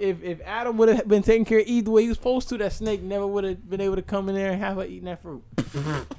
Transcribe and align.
If 0.00 0.22
if 0.22 0.40
Adam 0.42 0.76
would 0.78 0.88
have 0.88 1.08
been 1.08 1.22
taking 1.22 1.44
care 1.44 1.60
of 1.60 1.66
Eve 1.66 1.84
the 1.84 1.90
way 1.90 2.02
he 2.02 2.08
was 2.08 2.16
supposed 2.16 2.48
to, 2.50 2.58
that 2.58 2.72
snake 2.72 3.02
never 3.02 3.26
would 3.26 3.44
have 3.44 3.68
been 3.68 3.80
able 3.80 3.96
to 3.96 4.02
come 4.02 4.28
in 4.28 4.34
there 4.34 4.52
and 4.52 4.60
have 4.60 4.76
her 4.76 4.84
eating 4.84 5.04
that 5.04 5.22
fruit. 5.22 5.42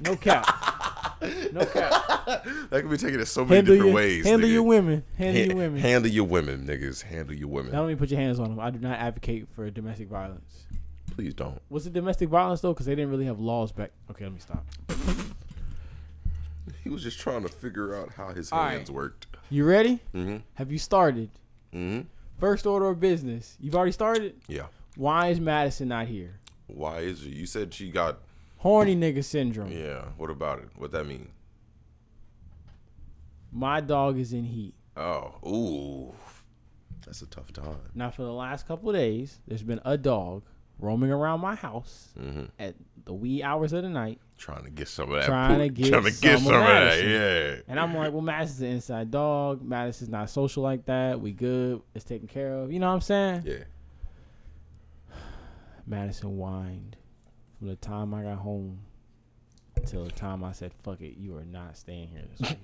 no 0.00 0.16
cap. 0.16 0.46
No 1.52 1.64
cap. 1.64 2.26
that 2.70 2.70
could 2.70 2.90
be 2.90 2.96
taken 2.96 3.20
in 3.20 3.26
so 3.26 3.44
many 3.44 3.56
handle 3.56 3.74
different 3.74 3.90
your, 3.90 3.94
ways. 3.94 4.24
Handle 4.26 4.48
nigga. 4.48 4.52
your 4.52 4.62
women. 4.62 5.04
Handle 5.18 5.42
ha- 5.42 5.46
your 5.46 5.56
women. 5.56 5.80
Handle 5.80 6.10
your 6.10 6.24
women, 6.24 6.66
niggas. 6.66 7.02
Handle 7.02 7.34
your 7.34 7.48
women. 7.48 7.72
Now, 7.72 7.80
don't 7.80 7.90
even 7.90 7.98
put 7.98 8.10
your 8.10 8.20
hands 8.20 8.38
on 8.40 8.50
them. 8.50 8.60
I 8.60 8.70
do 8.70 8.78
not 8.78 8.98
advocate 8.98 9.48
for 9.54 9.68
domestic 9.70 10.08
violence. 10.08 10.64
Please 11.14 11.32
don't. 11.34 11.60
Was 11.70 11.86
it 11.86 11.92
domestic 11.92 12.28
violence 12.28 12.60
though? 12.60 12.72
Because 12.72 12.86
they 12.86 12.94
didn't 12.94 13.10
really 13.10 13.26
have 13.26 13.38
laws 13.40 13.72
back. 13.72 13.92
Okay, 14.10 14.24
let 14.24 14.34
me 14.34 14.40
stop. 14.40 14.64
he 16.84 16.90
was 16.90 17.02
just 17.02 17.18
trying 17.18 17.42
to 17.42 17.48
figure 17.48 17.94
out 17.96 18.10
how 18.12 18.28
his 18.28 18.52
All 18.52 18.66
hands 18.66 18.90
right. 18.90 18.96
worked. 18.96 19.26
You 19.48 19.64
ready? 19.64 20.00
Mm-hmm. 20.14 20.38
Have 20.54 20.72
you 20.72 20.78
started? 20.78 21.30
Mm-hmm. 21.72 22.02
First 22.38 22.66
order 22.66 22.86
of 22.88 23.00
business. 23.00 23.56
You've 23.60 23.74
already 23.74 23.92
started. 23.92 24.34
Yeah. 24.48 24.66
Why 24.96 25.28
is 25.28 25.40
Madison 25.40 25.88
not 25.88 26.06
here? 26.06 26.38
Why 26.66 26.98
is 27.00 27.20
she? 27.20 27.30
You 27.30 27.46
said 27.46 27.72
she 27.72 27.90
got 27.90 28.18
horny 28.58 28.94
nigga 28.94 29.24
syndrome. 29.24 29.72
Yeah. 29.72 30.06
What 30.16 30.30
about 30.30 30.58
it? 30.58 30.68
What 30.76 30.92
that 30.92 31.04
mean? 31.06 31.28
My 33.52 33.80
dog 33.80 34.18
is 34.18 34.32
in 34.32 34.44
heat. 34.44 34.74
Oh, 34.96 35.34
ooh, 35.46 36.14
that's 37.04 37.22
a 37.22 37.26
tough 37.26 37.52
time. 37.52 37.78
Now, 37.94 38.10
for 38.10 38.22
the 38.22 38.32
last 38.32 38.66
couple 38.66 38.92
days, 38.92 39.40
there's 39.46 39.62
been 39.62 39.80
a 39.84 39.96
dog 39.96 40.44
roaming 40.78 41.10
around 41.10 41.40
my 41.40 41.54
house 41.54 42.12
mm-hmm. 42.18 42.44
at 42.58 42.74
the 43.04 43.12
wee 43.14 43.42
hours 43.42 43.72
of 43.72 43.82
the 43.82 43.88
night, 43.88 44.20
trying 44.38 44.64
to 44.64 44.70
get 44.70 44.88
some 44.88 45.10
of 45.10 45.16
that. 45.20 45.26
Trying 45.26 45.56
poop. 45.58 45.76
to 45.76 45.82
get, 45.82 45.90
trying 45.92 46.04
to 46.04 46.10
get 46.20 46.38
some, 46.38 46.46
some 46.46 46.54
of, 46.54 46.60
of 46.62 46.66
that. 46.68 47.04
Yeah. 47.04 47.54
And 47.68 47.80
I'm 47.80 47.94
like, 47.96 48.12
well, 48.12 48.22
Madison's 48.22 48.60
an 48.60 48.68
inside 48.68 49.10
dog. 49.10 49.62
Madison's 49.62 50.10
not 50.10 50.30
social 50.30 50.62
like 50.62 50.84
that. 50.86 51.20
We 51.20 51.32
good. 51.32 51.82
It's 51.94 52.04
taken 52.04 52.28
care 52.28 52.52
of. 52.54 52.72
You 52.72 52.78
know 52.78 52.88
what 52.88 52.94
I'm 52.94 53.00
saying? 53.00 53.42
Yeah. 53.46 53.64
Madison 55.86 56.36
whined 56.36 56.96
from 57.58 57.68
the 57.68 57.76
time 57.76 58.14
I 58.14 58.22
got 58.22 58.38
home 58.38 58.78
until 59.76 60.04
the 60.04 60.10
time 60.12 60.42
I 60.44 60.52
said, 60.52 60.72
"Fuck 60.82 61.00
it, 61.02 61.16
you 61.18 61.36
are 61.36 61.44
not 61.44 61.76
staying 61.76 62.08
here 62.08 62.22
this 62.38 62.56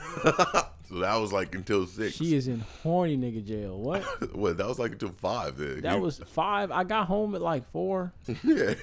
weekend." 0.00 0.64
So 0.88 1.00
that 1.00 1.16
was 1.16 1.32
like 1.32 1.54
until 1.56 1.84
six. 1.86 2.14
She 2.16 2.36
is 2.36 2.46
in 2.46 2.60
horny 2.82 3.16
nigga 3.18 3.44
jail. 3.44 3.76
What? 3.76 4.02
what? 4.36 4.56
That 4.56 4.68
was 4.68 4.78
like 4.78 4.92
until 4.92 5.08
five. 5.08 5.56
Then. 5.58 5.80
That 5.80 6.00
was 6.00 6.18
five. 6.18 6.70
I 6.70 6.84
got 6.84 7.06
home 7.08 7.34
at 7.34 7.40
like 7.42 7.68
four. 7.72 8.12
yeah. 8.44 8.74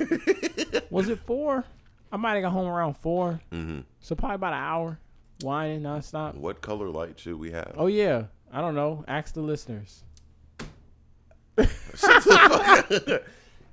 was 0.89 1.07
it 1.07 1.19
four? 1.25 1.63
I 2.11 2.17
might 2.17 2.33
have 2.33 2.43
got 2.43 2.51
home 2.51 2.67
around 2.67 2.93
4 2.97 3.39
mm-hmm. 3.51 3.79
So 3.99 4.13
probably 4.13 4.35
about 4.35 4.53
an 4.53 4.59
hour, 4.59 4.99
whining 5.41 5.81
nonstop. 5.81 6.35
What 6.35 6.61
color 6.61 6.87
light 6.89 7.17
should 7.19 7.39
we 7.39 7.49
have? 7.51 7.71
Oh 7.75 7.87
yeah, 7.87 8.23
I 8.51 8.61
don't 8.61 8.75
know. 8.75 9.03
Ask 9.07 9.33
the 9.33 9.41
listeners. 9.41 10.03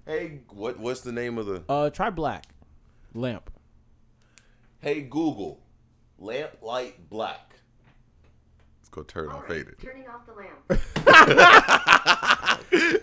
hey, 0.07 0.41
what 0.51 0.79
what's 0.79 1.01
the 1.01 1.13
name 1.13 1.37
of 1.37 1.47
the? 1.47 1.65
Uh, 1.69 1.91
try 1.91 2.09
black, 2.11 2.45
lamp. 3.13 3.51
Hey 4.79 5.01
Google, 5.03 5.59
lamp 6.19 6.63
light 6.63 7.11
black 7.11 7.50
go 8.91 9.03
turn 9.03 9.29
All 9.29 9.37
on 9.37 9.41
right, 9.43 9.51
faded. 9.51 9.77
Turning 9.83 10.07
off 10.09 10.23
the 10.27 10.33
lamp. 10.35 10.59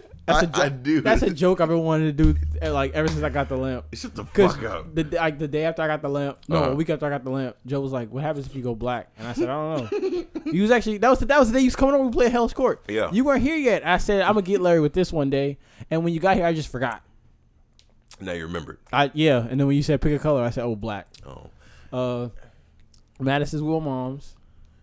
That's 0.28 0.40
I, 0.40 0.42
a 0.44 0.48
jo- 0.50 0.62
I 0.64 0.70
do. 0.70 1.00
That's 1.00 1.22
a 1.22 1.30
joke 1.34 1.62
I've 1.62 1.70
been 1.70 1.80
wanting 1.84 2.08
to 2.08 2.12
do 2.12 2.36
eh, 2.62 2.70
like 2.70 2.92
ever 2.92 3.08
since 3.08 3.24
I 3.24 3.30
got 3.30 3.48
the 3.48 3.56
lamp. 3.56 3.86
Shut 3.94 4.14
the 4.14 4.26
fuck 4.26 4.62
up. 4.64 4.94
The, 4.94 5.04
like 5.12 5.40
the 5.40 5.48
day 5.48 5.64
after 5.64 5.82
I 5.84 5.88
got 5.88 6.02
the 6.02 6.10
lamp, 6.10 6.40
no, 6.50 6.58
uh-huh. 6.58 6.72
a 6.72 6.76
week 6.76 6.90
after 6.90 7.06
I 7.06 7.10
got 7.10 7.24
the 7.24 7.30
lamp, 7.30 7.56
Joe 7.66 7.80
was 7.80 7.94
like, 7.94 8.12
"What 8.12 8.24
happens 8.24 8.46
if 8.46 8.54
you 8.54 8.62
go 8.62 8.76
black?" 8.76 9.10
And 9.18 9.26
I 9.26 9.32
said, 9.32 9.48
"I 9.48 9.54
don't 9.56 9.80
know." 9.80 9.88
you 10.54 10.62
was 10.64 10.72
actually 10.72 10.98
that 10.98 11.10
was 11.10 11.20
the, 11.20 11.28
that 11.28 11.40
was 11.40 11.48
the 11.50 11.54
day 11.56 11.62
he 11.62 11.68
was 11.68 11.78
coming 11.78 11.96
over. 11.96 12.04
We 12.06 12.12
played 12.12 12.34
Hell's 12.34 12.52
Court. 12.52 12.84
Yeah, 12.90 13.10
you 13.14 13.24
weren't 13.24 13.42
here 13.42 13.56
yet. 13.56 13.88
I 13.88 14.00
said 14.00 14.20
I'm 14.22 14.34
gonna 14.34 14.42
get 14.42 14.60
Larry 14.60 14.82
with 14.82 14.92
this 14.92 15.14
one 15.14 15.30
day, 15.30 15.60
and 15.90 16.04
when 16.04 16.14
you 16.14 16.20
got 16.20 16.36
here, 16.36 16.46
I 16.46 16.52
just 16.54 16.70
forgot. 16.70 17.04
Now 18.20 18.34
you 18.34 18.48
remembered. 18.48 18.80
I 18.92 19.12
yeah, 19.14 19.48
and 19.50 19.58
then 19.58 19.66
when 19.68 19.78
you 19.78 19.84
said 19.84 20.02
pick 20.02 20.12
a 20.14 20.20
color, 20.20 20.44
I 20.44 20.50
said, 20.50 20.66
"Oh, 20.66 20.76
black." 20.76 21.08
Oh. 21.26 21.52
Uh, 21.94 22.28
Mattis 23.22 23.54
is 23.54 23.62
Will 23.64 23.80
Moms. 23.80 24.36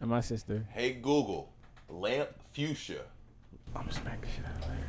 And 0.04 0.10
my 0.10 0.20
sister. 0.20 0.66
Hey 0.74 0.92
Google, 0.92 1.48
lamp 1.88 2.28
fuchsia. 2.52 3.00
I'm 3.74 3.90
smacking 3.90 4.28
shit 4.36 4.44
out 4.44 4.62
of 4.62 4.68
Larry. 4.68 4.84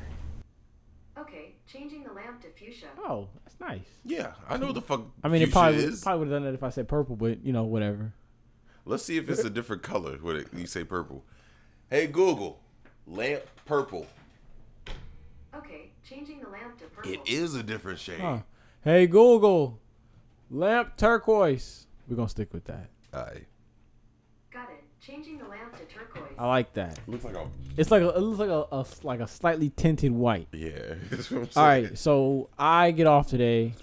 Okay, 1.17 1.55
changing 1.71 2.03
the 2.03 2.11
lamp 2.11 2.41
to 2.41 2.49
fuchsia. 2.49 2.87
Oh, 2.99 3.29
that's 3.45 3.57
nice. 3.61 3.79
Yeah, 4.03 4.33
I 4.49 4.57
know 4.57 4.73
the 4.73 4.81
fuck. 4.81 5.03
I 5.23 5.29
mean, 5.29 5.41
it 5.41 5.53
probably 5.53 5.77
is. 5.85 6.01
probably 6.03 6.19
would 6.25 6.33
have 6.33 6.35
done 6.35 6.43
that 6.43 6.53
if 6.53 6.63
I 6.63 6.69
said 6.69 6.89
purple, 6.89 7.15
but 7.15 7.45
you 7.45 7.53
know, 7.53 7.63
whatever. 7.63 8.11
Let's 8.83 9.03
see 9.05 9.15
if 9.15 9.29
it's 9.29 9.39
a 9.45 9.49
different 9.49 9.83
color 9.83 10.17
when 10.21 10.47
you 10.53 10.67
say 10.67 10.83
purple. 10.83 11.23
Hey 11.89 12.07
Google, 12.07 12.59
lamp 13.07 13.43
purple. 13.65 14.05
Okay, 15.55 15.91
changing 16.05 16.41
the 16.41 16.49
lamp 16.49 16.77
to 16.79 16.87
purple. 16.87 17.09
It 17.09 17.21
is 17.25 17.55
a 17.55 17.63
different 17.63 17.99
shade. 17.99 18.19
Huh. 18.19 18.39
Hey 18.83 19.07
Google, 19.07 19.79
lamp 20.51 20.97
turquoise. 20.97 21.87
We're 22.09 22.17
gonna 22.17 22.27
stick 22.27 22.53
with 22.53 22.65
that. 22.65 22.89
All 23.13 23.23
right. 23.23 23.45
Changing 25.05 25.37
the 25.37 25.45
lamp 25.45 25.77
to 25.77 25.85
turquoise. 25.85 26.33
I 26.35 26.47
like 26.47 26.73
that. 26.73 26.97
Looks 27.05 27.23
like 27.25 27.35
a. 27.35 27.45
It's 27.77 27.91
like 27.91 28.01
a, 28.01 28.09
it 28.09 28.17
looks 28.19 28.39
like 28.39 28.49
a, 28.49 28.65
a 28.71 28.85
like 29.03 29.19
a 29.19 29.27
slightly 29.27 29.69
tinted 29.69 30.11
white. 30.11 30.47
Yeah. 30.51 30.95
All 31.55 31.63
right, 31.63 31.95
so 31.95 32.49
I 32.57 32.89
get 32.89 33.05
off 33.05 33.27
today. 33.29 33.73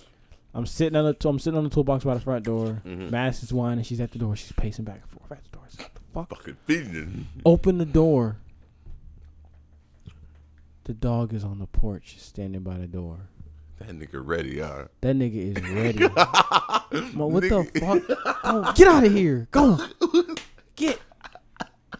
I'm 0.53 0.67
sitting 0.67 0.97
on 0.97 1.05
the 1.05 1.29
I'm 1.29 1.39
sitting 1.39 1.57
on 1.57 1.63
the 1.63 1.71
toolbox 1.71 2.03
by 2.05 2.15
the 2.15 2.21
front 2.21 2.45
door. 2.45 2.83
Mm-hmm. 2.85 3.11
Madison's 3.11 3.53
whining. 3.53 3.85
She's 3.85 4.01
at 4.01 4.11
the 4.11 4.19
door. 4.19 4.35
She's 4.35 4.51
pacing 4.51 4.85
back 4.85 5.01
and 5.01 5.11
forth 5.11 5.31
at 5.31 5.45
the 5.45 5.51
door. 5.59 5.63
what 5.63 5.95
the 5.95 6.01
fuck? 6.13 6.29
Fucking 6.41 6.57
feeding. 6.67 7.29
Open 7.47 7.79
the 7.79 7.87
door. 7.87 8.39
The 10.85 10.93
dog 10.93 11.33
is 11.35 11.45
on 11.45 11.61
the 11.61 11.67
porch, 11.67 12.17
standing 12.19 12.63
by 12.63 12.79
the 12.79 12.89
door. 12.89 13.29
That 13.79 13.91
nigga 13.91 14.21
ready, 14.27 14.59
huh? 14.59 14.87
That 15.03 15.15
nigga 15.15 15.57
is 15.57 15.69
ready. 15.73 16.05
what 16.05 16.19
nigga. 17.45 17.73
the 17.73 17.81
fuck? 17.81 18.43
Go, 18.43 18.73
get 18.73 18.89
out 18.89 19.05
of 19.05 19.13
here. 19.15 19.47
Go. 19.53 19.79
Get 20.75 20.99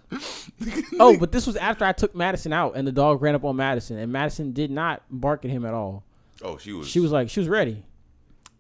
oh, 1.01 1.17
but 1.19 1.33
this 1.33 1.47
was 1.47 1.57
after 1.57 1.85
I 1.85 1.93
took 1.93 2.15
Madison 2.15 2.53
out, 2.53 2.77
and 2.77 2.87
the 2.87 2.93
dog 2.93 3.23
ran 3.23 3.35
up 3.35 3.45
on 3.45 3.57
Madison, 3.57 3.99
and 3.99 4.13
Madison 4.13 4.53
did 4.53 4.71
not 4.71 5.03
bark 5.11 5.45
at 5.45 5.51
him 5.51 5.65
at 5.65 5.75
all. 5.75 6.05
Oh, 6.43 6.59
she 6.59 6.73
was. 6.73 6.89
She 6.89 7.01
was 7.01 7.11
like, 7.13 7.31
she 7.31 7.41
was 7.41 7.49
ready. 7.49 7.83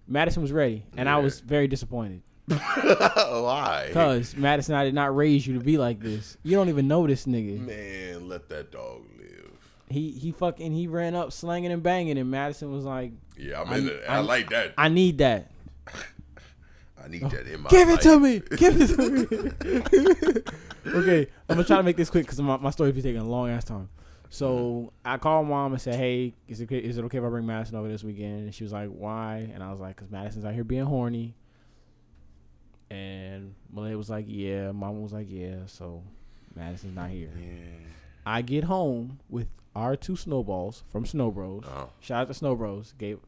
Madison 0.06 0.42
was 0.42 0.52
ready, 0.52 0.84
and 0.96 1.06
yeah. 1.06 1.16
I 1.16 1.18
was 1.20 1.40
very 1.40 1.68
disappointed. 1.68 2.22
Why? 2.48 3.84
Because 3.88 4.36
Madison, 4.36 4.74
I 4.74 4.84
did 4.84 4.94
not 4.94 5.14
raise 5.14 5.46
you 5.46 5.54
to 5.54 5.60
be 5.64 5.78
like 5.78 6.00
this. 6.00 6.36
You 6.42 6.56
don't 6.56 6.68
even 6.68 6.88
know 6.88 7.06
this 7.06 7.24
nigga. 7.26 7.60
Man, 7.64 8.28
let 8.28 8.48
that 8.48 8.72
dog 8.72 9.04
live. 9.18 9.50
He 9.88 10.10
he 10.10 10.32
fucking 10.32 10.72
he 10.72 10.86
ran 10.86 11.14
up 11.14 11.32
slanging 11.32 11.72
and 11.72 11.82
banging, 11.82 12.18
and 12.18 12.30
Madison 12.30 12.72
was 12.72 12.84
like, 12.84 13.12
"Yeah, 13.36 13.62
I'm 13.62 13.68
I, 13.72 13.76
in 13.76 13.90
I, 14.08 14.14
I 14.16 14.18
like 14.20 14.50
that. 14.50 14.74
I 14.76 14.88
need 14.88 15.18
that." 15.18 15.50
I 17.04 17.08
need 17.08 17.22
that 17.22 17.46
in 17.46 17.60
my. 17.60 17.70
Give 17.70 17.88
it 17.90 18.00
to 18.02 18.18
me. 18.20 18.40
Give 18.56 18.74
it 18.80 18.86
to 18.88 19.10
me. 20.86 20.92
okay, 20.94 21.26
I'm 21.48 21.56
gonna 21.56 21.64
try 21.66 21.76
to 21.78 21.82
make 21.82 21.96
this 21.96 22.10
quick 22.10 22.24
because 22.26 22.40
my, 22.40 22.56
my 22.58 22.70
story 22.70 22.92
be 22.92 23.02
taking 23.02 23.20
a 23.20 23.24
long 23.28 23.48
ass 23.50 23.64
time. 23.64 23.88
So 24.28 24.48
mm-hmm. 24.52 24.88
I 25.04 25.18
called 25.18 25.48
mom 25.48 25.72
and 25.72 25.82
said, 25.82 25.96
"Hey, 25.96 26.34
is 26.46 26.60
it 26.60 26.70
is 26.70 26.98
it 26.98 27.04
okay 27.06 27.18
if 27.18 27.24
I 27.24 27.28
bring 27.28 27.44
Madison 27.46 27.76
over 27.76 27.88
this 27.88 28.04
weekend?" 28.04 28.44
And 28.44 28.54
she 28.54 28.62
was 28.64 28.72
like, 28.72 28.88
"Why?" 28.88 29.50
And 29.52 29.62
I 29.62 29.70
was 29.72 29.80
like, 29.80 29.96
"Cause 29.96 30.08
Madison's 30.10 30.44
out 30.44 30.54
here 30.54 30.64
being 30.64 30.84
horny." 30.84 31.34
And 32.90 33.54
Malay 33.72 33.94
was 33.94 34.08
like, 34.08 34.26
"Yeah." 34.28 34.70
Mom 34.70 35.02
was 35.02 35.12
like, 35.12 35.26
"Yeah." 35.28 35.66
So 35.66 36.04
Madison's 36.54 36.94
not 36.94 37.10
here. 37.10 37.30
Yeah. 37.36 37.86
I 38.24 38.42
get 38.42 38.64
home 38.64 39.18
with 39.28 39.48
our 39.74 39.96
two 39.96 40.14
snowballs 40.16 40.84
from 40.90 41.04
Snow 41.04 41.30
Bros. 41.32 41.64
Oh. 41.66 41.90
Shout 42.00 42.22
out 42.22 42.28
to 42.28 42.34
Snow 42.34 42.54
Bros. 42.54 42.94
Gave 42.96 43.18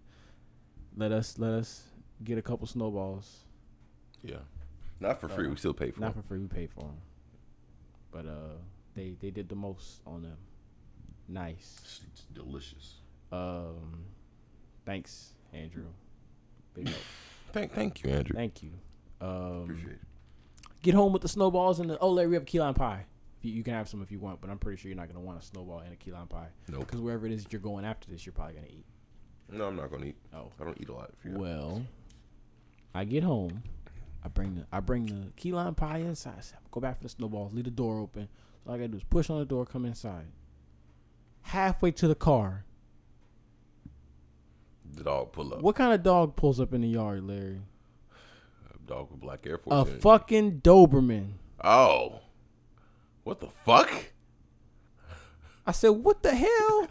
let 0.96 1.10
us 1.10 1.38
let 1.40 1.52
us 1.54 1.82
get 2.22 2.38
a 2.38 2.42
couple 2.42 2.66
snowballs. 2.68 3.40
Yeah. 4.24 4.38
Not 5.00 5.20
for 5.20 5.28
free. 5.28 5.48
We 5.48 5.56
still 5.56 5.74
pay 5.74 5.90
for. 5.90 6.00
Not 6.00 6.14
them. 6.14 6.22
for 6.22 6.28
free. 6.28 6.38
We 6.38 6.46
pay 6.46 6.66
for 6.66 6.80
them. 6.80 6.96
But 8.10 8.26
uh, 8.26 8.54
they 8.94 9.14
they 9.20 9.30
did 9.30 9.48
the 9.48 9.54
most 9.54 10.00
on 10.06 10.22
them. 10.22 10.36
Nice. 11.28 11.78
It's, 11.82 12.00
it's 12.10 12.22
delicious. 12.32 12.94
Um, 13.30 14.04
thanks, 14.86 15.34
Andrew. 15.52 15.86
Big 16.74 16.88
thank 17.52 17.72
thank 17.72 18.02
you, 18.02 18.10
Andrew. 18.10 18.34
Thank 18.34 18.62
you. 18.62 18.70
Um, 19.20 19.62
Appreciate 19.70 19.92
it. 19.92 19.98
Get 20.82 20.94
home 20.94 21.12
with 21.12 21.22
the 21.22 21.28
snowballs 21.28 21.80
and 21.80 21.90
the 21.90 21.98
oh, 21.98 22.10
Larry, 22.10 22.28
we 22.28 22.34
have 22.34 22.42
a 22.42 22.46
key 22.46 22.60
lime 22.60 22.74
pie. 22.74 23.04
You, 23.40 23.62
can 23.62 23.74
have 23.74 23.90
some 23.90 24.00
if 24.00 24.10
you 24.10 24.18
want, 24.18 24.40
but 24.40 24.48
I'm 24.48 24.56
pretty 24.56 24.80
sure 24.80 24.88
you're 24.88 24.96
not 24.96 25.06
gonna 25.08 25.20
want 25.20 25.38
a 25.38 25.44
snowball 25.44 25.80
and 25.80 25.92
a 25.92 25.96
key 25.96 26.10
lime 26.12 26.28
pie. 26.28 26.46
No. 26.68 26.78
Nope. 26.78 26.86
Because 26.86 27.00
wherever 27.02 27.26
it 27.26 27.32
is 27.32 27.46
you're 27.50 27.60
going 27.60 27.84
after 27.84 28.10
this, 28.10 28.24
you're 28.24 28.32
probably 28.34 28.54
gonna 28.54 28.66
eat. 28.68 28.84
No, 29.50 29.66
I'm 29.66 29.76
not 29.76 29.90
gonna 29.90 30.06
eat. 30.06 30.16
Oh. 30.34 30.50
I 30.60 30.64
don't 30.64 30.78
eat 30.80 30.88
a 30.88 30.94
lot. 30.94 31.10
Well, 31.26 31.84
I 32.94 33.04
get 33.04 33.22
home 33.22 33.62
I 34.24 34.28
bring 34.28 34.54
the 34.54 34.66
I 34.72 34.80
bring 34.80 35.04
the 35.06 35.30
key 35.36 35.52
lime 35.52 35.74
pie 35.74 35.98
inside. 35.98 36.40
Go 36.70 36.80
back 36.80 36.96
for 36.96 37.02
the 37.02 37.08
snowballs. 37.10 37.52
Leave 37.52 37.64
the 37.66 37.70
door 37.70 38.00
open. 38.00 38.26
So 38.64 38.70
all 38.70 38.76
I 38.76 38.78
gotta 38.78 38.88
do 38.88 38.96
is 38.96 39.04
push 39.04 39.28
on 39.28 39.38
the 39.38 39.44
door. 39.44 39.66
Come 39.66 39.84
inside. 39.84 40.26
Halfway 41.42 41.90
to 41.92 42.08
the 42.08 42.14
car. 42.14 42.64
The 44.94 45.04
dog 45.04 45.32
pull 45.32 45.52
up. 45.52 45.60
What 45.60 45.76
kind 45.76 45.92
of 45.92 46.02
dog 46.02 46.36
pulls 46.36 46.58
up 46.58 46.72
in 46.72 46.80
the 46.80 46.88
yard, 46.88 47.24
Larry? 47.24 47.60
A 48.12 48.86
dog 48.88 49.10
with 49.10 49.20
black 49.20 49.46
Air 49.46 49.58
Force. 49.58 49.74
A 49.74 49.80
energy. 49.90 50.00
fucking 50.00 50.60
Doberman. 50.60 51.32
Oh. 51.62 52.20
What 53.24 53.40
the 53.40 53.48
fuck? 53.64 53.90
I 55.66 55.72
said, 55.72 55.88
what 55.88 56.22
the 56.22 56.34
hell? 56.34 56.88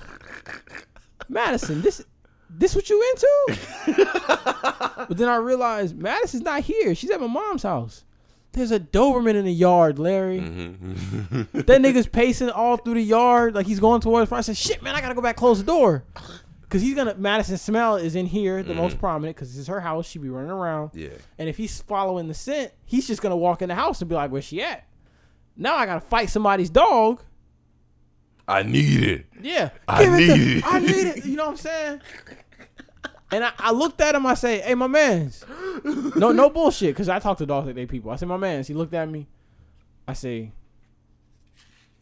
Madison, 1.30 1.82
this 1.82 2.04
this 2.58 2.76
what 2.76 2.90
you 2.90 3.14
into? 3.16 3.98
but 5.08 5.18
then 5.18 5.28
I 5.30 5.38
realized 5.38 5.98
Madison's 5.98 6.44
not 6.44 6.62
here. 6.62 6.96
She's 6.96 7.10
at 7.12 7.20
my 7.22 7.28
mom's 7.28 7.64
house. 7.64 8.04
There's 8.54 8.72
a 8.72 8.80
Doberman 8.80 9.34
in 9.36 9.46
the 9.46 9.54
yard, 9.54 9.98
Larry. 9.98 10.40
Mm-hmm. 10.40 11.58
that 11.60 11.82
nigga's 11.82 12.08
pacing 12.08 12.52
all 12.52 12.78
through 12.78 12.96
the 12.96 13.02
yard 13.04 13.56
like 13.56 13.66
he's 13.66 13.80
going 13.80 14.02
towards. 14.02 14.32
I 14.32 14.42
said, 14.42 14.58
"Shit, 14.58 14.84
man, 14.84 14.94
I 14.96 15.02
gotta 15.02 15.16
go 15.16 15.22
back 15.22 15.36
close 15.38 15.58
the 15.60 15.66
door." 15.66 16.04
Cause 16.70 16.82
he's 16.82 16.96
gonna 16.96 17.14
Madison 17.14 17.56
smell 17.60 17.98
is 17.98 18.16
in 18.16 18.26
here 18.26 18.64
the 18.64 18.70
mm-hmm. 18.74 18.82
most 18.82 18.98
prominent 18.98 19.36
because 19.36 19.50
this 19.52 19.60
is 19.60 19.68
her 19.68 19.80
house. 19.80 20.08
She 20.08 20.18
be 20.18 20.28
running 20.30 20.50
around. 20.50 20.90
Yeah. 20.96 21.10
And 21.38 21.48
if 21.48 21.56
he's 21.56 21.82
following 21.84 22.28
the 22.28 22.34
scent, 22.34 22.72
he's 22.86 23.06
just 23.08 23.22
gonna 23.22 23.38
walk 23.38 23.62
in 23.62 23.70
the 23.70 23.76
house 23.76 24.02
and 24.02 24.10
be 24.10 24.16
like, 24.16 24.32
"Where 24.32 24.42
she 24.42 24.62
at?" 24.62 24.84
Now 25.56 25.76
I 25.76 25.86
gotta 25.86 26.02
fight 26.02 26.32
somebody's 26.32 26.72
dog. 26.72 27.22
I 28.48 28.64
need 28.64 29.04
it. 29.04 29.26
Yeah. 29.42 29.70
I 29.88 30.04
Give 30.04 30.14
need 30.14 30.30
it, 30.32 30.36
to, 30.36 30.58
it. 30.58 30.66
I 30.74 30.80
need 30.80 30.90
it. 31.08 31.26
You 31.26 31.36
know 31.36 31.46
what 31.46 31.52
I'm 31.52 31.58
saying? 31.58 32.02
And 33.34 33.44
I, 33.44 33.52
I, 33.58 33.72
looked 33.72 34.00
at 34.00 34.14
him. 34.14 34.28
I 34.28 34.36
say, 34.36 34.62
"Hey, 34.62 34.76
my 34.76 34.86
man's." 34.86 35.44
No, 36.16 36.32
no 36.32 36.52
bullshit. 36.52 36.96
Cause 36.96 37.10
I 37.10 37.18
talk 37.18 37.40
to 37.40 37.48
dogs 37.48 37.66
like 37.66 37.76
they 37.76 37.88
people. 37.88 38.12
I 38.12 38.16
said, 38.16 38.28
"My 38.28 38.38
man's." 38.38 38.68
He 38.68 38.76
looked 38.76 38.94
at 38.94 39.10
me. 39.10 39.26
I 40.08 40.14
say, 40.14 40.52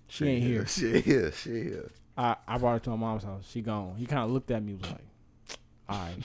"She, 0.08 0.26
she 0.26 0.30
ain't 0.30 0.44
here. 0.44 0.66
She 0.66 1.00
here. 1.00 1.32
She 1.32 1.50
here." 1.52 1.90
I, 2.18 2.36
I 2.46 2.58
brought 2.58 2.74
her 2.74 2.80
to 2.80 2.90
my 2.92 2.96
mom's 2.98 3.24
house. 3.24 3.48
She 3.50 3.62
gone. 3.62 3.96
He 3.96 4.06
kind 4.06 4.26
of 4.26 4.32
looked 4.32 4.52
at 4.52 4.62
me 4.62 4.74
was 4.74 4.84
like, 4.92 5.58
"All 5.88 6.00
right," 6.00 6.18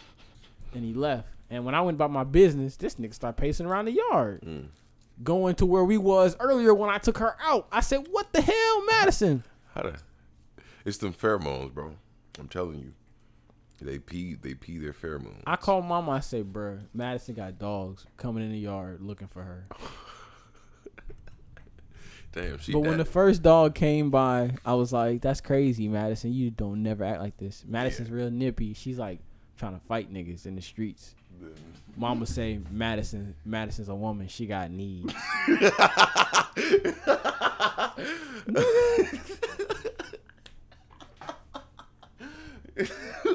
and 0.75 0.83
he 0.85 0.93
left. 0.93 1.29
And 1.51 1.65
when 1.65 1.77
I 1.77 1.81
went 1.83 1.95
about 1.95 2.11
my 2.11 2.25
business, 2.25 2.77
this 2.77 2.97
nigga 2.97 3.15
started 3.15 3.41
pacing 3.41 3.67
around 3.67 3.85
the 3.85 3.93
yard, 3.93 4.43
mm. 4.45 4.67
going 5.23 5.55
to 5.57 5.67
where 5.67 5.85
we 5.85 5.99
was 5.99 6.37
earlier 6.41 6.75
when 6.75 6.91
I 6.91 6.99
took 6.99 7.19
her 7.19 7.37
out. 7.43 7.69
I 7.71 7.79
said, 7.79 8.09
"What 8.11 8.33
the 8.33 8.41
hell, 8.41 8.85
Madison?" 8.87 9.45
How 9.73 9.83
the? 9.85 9.95
It's 10.85 10.99
them 10.99 11.15
pheromones, 11.15 11.73
bro. 11.73 11.93
I'm 12.41 12.49
telling 12.49 12.81
you. 12.81 12.93
They 13.81 13.99
pee. 13.99 14.35
They 14.41 14.53
pee 14.55 14.79
their 14.79 14.93
pheromones. 14.93 15.43
I 15.47 15.57
call 15.57 15.81
mama. 15.83 16.13
I 16.13 16.21
say, 16.21 16.43
"Bruh, 16.45 16.81
Madison 16.95 17.35
got 17.35 17.59
dogs 17.59 18.07
coming 18.17 18.43
in 18.45 18.53
the 18.53 18.59
yard 18.59 19.01
looking 19.03 19.27
for 19.29 19.43
her." 19.43 19.67
Damn, 22.33 22.59
she. 22.59 22.73
But 22.73 22.81
when 22.81 22.97
the 22.99 23.05
first 23.05 23.43
dog 23.43 23.75
came 23.75 24.09
by, 24.11 24.53
I 24.65 24.73
was 24.75 24.91
like, 24.93 25.21
"That's 25.23 25.41
crazy, 25.43 25.89
Madison. 25.89 26.33
You 26.33 26.51
don't 26.51 26.83
never 26.83 27.05
act 27.05 27.21
like 27.21 27.37
this." 27.37 27.63
Madison's 27.69 28.09
yeah. 28.09 28.15
real 28.15 28.31
nippy. 28.31 28.73
She's 28.73 28.99
like 28.99 29.19
trying 29.59 29.79
to 29.79 29.87
fight 29.87 30.11
niggas 30.13 30.47
in 30.47 30.57
the 30.57 30.63
streets. 30.63 31.15
Mama 31.99 32.25
say, 32.25 32.61
"Madison, 32.71 33.35
Madison's 33.45 33.91
a 33.91 33.95
woman. 33.95 34.27
She 34.29 34.47
got 34.47 34.71
needs." 34.71 35.13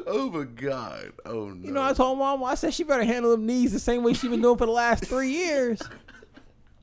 oh 0.06 0.30
my 0.32 0.44
god! 0.44 1.14
Oh 1.26 1.48
no! 1.50 1.66
You 1.68 1.72
know, 1.74 1.82
I 1.82 1.94
told 1.94 2.20
Mama 2.20 2.46
I 2.46 2.56
said 2.56 2.74
she 2.76 2.84
better 2.84 3.04
handle 3.04 3.32
them 3.32 3.46
knees 3.48 3.72
the 3.74 3.80
same 3.80 4.04
way 4.04 4.14
she 4.14 4.28
been 4.28 4.42
doing 4.42 4.58
for 4.58 4.66
the 4.68 4.72
last 4.72 5.06
three 5.06 5.30
years. 5.32 5.82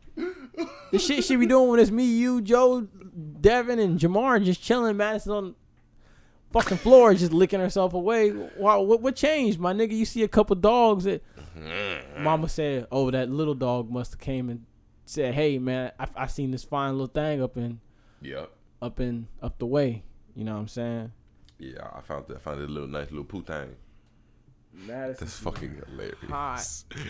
the 0.17 0.99
shit 0.99 1.23
she 1.25 1.37
be 1.37 1.47
doing 1.47 1.69
when 1.69 1.79
it's 1.79 1.93
me, 1.93 2.05
you, 2.05 2.41
Joe, 2.43 2.81
Devin, 3.41 3.79
and 3.79 3.99
Jamar 4.01 4.45
just 4.45 4.61
chilling. 4.61 4.97
Madison 4.97 5.33
on 5.33 5.55
fucking 6.53 6.79
floor, 6.79 7.15
just 7.15 7.33
licking 7.33 7.61
herself 7.61 7.95
away. 7.95 8.33
Wow, 8.57 8.81
what, 8.81 9.03
what 9.03 9.15
changed, 9.15 9.61
my 9.61 9.73
nigga? 9.73 9.93
You 9.93 10.05
see 10.05 10.25
a 10.25 10.29
couple 10.29 10.57
dogs 10.57 11.05
that. 11.05 11.23
Mm-hmm. 11.57 12.23
Mama 12.25 12.49
said, 12.49 12.87
"Oh, 12.91 13.11
that 13.13 13.31
little 13.31 13.55
dog 13.55 13.89
must 13.91 14.13
have 14.13 14.21
came 14.21 14.49
and 14.51 14.65
said, 15.05 15.33
"Hey, 15.35 15.59
man, 15.61 15.93
I, 15.99 16.07
I 16.17 16.27
seen 16.27 16.51
this 16.51 16.65
fine 16.65 16.93
little 16.93 17.07
thing 17.07 17.41
up 17.43 17.57
in, 17.57 17.79
yeah, 18.21 18.47
up 18.83 18.99
in 19.01 19.29
up 19.43 19.59
the 19.61 19.67
way." 19.67 20.03
You 20.37 20.43
know 20.45 20.53
what 20.55 20.61
I'm 20.61 20.69
saying? 20.69 21.13
Yeah, 21.59 21.89
I 21.95 22.01
found 22.01 22.27
that. 22.29 22.37
I 22.39 22.41
found 22.41 22.61
it 22.61 22.69
a 22.69 22.73
little 22.73 22.89
nice 22.89 23.11
little 23.11 23.25
poo 23.25 23.43
Madison 24.73 25.27
That's 25.27 25.39
fucking 25.41 25.81
hilarious. 25.91 26.19
Hot. 26.29 26.65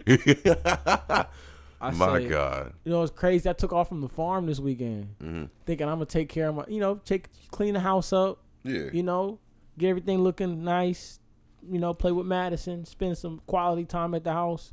my 1.92 2.18
say, 2.18 2.28
God. 2.28 2.72
You 2.84 2.92
know, 2.92 3.02
it's 3.02 3.10
crazy. 3.12 3.48
I 3.50 3.52
took 3.52 3.72
off 3.74 3.88
from 3.90 4.00
the 4.00 4.08
farm 4.08 4.46
this 4.46 4.58
weekend 4.58 5.14
mm-hmm. 5.22 5.44
thinking 5.66 5.86
I'm 5.86 5.96
going 5.98 6.06
to 6.06 6.12
take 6.12 6.30
care 6.30 6.48
of 6.48 6.54
my, 6.54 6.64
you 6.66 6.80
know, 6.80 6.94
take 7.04 7.28
clean 7.50 7.74
the 7.74 7.80
house 7.80 8.12
up. 8.14 8.38
Yeah. 8.64 8.88
You 8.92 9.02
know, 9.02 9.38
get 9.76 9.90
everything 9.90 10.20
looking 10.22 10.64
nice. 10.64 11.20
You 11.68 11.78
know, 11.78 11.92
play 11.92 12.12
with 12.12 12.24
Madison, 12.24 12.86
spend 12.86 13.18
some 13.18 13.42
quality 13.46 13.84
time 13.84 14.14
at 14.14 14.24
the 14.24 14.32
house. 14.32 14.72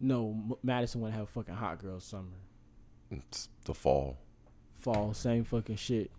No, 0.00 0.58
Madison 0.62 1.00
wouldn't 1.02 1.16
have 1.16 1.28
a 1.28 1.30
fucking 1.30 1.54
hot 1.54 1.78
girl 1.80 2.00
summer. 2.00 2.38
It's 3.10 3.48
the 3.64 3.74
fall. 3.74 4.18
Fall, 4.80 5.14
same 5.14 5.44
fucking 5.44 5.76
shit. 5.76 6.10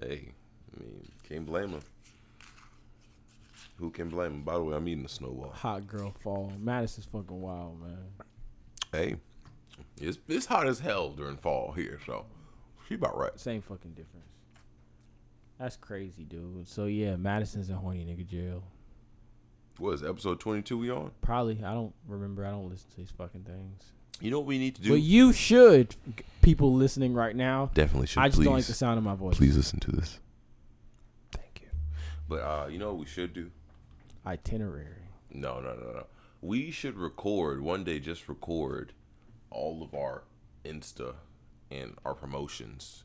Hey, 0.00 0.34
I 0.78 0.82
mean, 0.82 1.08
can't 1.28 1.46
blame 1.46 1.70
him. 1.70 1.82
Who 3.78 3.90
can 3.90 4.08
blame 4.08 4.32
him? 4.32 4.42
By 4.42 4.54
the 4.54 4.62
way, 4.64 4.76
I'm 4.76 4.88
eating 4.88 5.04
a 5.04 5.08
snowball. 5.08 5.50
Hot 5.50 5.86
girl 5.86 6.12
fall. 6.22 6.52
Madison's 6.58 7.06
fucking 7.06 7.40
wild, 7.40 7.80
man. 7.80 7.98
Hey, 8.92 9.16
it's 10.00 10.18
it's 10.28 10.46
hot 10.46 10.66
as 10.66 10.80
hell 10.80 11.10
during 11.10 11.36
fall 11.36 11.72
here, 11.72 11.98
so 12.06 12.26
she 12.88 12.94
about 12.94 13.16
right. 13.18 13.38
Same 13.38 13.60
fucking 13.60 13.92
difference. 13.92 14.26
That's 15.58 15.76
crazy, 15.76 16.24
dude. 16.24 16.68
So 16.68 16.86
yeah, 16.86 17.16
Madison's 17.16 17.68
in 17.68 17.76
horny 17.76 18.04
nigga 18.04 18.26
jail. 18.26 18.62
What 19.78 19.90
is 19.94 20.02
it, 20.02 20.08
episode 20.08 20.40
twenty 20.40 20.62
two 20.62 20.78
we 20.78 20.90
on? 20.90 21.10
Probably. 21.20 21.62
I 21.62 21.74
don't 21.74 21.92
remember. 22.06 22.46
I 22.46 22.50
don't 22.50 22.70
listen 22.70 22.88
to 22.90 22.96
these 22.96 23.10
fucking 23.10 23.42
things. 23.44 23.92
You 24.20 24.30
know 24.30 24.38
what 24.38 24.46
we 24.46 24.56
need 24.58 24.76
to 24.76 24.80
do? 24.80 24.90
But 24.90 25.02
you 25.02 25.34
should, 25.34 25.94
people 26.40 26.72
listening 26.72 27.12
right 27.12 27.36
now. 27.36 27.70
Definitely 27.74 28.06
should. 28.06 28.20
I 28.20 28.28
just 28.28 28.38
please, 28.38 28.44
don't 28.44 28.54
like 28.54 28.64
the 28.64 28.72
sound 28.72 28.96
of 28.96 29.04
my 29.04 29.14
voice. 29.14 29.36
Please 29.36 29.54
listen 29.54 29.78
to 29.80 29.92
this. 29.92 30.18
But 32.28 32.40
uh, 32.42 32.66
you 32.70 32.78
know 32.78 32.88
what 32.88 32.98
we 32.98 33.06
should 33.06 33.32
do? 33.32 33.50
Itinerary. 34.26 35.08
No, 35.30 35.60
no, 35.60 35.70
no, 35.74 35.92
no. 35.92 36.06
We 36.40 36.70
should 36.70 36.96
record 36.96 37.60
one 37.60 37.84
day. 37.84 37.98
Just 38.00 38.28
record 38.28 38.92
all 39.50 39.82
of 39.82 39.94
our 39.94 40.24
Insta 40.64 41.14
and 41.70 41.94
our 42.04 42.14
promotions. 42.14 43.04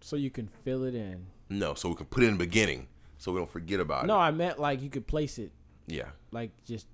So 0.00 0.16
you 0.16 0.30
can 0.30 0.48
fill 0.64 0.84
it 0.84 0.94
in. 0.94 1.26
No, 1.48 1.74
so 1.74 1.88
we 1.88 1.94
can 1.94 2.06
put 2.06 2.22
it 2.22 2.26
in 2.26 2.34
the 2.34 2.44
beginning, 2.44 2.88
so 3.18 3.32
we 3.32 3.38
don't 3.38 3.50
forget 3.50 3.80
about 3.80 4.04
it. 4.04 4.06
No, 4.06 4.16
I 4.18 4.30
meant 4.30 4.58
like 4.58 4.82
you 4.82 4.90
could 4.90 5.06
place 5.06 5.38
it. 5.38 5.52
Yeah. 5.86 6.08
Like 6.30 6.50
just 6.64 6.86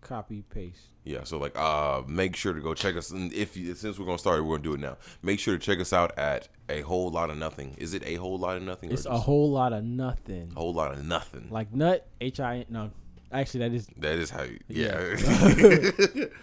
copy 0.00 0.42
paste. 0.50 0.80
Yeah, 1.04 1.24
so 1.24 1.38
like, 1.38 1.56
uh, 1.56 2.02
make 2.06 2.36
sure 2.36 2.52
to 2.52 2.60
go 2.60 2.74
check 2.74 2.96
us. 2.96 3.10
And 3.10 3.32
if 3.32 3.56
you, 3.56 3.74
since 3.74 3.98
we're 3.98 4.06
gonna 4.06 4.18
start, 4.18 4.42
we're 4.44 4.56
gonna 4.56 4.62
do 4.62 4.74
it 4.74 4.80
now. 4.80 4.96
Make 5.22 5.40
sure 5.40 5.54
to 5.56 5.60
check 5.60 5.80
us 5.80 5.92
out 5.92 6.16
at 6.18 6.48
a 6.68 6.80
whole 6.82 7.10
lot 7.10 7.30
of 7.30 7.38
nothing. 7.38 7.74
Is 7.78 7.94
it 7.94 8.02
a 8.06 8.14
whole 8.16 8.38
lot 8.38 8.56
of 8.56 8.62
nothing? 8.62 8.90
It's 8.92 9.06
a 9.06 9.18
whole 9.18 9.50
lot 9.50 9.72
of 9.72 9.84
nothing. 9.84 10.52
A 10.56 10.60
whole 10.60 10.74
lot 10.74 10.92
of 10.92 11.04
nothing. 11.06 11.48
Like 11.50 11.72
nut 11.74 12.06
H 12.20 12.40
I 12.40 12.66
no, 12.68 12.90
actually 13.32 13.60
that 13.68 13.74
is 13.74 13.86
that 13.98 14.16
is 14.18 14.30
how 14.30 14.42
you 14.42 14.58
yeah. 14.68 15.16
yeah. 15.56 16.24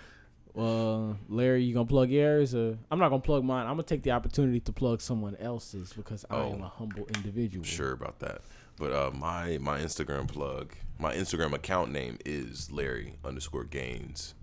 Well, 0.53 1.17
uh, 1.17 1.17
Larry, 1.35 1.63
you 1.65 1.73
gonna 1.73 1.85
plug 1.85 2.09
yours? 2.09 2.55
Or 2.55 2.77
I'm 2.89 2.97
not 2.97 3.09
gonna 3.09 3.21
plug 3.21 3.43
mine. 3.43 3.65
I'm 3.67 3.73
gonna 3.73 3.83
take 3.83 4.03
the 4.03 4.11
opportunity 4.11 4.61
to 4.61 4.71
plug 4.71 5.01
someone 5.01 5.35
else's 5.35 5.91
because 5.91 6.23
I 6.29 6.35
oh, 6.37 6.53
am 6.53 6.61
a 6.61 6.69
humble 6.69 7.05
individual. 7.13 7.65
Sure 7.65 7.91
about 7.91 8.19
that, 8.19 8.39
but 8.79 8.93
uh, 8.93 9.11
my 9.13 9.57
my 9.59 9.79
Instagram 9.81 10.29
plug 10.29 10.73
my 10.99 11.13
Instagram 11.13 11.53
account 11.53 11.91
name 11.91 12.17
is 12.25 12.71
Larry 12.71 13.15
underscore 13.23 13.65
Gains. 13.65 14.33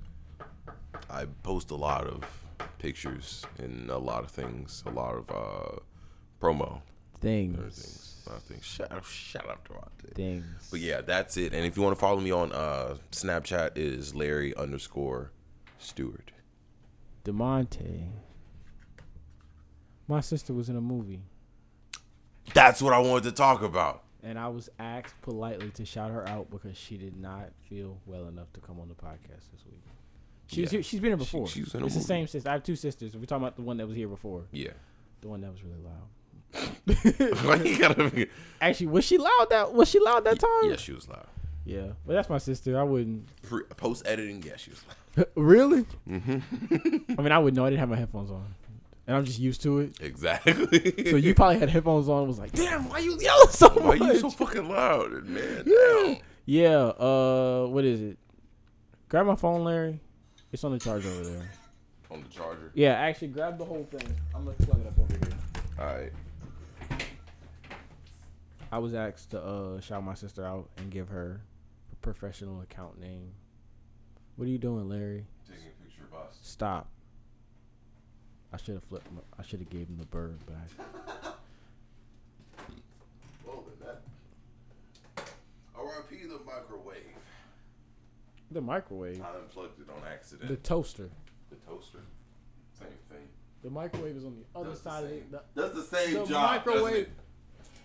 I 1.10 1.26
post 1.42 1.70
a 1.70 1.76
lot 1.76 2.06
of 2.06 2.24
pictures 2.78 3.44
and 3.58 3.88
a 3.90 3.98
lot 3.98 4.22
of 4.24 4.30
things, 4.30 4.82
a 4.86 4.90
lot 4.90 5.14
of 5.16 5.30
uh, 5.30 5.78
promo 6.40 6.82
things. 7.20 7.58
things. 7.76 8.08
A 8.26 8.30
lot 8.30 8.36
of 8.38 8.42
things. 8.44 8.64
Shut 8.64 8.92
up, 8.92 9.04
shut 9.04 9.48
up, 9.48 9.62
Things. 10.14 10.44
But 10.70 10.80
yeah, 10.80 11.00
that's 11.00 11.36
it. 11.36 11.52
And 11.54 11.64
if 11.66 11.76
you 11.76 11.82
want 11.82 11.96
to 11.96 12.00
follow 12.00 12.20
me 12.20 12.30
on 12.30 12.52
uh, 12.52 12.96
Snapchat, 13.10 13.72
is 13.76 14.14
Larry 14.14 14.54
underscore 14.56 15.32
Stewart. 15.78 16.30
Damonte. 17.24 18.08
My 20.06 20.20
sister 20.20 20.52
was 20.52 20.68
in 20.68 20.76
a 20.76 20.80
movie. 20.80 21.22
That's 22.54 22.82
what 22.82 22.92
I 22.92 22.98
wanted 22.98 23.24
to 23.24 23.32
talk 23.32 23.62
about 23.62 24.04
and 24.22 24.38
I 24.38 24.48
was 24.48 24.68
asked 24.78 25.20
politely 25.22 25.70
to 25.70 25.84
shout 25.84 26.10
her 26.10 26.28
out 26.28 26.50
because 26.50 26.76
she 26.76 26.96
did 26.96 27.16
not 27.18 27.50
feel 27.68 27.98
well 28.06 28.28
enough 28.28 28.52
to 28.54 28.60
come 28.60 28.78
on 28.80 28.88
the 28.88 28.94
podcast 28.94 29.50
this 29.52 29.64
week. 29.68 29.82
She 30.46 30.56
yeah. 30.56 30.62
was 30.64 30.70
here, 30.70 30.82
she's 30.82 31.00
been 31.00 31.10
here 31.10 31.16
before. 31.16 31.48
She, 31.48 31.60
it's 31.60 31.72
the 31.72 31.80
movie. 31.80 32.00
same 32.00 32.26
sister. 32.26 32.48
I 32.48 32.52
have 32.52 32.62
two 32.62 32.76
sisters. 32.76 33.16
We're 33.16 33.24
talking 33.24 33.42
about 33.42 33.56
the 33.56 33.62
one 33.62 33.78
that 33.78 33.86
was 33.86 33.96
here 33.96 34.08
before. 34.08 34.44
Yeah. 34.52 34.70
The 35.20 35.28
one 35.28 35.40
that 35.40 35.50
was 35.50 35.62
really 35.62 35.80
loud. 35.82 37.38
Why 37.44 37.56
you 37.56 37.78
gotta 37.78 38.10
be... 38.10 38.26
Actually, 38.60 38.88
was 38.88 39.04
she 39.06 39.16
loud 39.16 39.46
that 39.50 39.72
was 39.72 39.88
she 39.88 39.98
loud 39.98 40.24
that 40.24 40.38
time? 40.38 40.70
Yeah, 40.70 40.76
she 40.76 40.92
was 40.92 41.08
loud. 41.08 41.26
Yeah, 41.64 41.92
but 42.04 42.12
that's 42.12 42.28
my 42.28 42.38
sister. 42.38 42.78
I 42.78 42.82
wouldn't 42.82 43.28
post 43.76 44.02
editing. 44.04 44.42
Yeah, 44.42 44.56
she 44.56 44.70
was 44.70 44.80
loud. 45.16 45.26
really? 45.36 45.84
Mm-hmm. 46.08 47.14
I 47.18 47.22
mean, 47.22 47.32
I 47.32 47.38
wouldn't 47.38 47.56
know. 47.56 47.64
I 47.64 47.70
didn't 47.70 47.78
have 47.80 47.88
my 47.88 47.96
headphones 47.96 48.30
on 48.32 48.44
and 49.06 49.16
I'm 49.16 49.24
just 49.24 49.38
used 49.38 49.62
to 49.62 49.80
it. 49.80 50.00
Exactly. 50.00 51.10
so 51.10 51.16
you 51.16 51.34
probably 51.34 51.58
had 51.58 51.68
headphones 51.68 52.08
on. 52.08 52.20
And 52.20 52.28
was 52.28 52.38
like, 52.38 52.52
damn, 52.52 52.88
why 52.88 52.98
you 52.98 53.16
yelling 53.20 53.48
so 53.48 53.68
why 53.70 53.96
much? 53.96 54.00
Why 54.00 54.06
you 54.12 54.18
so 54.20 54.30
fucking 54.30 54.68
loud, 54.68 55.24
man? 55.26 55.64
Yeah. 55.66 56.14
Yeah. 56.44 56.76
Uh, 56.98 57.66
what 57.68 57.84
is 57.84 58.00
it? 58.00 58.18
Grab 59.08 59.26
my 59.26 59.34
phone, 59.34 59.64
Larry. 59.64 60.00
It's 60.52 60.62
on 60.64 60.72
the 60.72 60.78
charger 60.78 61.08
over 61.08 61.24
there. 61.24 61.50
On 62.10 62.22
the 62.22 62.28
charger. 62.28 62.70
Yeah, 62.74 62.92
actually, 62.92 63.28
grab 63.28 63.58
the 63.58 63.64
whole 63.64 63.86
thing. 63.90 64.14
I'm 64.34 64.44
gonna 64.44 64.56
plug 64.58 64.80
it 64.80 64.86
up 64.86 64.98
over 64.98 65.12
here. 65.12 65.32
All 65.78 65.84
right. 65.94 66.12
I 68.70 68.78
was 68.78 68.94
asked 68.94 69.30
to 69.32 69.42
uh, 69.42 69.80
shout 69.80 70.02
my 70.02 70.14
sister 70.14 70.46
out 70.46 70.68
and 70.78 70.90
give 70.90 71.08
her 71.08 71.40
a 71.92 71.96
professional 71.96 72.60
account 72.62 73.00
name. 73.00 73.32
What 74.36 74.46
are 74.46 74.50
you 74.50 74.58
doing, 74.58 74.88
Larry? 74.88 75.26
Taking 75.46 75.64
a 75.80 75.84
picture 75.84 76.02
of 76.10 76.18
us. 76.18 76.38
Stop. 76.40 76.88
I 78.52 78.58
should 78.58 78.74
have 78.74 78.84
flipped. 78.84 79.10
My, 79.12 79.20
I 79.38 79.42
should 79.42 79.60
have 79.60 79.70
gave 79.70 79.88
him 79.88 79.96
the 79.98 80.04
bird 80.06 80.38
back. 80.46 81.34
Whoa, 83.44 83.62
did 83.64 83.86
that? 83.86 85.24
RIP 85.74 86.10
the 86.28 86.44
microwave. 86.44 86.96
The 88.50 88.60
microwave. 88.60 89.22
I 89.22 89.36
unplugged 89.38 89.80
it 89.80 89.86
on 89.90 90.02
accident. 90.10 90.48
The 90.50 90.56
toaster. 90.56 91.08
The 91.48 91.56
toaster. 91.66 92.00
Same 92.78 92.88
thing. 93.08 93.26
The 93.62 93.70
microwave 93.70 94.16
is 94.16 94.24
on 94.26 94.36
the 94.36 94.58
other 94.58 94.70
Does 94.70 94.80
the 94.82 94.90
side 94.90 95.04
same- 95.08 95.12
of 95.32 95.34
it. 95.34 95.54
Does 95.54 95.74
the 95.74 95.96
same 95.96 96.14
The 96.14 96.24
job. 96.26 96.64
doesn't 96.64 96.94
it? 96.94 97.10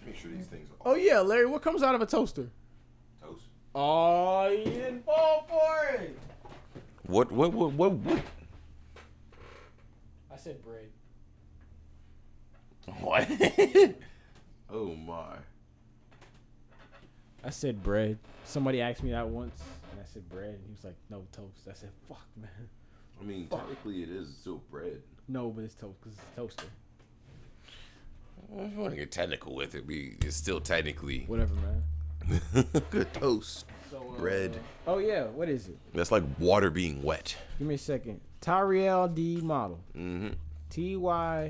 Make 0.05 0.15
sure 0.15 0.31
these 0.31 0.47
things 0.47 0.69
are 0.69 0.91
Oh 0.91 0.95
yeah, 0.95 1.19
Larry. 1.19 1.45
What 1.45 1.61
comes 1.61 1.81
out 1.81 1.95
of 1.95 2.01
a 2.01 2.05
toaster? 2.05 2.49
toast. 3.21 3.45
Oh, 3.73 4.47
you 4.49 4.65
didn't 4.65 5.03
fall 5.05 5.45
for 5.49 5.93
it. 6.01 6.17
What? 7.05 7.31
What? 7.31 7.53
What? 7.53 7.71
What? 7.71 7.91
what? 7.93 8.21
I 10.37 10.39
said 10.39 10.57
braid. 10.61 10.89
What? 13.01 13.27
oh 14.69 14.93
my. 14.93 15.35
I 17.43 17.49
said 17.49 17.81
bread. 17.81 18.19
Somebody 18.45 18.79
asked 18.79 19.01
me 19.01 19.11
that 19.13 19.27
once, 19.27 19.63
and 19.91 19.99
I 19.99 20.03
said 20.13 20.29
bread, 20.29 20.49
and 20.49 20.59
he 20.67 20.73
was 20.73 20.83
like, 20.83 20.93
"No 21.09 21.23
toast." 21.31 21.61
I 21.67 21.73
said, 21.73 21.89
"Fuck, 22.07 22.23
man." 22.39 22.49
I 23.19 23.23
mean, 23.25 23.47
Fuck. 23.47 23.61
technically, 23.61 24.03
it 24.03 24.09
is 24.11 24.29
still 24.41 24.61
bread. 24.69 25.01
No, 25.27 25.49
but 25.49 25.63
it's 25.63 25.73
toast 25.73 25.97
because 26.03 26.19
it's 26.19 26.27
toaster. 26.35 26.67
Well, 28.47 28.67
if 28.67 28.73
you 28.73 28.79
want 28.79 28.91
to 28.93 28.99
get 28.99 29.11
technical 29.11 29.55
with 29.55 29.73
it, 29.73 29.87
we 29.87 30.17
it's 30.21 30.35
still 30.35 30.61
technically 30.61 31.23
whatever, 31.25 31.55
man. 31.55 32.67
Good 32.91 33.11
toast, 33.11 33.65
so, 33.89 33.97
uh, 34.15 34.19
bread. 34.19 34.55
oh 34.85 34.99
yeah, 34.99 35.23
what 35.25 35.49
is 35.49 35.67
it? 35.67 35.77
That's 35.95 36.11
like 36.11 36.23
water 36.37 36.69
being 36.69 37.01
wet. 37.01 37.35
Give 37.57 37.67
me 37.67 37.73
a 37.73 37.77
second. 37.79 38.21
Tyriel 38.41 39.13
D 39.13 39.41
model. 39.41 39.79
Mm-hmm. 39.95 41.47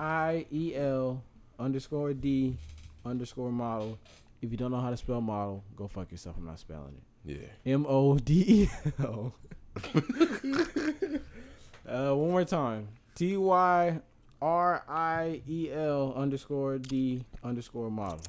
I 0.00 0.46
E 0.52 0.74
L 0.76 1.22
underscore 1.58 2.12
D 2.14 2.56
underscore 3.04 3.50
model. 3.50 3.98
If 4.40 4.50
you 4.50 4.56
don't 4.56 4.70
know 4.70 4.80
how 4.80 4.90
to 4.90 4.96
spell 4.96 5.20
model, 5.20 5.64
go 5.76 5.88
fuck 5.88 6.10
yourself. 6.10 6.36
I'm 6.38 6.44
not 6.46 6.58
spelling 6.58 6.94
it. 6.94 7.00
Yeah. 7.64 7.72
M 7.72 7.86
O 7.88 8.18
D 8.18 8.64
E 8.68 8.90
L. 9.00 9.34
Uh, 11.88 12.12
one 12.14 12.30
more 12.32 12.44
time. 12.44 12.86
T 13.14 13.38
Y 13.38 13.98
R 14.42 14.84
I 14.86 15.40
E 15.48 15.72
L 15.72 16.12
underscore 16.14 16.76
D 16.76 17.24
underscore 17.42 17.90
model. 17.90 18.20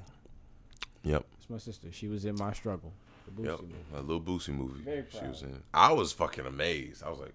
Yep. 1.04 1.25
It's 1.38 1.50
my 1.50 1.58
sister. 1.58 1.89
She 1.92 2.08
was 2.08 2.24
in 2.24 2.36
my 2.36 2.54
struggle. 2.54 2.94
The 3.25 3.42
Boosie 3.42 3.46
yep. 3.46 3.60
movie. 3.63 3.74
A 3.94 4.01
Lil 4.01 4.22
Boosie 4.22 4.56
movie. 4.56 4.82
Very 4.82 5.01
proud. 5.01 5.22
She 5.24 5.28
was 5.28 5.42
in. 5.42 5.62
I 5.74 5.92
was 5.92 6.13
fucking 6.13 6.46
amazed. 6.46 7.04
I 7.04 7.10
was 7.10 7.20
like, 7.20 7.34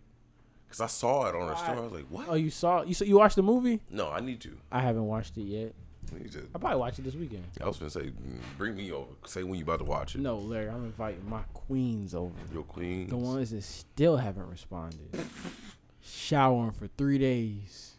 because 0.75 0.83
I 0.83 0.89
saw 0.89 1.29
it 1.29 1.35
on 1.37 1.49
a 1.51 1.57
store. 1.57 1.77
I 1.77 1.81
was 1.81 1.93
like, 1.93 2.07
"What?" 2.09 2.27
Oh, 2.29 2.35
you 2.35 2.51
saw 2.51 2.83
you 2.83 2.95
saw 2.95 3.05
you 3.05 3.17
watched 3.19 3.37
the 3.37 3.43
movie? 3.43 3.81
No, 3.91 4.11
I 4.11 4.21
need 4.21 4.41
to. 4.41 4.57
I 4.73 4.81
haven't 4.81 5.07
watched 5.07 5.37
it 5.39 5.45
yet. 5.45 5.73
I 6.55 6.59
probably 6.59 6.79
watch 6.79 6.99
it 6.99 7.03
this 7.03 7.15
weekend. 7.15 7.45
I 7.61 7.67
was 7.67 7.79
gonna 7.79 7.91
say, 7.91 8.13
bring 8.59 8.77
me 8.77 8.93
over. 8.93 9.09
Say 9.27 9.43
when 9.43 9.59
you 9.59 9.65
about 9.65 9.79
to 9.79 9.85
watch 9.85 10.15
it. 10.17 10.21
No, 10.21 10.37
Larry, 10.37 10.69
I'm 10.69 10.85
inviting 10.85 11.29
my 11.29 11.43
queens 11.55 12.15
over. 12.15 12.33
Your 12.53 12.63
queens, 12.65 13.11
the 13.11 13.17
ones 13.17 13.51
that 13.51 13.63
still 13.63 14.17
haven't 14.17 14.49
responded. 14.51 14.99
Showering 16.03 16.73
for 16.73 16.87
three 16.89 17.19
days. 17.19 17.93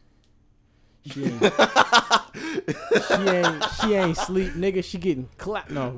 She 1.05 1.23
ain't, 1.25 1.41
she 3.05 3.25
ain't 3.27 3.65
she 3.81 3.93
ain't 3.93 4.17
sleep, 4.17 4.53
nigga. 4.53 4.83
She 4.83 4.97
getting 4.97 5.27
clapped. 5.37 5.71
No, 5.71 5.91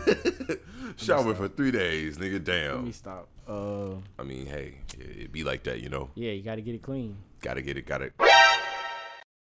Shower 0.96 1.34
for 1.34 1.48
three 1.48 1.70
days, 1.70 2.18
nigga. 2.18 2.42
Damn. 2.42 2.74
Let 2.76 2.84
me 2.84 2.92
stop. 2.92 3.28
Uh, 3.46 3.94
I 4.18 4.22
mean, 4.24 4.46
hey, 4.46 4.78
it, 4.98 5.22
it 5.24 5.32
be 5.32 5.44
like 5.44 5.64
that, 5.64 5.80
you 5.80 5.88
know. 5.88 6.10
Yeah, 6.14 6.32
you 6.32 6.42
gotta 6.42 6.60
get 6.60 6.74
it 6.74 6.82
clean. 6.82 7.16
Gotta 7.40 7.62
get 7.62 7.76
it. 7.76 7.86
Got 7.86 8.02
it. 8.02 8.12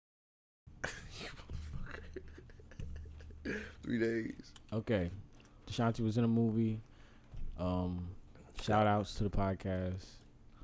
three 3.82 3.98
days. 3.98 4.52
Okay, 4.72 5.10
Deshanti 5.68 6.00
was 6.00 6.18
in 6.18 6.24
a 6.24 6.28
movie. 6.28 6.80
Um, 7.58 8.08
shout 8.60 8.86
outs 8.86 9.14
to 9.16 9.24
the 9.24 9.30
podcast. 9.30 10.04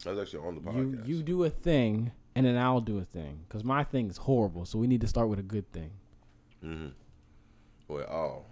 I 0.04 0.10
was 0.10 0.18
actually 0.18 0.46
on 0.46 0.54
the 0.56 0.60
podcast. 0.60 1.06
You, 1.06 1.16
you 1.16 1.22
do 1.22 1.44
a 1.44 1.50
thing, 1.50 2.10
and 2.34 2.44
then 2.44 2.56
I'll 2.56 2.80
do 2.80 2.98
a 2.98 3.04
thing. 3.04 3.40
Cause 3.48 3.64
my 3.64 3.82
thing 3.84 4.10
is 4.10 4.18
horrible, 4.18 4.64
so 4.66 4.78
we 4.78 4.86
need 4.86 5.00
to 5.02 5.08
start 5.08 5.28
with 5.28 5.38
a 5.38 5.42
good 5.44 5.70
thing. 5.72 5.90
Mm-hmm. 6.64 6.88
Well, 7.88 8.44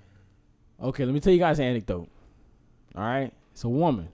oh. 0.83 0.87
Okay, 0.89 1.05
let 1.05 1.13
me 1.13 1.21
tell 1.21 1.33
you 1.33 1.39
guys 1.39 1.59
an 1.59 1.67
anecdote. 1.67 2.09
All 2.97 3.05
right, 3.05 3.33
it's 3.53 3.63
a 3.65 3.69
woman. 3.69 4.09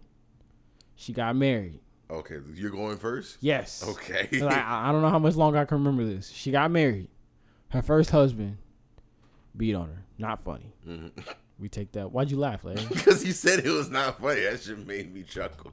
She 0.97 1.12
got 1.12 1.35
married. 1.37 1.80
Okay, 2.11 2.37
you're 2.54 2.71
going 2.71 2.97
first. 2.99 3.37
Yes. 3.40 3.83
Okay. 3.87 4.28
I, 4.42 4.88
I 4.88 4.92
don't 4.92 5.02
know 5.02 5.09
how 5.11 5.18
much 5.18 5.35
longer 5.35 5.59
I 5.59 5.64
can 5.64 5.78
remember 5.78 6.04
this. 6.04 6.30
She 6.30 6.52
got 6.52 6.71
married. 6.71 7.09
Her 7.71 7.83
first 7.83 8.11
husband 8.11 8.59
beat 9.56 9.75
on 9.75 9.88
her. 9.88 10.04
Not 10.18 10.40
funny. 10.42 10.73
Mm-hmm. 10.87 11.09
We 11.59 11.68
take 11.68 11.90
that. 11.92 12.11
Why'd 12.12 12.30
you 12.30 12.38
laugh, 12.38 12.64
Larry? 12.64 12.83
Because 12.90 13.25
you 13.25 13.33
said 13.33 13.64
it 13.64 13.71
was 13.71 13.88
not 13.90 14.21
funny. 14.21 14.42
That 14.42 14.61
shit 14.61 14.87
made 14.87 15.11
me 15.12 15.23
chuckle. 15.25 15.73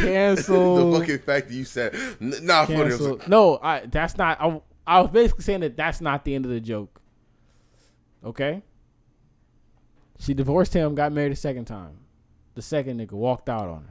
Cancel. 0.00 0.92
the 0.92 0.98
fucking 1.00 1.18
fact 1.20 1.48
that 1.48 1.54
you 1.54 1.64
said 1.64 1.94
not 2.20 2.66
funny. 2.66 2.90
Like, 2.92 3.26
no, 3.28 3.58
I. 3.62 3.86
That's 3.86 4.18
not. 4.18 4.38
I, 4.40 4.60
I 4.86 5.00
was 5.02 5.10
basically 5.12 5.44
saying 5.44 5.60
that 5.60 5.76
that's 5.76 6.00
not 6.00 6.24
the 6.24 6.34
end 6.34 6.44
of 6.46 6.50
the 6.50 6.60
joke. 6.60 7.00
Okay. 8.24 8.62
She 10.18 10.34
divorced 10.34 10.72
him, 10.74 10.94
got 10.94 11.12
married 11.12 11.32
a 11.32 11.36
second 11.36 11.66
time. 11.66 11.98
The 12.54 12.62
second 12.62 12.98
nigga 13.00 13.12
walked 13.12 13.48
out 13.50 13.68
on 13.68 13.82
her. 13.82 13.90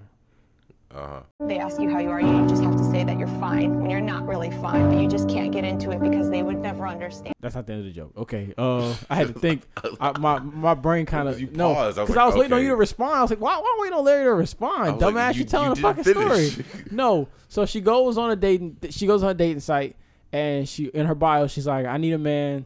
Uh-huh. 0.92 1.20
They 1.42 1.58
ask 1.60 1.80
you 1.80 1.90
how 1.90 2.00
you 2.00 2.10
are, 2.10 2.22
you 2.22 2.48
just 2.48 2.64
have 2.64 2.78
to 2.78 2.84
say 2.90 3.04
that 3.04 3.20
you're 3.20 3.28
fine 3.28 3.82
when 3.82 3.90
you're 3.92 4.00
not 4.00 4.26
really 4.26 4.50
fine, 4.52 4.90
but 4.92 5.02
you 5.02 5.10
just 5.10 5.28
can't 5.28 5.52
get 5.52 5.66
into 5.66 5.92
it 5.92 6.00
because 6.00 6.30
they 6.30 6.42
would 6.42 6.58
never 6.58 6.88
understand. 6.88 7.34
That's 7.42 7.54
not 7.56 7.68
the 7.68 7.74
end 7.74 7.80
of 7.82 7.86
the 7.88 7.92
joke. 7.92 8.14
Okay, 8.16 8.54
uh, 8.58 8.96
I 9.10 9.16
had 9.16 9.28
to 9.34 9.34
think. 9.38 9.64
I, 10.00 10.18
my 10.18 10.40
my 10.40 10.74
brain 10.74 11.06
kind 11.06 11.28
of 11.28 11.38
no, 11.52 11.74
because 11.90 11.98
I 11.98 12.02
was, 12.04 12.10
like, 12.10 12.18
I 12.18 12.26
was 12.26 12.32
okay. 12.34 12.40
waiting 12.42 12.54
on 12.54 12.62
you 12.64 12.70
to 12.70 12.76
respond. 12.78 13.14
I 13.14 13.22
was 13.24 13.30
like, 13.32 13.42
why 13.42 13.58
why 13.60 13.78
wait 13.82 13.92
on 13.92 14.06
Larry 14.06 14.24
to 14.26 14.34
respond? 14.36 15.02
Dumbass, 15.02 15.14
like, 15.14 15.36
you, 15.36 15.44
telling 15.44 15.68
you 15.78 15.86
a 15.86 15.94
fucking 15.94 16.04
finish. 16.06 16.52
story. 16.54 16.66
no, 16.92 17.28
so 17.50 17.66
she 17.66 17.82
goes 17.82 18.18
on 18.18 18.32
a 18.32 18.36
dating. 18.38 18.78
She 18.92 19.06
goes 19.06 19.22
on 19.22 19.32
a 19.32 19.34
dating 19.34 19.60
site, 19.62 19.98
and 20.32 20.70
she 20.70 20.86
in 20.86 21.08
her 21.08 21.16
bio, 21.16 21.48
she's 21.48 21.68
like, 21.68 21.86
I 21.86 21.98
need 21.98 22.14
a 22.14 22.18
man 22.18 22.66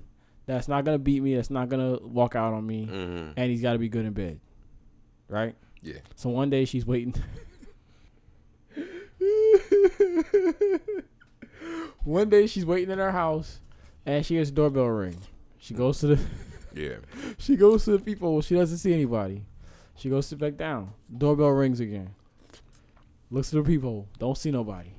that's 0.50 0.68
not 0.68 0.84
gonna 0.84 0.98
beat 1.00 1.22
me, 1.22 1.36
that's 1.36 1.51
not 1.51 1.70
gonna 1.70 2.00
walk 2.01 2.36
out 2.36 2.53
on 2.56 2.65
me, 2.65 2.88
mm-hmm. 2.88 3.34
and 3.38 3.51
he's 3.51 3.62
got 3.62 3.74
to 3.74 3.79
be 3.79 3.88
good 3.88 4.03
in 4.03 4.13
bed, 4.13 4.39
right? 5.27 5.53
Yeah. 5.84 6.00
So 6.15 6.29
one 6.32 6.50
day 6.50 6.65
she's 6.65 6.88
waiting. 6.88 7.13
one 12.03 12.29
day 12.29 12.48
she's 12.48 12.65
waiting 12.65 12.89
in 12.89 12.98
her 12.98 13.12
house, 13.12 13.60
and 14.08 14.25
she 14.25 14.34
hears 14.36 14.50
doorbell 14.50 14.88
ring. 14.88 15.18
She 15.60 15.75
goes 15.75 16.00
to 16.00 16.08
the. 16.08 16.20
yeah. 16.74 16.96
She 17.38 17.56
goes 17.56 17.86
to 17.86 17.91
the 17.91 18.00
people. 18.00 18.41
She 18.41 18.56
doesn't 18.56 18.79
see 18.79 18.91
anybody. 18.94 19.46
She 19.96 20.10
goes 20.10 20.25
sit 20.25 20.39
back 20.39 20.58
down. 20.58 20.94
Doorbell 21.15 21.50
rings 21.50 21.79
again. 21.79 22.15
Looks 23.29 23.53
at 23.53 23.63
the 23.63 23.70
people. 23.70 24.08
Don't 24.18 24.36
see 24.38 24.50
nobody. 24.50 24.94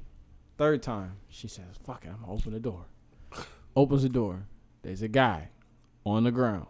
Third 0.56 0.80
time, 0.84 1.14
she 1.28 1.48
says, 1.48 1.64
"Fuck 1.84 2.04
it, 2.04 2.10
I'm 2.14 2.20
gonna 2.20 2.34
open 2.34 2.52
the 2.52 2.60
door." 2.60 2.84
Opens 3.76 4.02
the 4.02 4.08
door. 4.08 4.46
There's 4.82 5.02
a 5.02 5.08
guy 5.08 5.48
on 6.06 6.24
the 6.24 6.30
ground, 6.32 6.66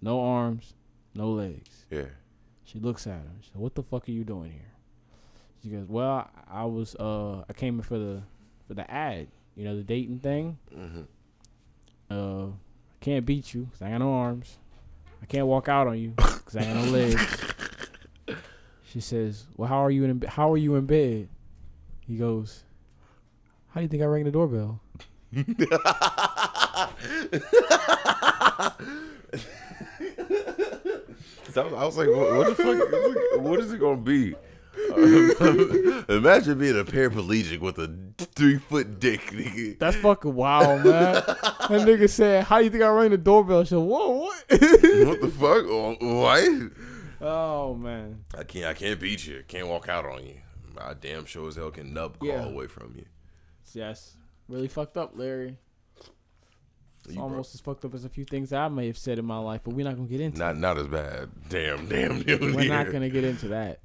no 0.00 0.20
arms, 0.20 0.74
no 1.14 1.30
legs. 1.30 1.84
Yeah. 1.90 2.06
She 2.64 2.78
looks 2.78 3.06
at 3.06 3.14
him. 3.18 3.32
She 3.42 3.50
said, 3.50 3.60
"What 3.60 3.74
the 3.74 3.82
fuck 3.82 4.08
are 4.08 4.12
you 4.12 4.24
doing 4.24 4.50
here?" 4.52 4.72
She 5.62 5.68
goes, 5.68 5.86
"Well, 5.88 6.28
I 6.50 6.64
was 6.64 6.94
uh 6.96 7.44
I 7.48 7.52
came 7.54 7.76
in 7.76 7.82
for 7.82 7.98
the 7.98 8.22
for 8.66 8.74
the 8.74 8.90
ad, 8.90 9.26
you 9.56 9.64
know, 9.64 9.76
the 9.76 9.82
dating 9.82 10.20
thing. 10.20 10.56
Mm-hmm. 10.74 11.02
Uh, 12.10 12.46
I 12.46 12.50
can't 13.00 13.26
beat 13.26 13.52
you 13.52 13.62
because 13.62 13.82
I 13.82 13.90
got 13.90 13.98
no 13.98 14.12
arms. 14.12 14.56
I 15.22 15.26
can't 15.26 15.46
walk 15.46 15.68
out 15.68 15.86
on 15.86 15.98
you 15.98 16.10
because 16.16 16.56
I 16.56 16.64
got 16.64 16.76
no 16.76 16.90
legs." 16.92 17.46
She 18.84 19.00
says, 19.00 19.44
"Well, 19.56 19.68
how 19.68 19.84
are 19.84 19.90
you 19.90 20.04
in 20.04 20.22
how 20.22 20.50
are 20.50 20.56
you 20.56 20.76
in 20.76 20.86
bed?" 20.86 21.28
He 22.06 22.16
goes, 22.16 22.64
"How 23.68 23.80
do 23.80 23.82
you 23.82 23.88
think 23.88 24.02
I 24.02 24.06
rang 24.06 24.24
the 24.24 24.30
doorbell?" 24.30 24.80
I 27.02 28.72
was, 31.56 31.72
I 31.72 31.84
was 31.84 31.96
like, 31.96 32.08
what, 32.08 32.36
what, 32.36 32.56
the 32.56 32.62
fuck? 32.62 33.42
What 33.42 33.60
is 33.60 33.72
it 33.72 33.78
gonna 33.80 33.96
be? 33.96 34.34
Um, 34.94 36.04
imagine 36.08 36.58
being 36.58 36.78
a 36.78 36.84
paraplegic 36.84 37.60
with 37.60 37.78
a 37.78 37.92
three 38.34 38.58
foot 38.58 39.00
dick, 39.00 39.20
nigga. 39.30 39.78
That's 39.78 39.96
fucking 39.96 40.34
wild, 40.34 40.84
man. 40.84 41.14
that 41.14 41.26
nigga 41.70 42.08
said, 42.08 42.44
"How 42.44 42.58
you 42.58 42.70
think 42.70 42.82
I 42.82 42.88
rang 42.88 43.10
the 43.10 43.18
doorbell?" 43.18 43.64
She 43.64 43.70
said, 43.70 43.78
"Whoa, 43.78 44.10
what? 44.10 44.44
what 44.48 45.20
the 45.20 45.28
fuck? 45.38 46.00
Why? 46.00 46.46
Oh, 47.20 47.20
what?" 47.20 47.22
Oh 47.28 47.74
man, 47.74 48.24
I 48.36 48.44
can't. 48.44 48.64
I 48.66 48.74
can't 48.74 49.00
beat 49.00 49.26
you. 49.26 49.42
Can't 49.48 49.66
walk 49.66 49.88
out 49.88 50.06
on 50.06 50.24
you. 50.24 50.36
My 50.74 50.94
damn 50.94 51.26
sure 51.26 51.48
as 51.48 51.56
hell 51.56 51.70
can 51.70 51.92
nub 51.92 52.16
yeah. 52.22 52.44
away 52.44 52.66
from 52.66 52.94
you. 52.96 53.04
Yes, 53.72 54.16
really 54.48 54.68
fucked 54.68 54.96
up, 54.96 55.12
Larry 55.14 55.56
almost 57.18 57.34
brought, 57.34 57.54
as 57.54 57.60
fucked 57.60 57.84
up 57.84 57.94
as 57.94 58.04
a 58.04 58.08
few 58.08 58.24
things 58.24 58.52
I 58.52 58.68
may 58.68 58.86
have 58.86 58.98
said 58.98 59.18
in 59.18 59.24
my 59.24 59.38
life, 59.38 59.62
but 59.64 59.74
we're 59.74 59.84
not 59.84 59.96
gonna 59.96 60.08
get 60.08 60.20
into. 60.20 60.38
Not 60.38 60.54
that. 60.54 60.60
not 60.60 60.78
as 60.78 60.86
bad. 60.86 61.28
Damn, 61.48 61.86
damn, 61.88 62.22
damn. 62.22 62.54
We're 62.54 62.68
not 62.68 62.90
gonna 62.90 63.08
get 63.08 63.24
into 63.24 63.48
that. 63.48 63.80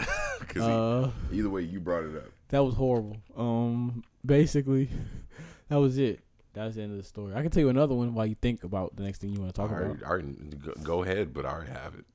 uh, 0.60 1.10
he, 1.32 1.40
either 1.40 1.50
way, 1.50 1.62
you 1.62 1.80
brought 1.80 2.04
it 2.04 2.16
up. 2.16 2.26
That 2.50 2.64
was 2.64 2.76
horrible. 2.76 3.18
Um, 3.36 4.04
basically, 4.26 4.90
that 5.70 5.78
was 5.78 5.98
it. 5.98 6.20
That 6.54 6.66
was 6.66 6.76
the 6.76 6.84
end 6.84 6.92
of 6.92 6.98
the 6.98 7.04
story. 7.04 7.34
I 7.36 7.42
can 7.42 7.52
tell 7.52 7.62
you 7.62 7.70
another 7.70 7.96
one 7.96 8.14
while 8.14 8.26
you 8.26 8.36
think 8.36 8.64
about 8.64 8.96
the 8.96 9.04
next 9.04 9.20
thing 9.20 9.32
you 9.32 9.42
want 9.42 9.54
to 9.54 9.62
talk 9.62 9.72
already, 9.72 9.92
about. 9.92 10.04
Already, 10.04 10.36
go 10.84 11.04
ahead, 11.04 11.34
but 11.34 11.46
I 11.46 11.50
already 11.50 11.72
have 11.74 11.96
it 11.96 12.06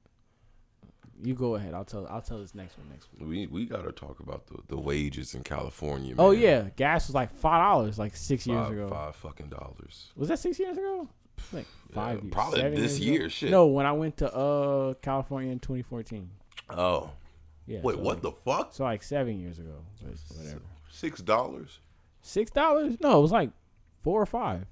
you 1.22 1.34
go 1.34 1.54
ahead. 1.56 1.74
I'll 1.74 1.84
tell. 1.84 2.06
I'll 2.08 2.20
tell 2.22 2.38
this 2.38 2.54
next 2.54 2.76
one 2.78 2.88
next 2.90 3.08
week. 3.18 3.22
We 3.28 3.46
we 3.46 3.66
gotta 3.66 3.92
talk 3.92 4.20
about 4.20 4.46
the, 4.46 4.58
the 4.68 4.76
wages 4.76 5.34
in 5.34 5.42
California. 5.42 6.14
Oh, 6.18 6.28
man. 6.28 6.28
Oh 6.28 6.30
yeah, 6.30 6.68
gas 6.76 7.08
was 7.08 7.14
like 7.14 7.32
five 7.32 7.62
dollars 7.62 7.98
like 7.98 8.16
six 8.16 8.46
five, 8.46 8.54
years 8.54 8.70
ago. 8.70 8.88
Five 8.94 9.16
fucking 9.16 9.48
dollars. 9.48 10.12
Was 10.16 10.28
that 10.28 10.38
six 10.38 10.58
years 10.58 10.76
ago? 10.76 11.08
Like 11.52 11.66
five 11.92 12.16
yeah, 12.18 12.22
years. 12.22 12.32
Probably 12.32 12.60
this 12.76 12.98
year. 12.98 13.20
Ago. 13.22 13.28
Shit. 13.28 13.50
No, 13.50 13.66
when 13.66 13.86
I 13.86 13.92
went 13.92 14.18
to 14.18 14.34
uh 14.34 14.94
California 14.94 15.52
in 15.52 15.58
2014. 15.58 16.30
Oh. 16.70 17.10
Yeah. 17.66 17.80
Wait, 17.82 17.94
so 17.96 18.02
what 18.02 18.16
like, 18.16 18.22
the 18.22 18.32
fuck? 18.32 18.74
So 18.74 18.84
like 18.84 19.02
seven 19.02 19.38
years 19.38 19.58
ago, 19.58 19.82
whatever. 20.36 20.60
Six 20.90 21.20
dollars. 21.22 21.78
Six 22.22 22.50
dollars? 22.50 22.96
No, 23.00 23.18
it 23.18 23.22
was 23.22 23.32
like 23.32 23.50
four 24.02 24.20
or 24.20 24.26
five. 24.26 24.66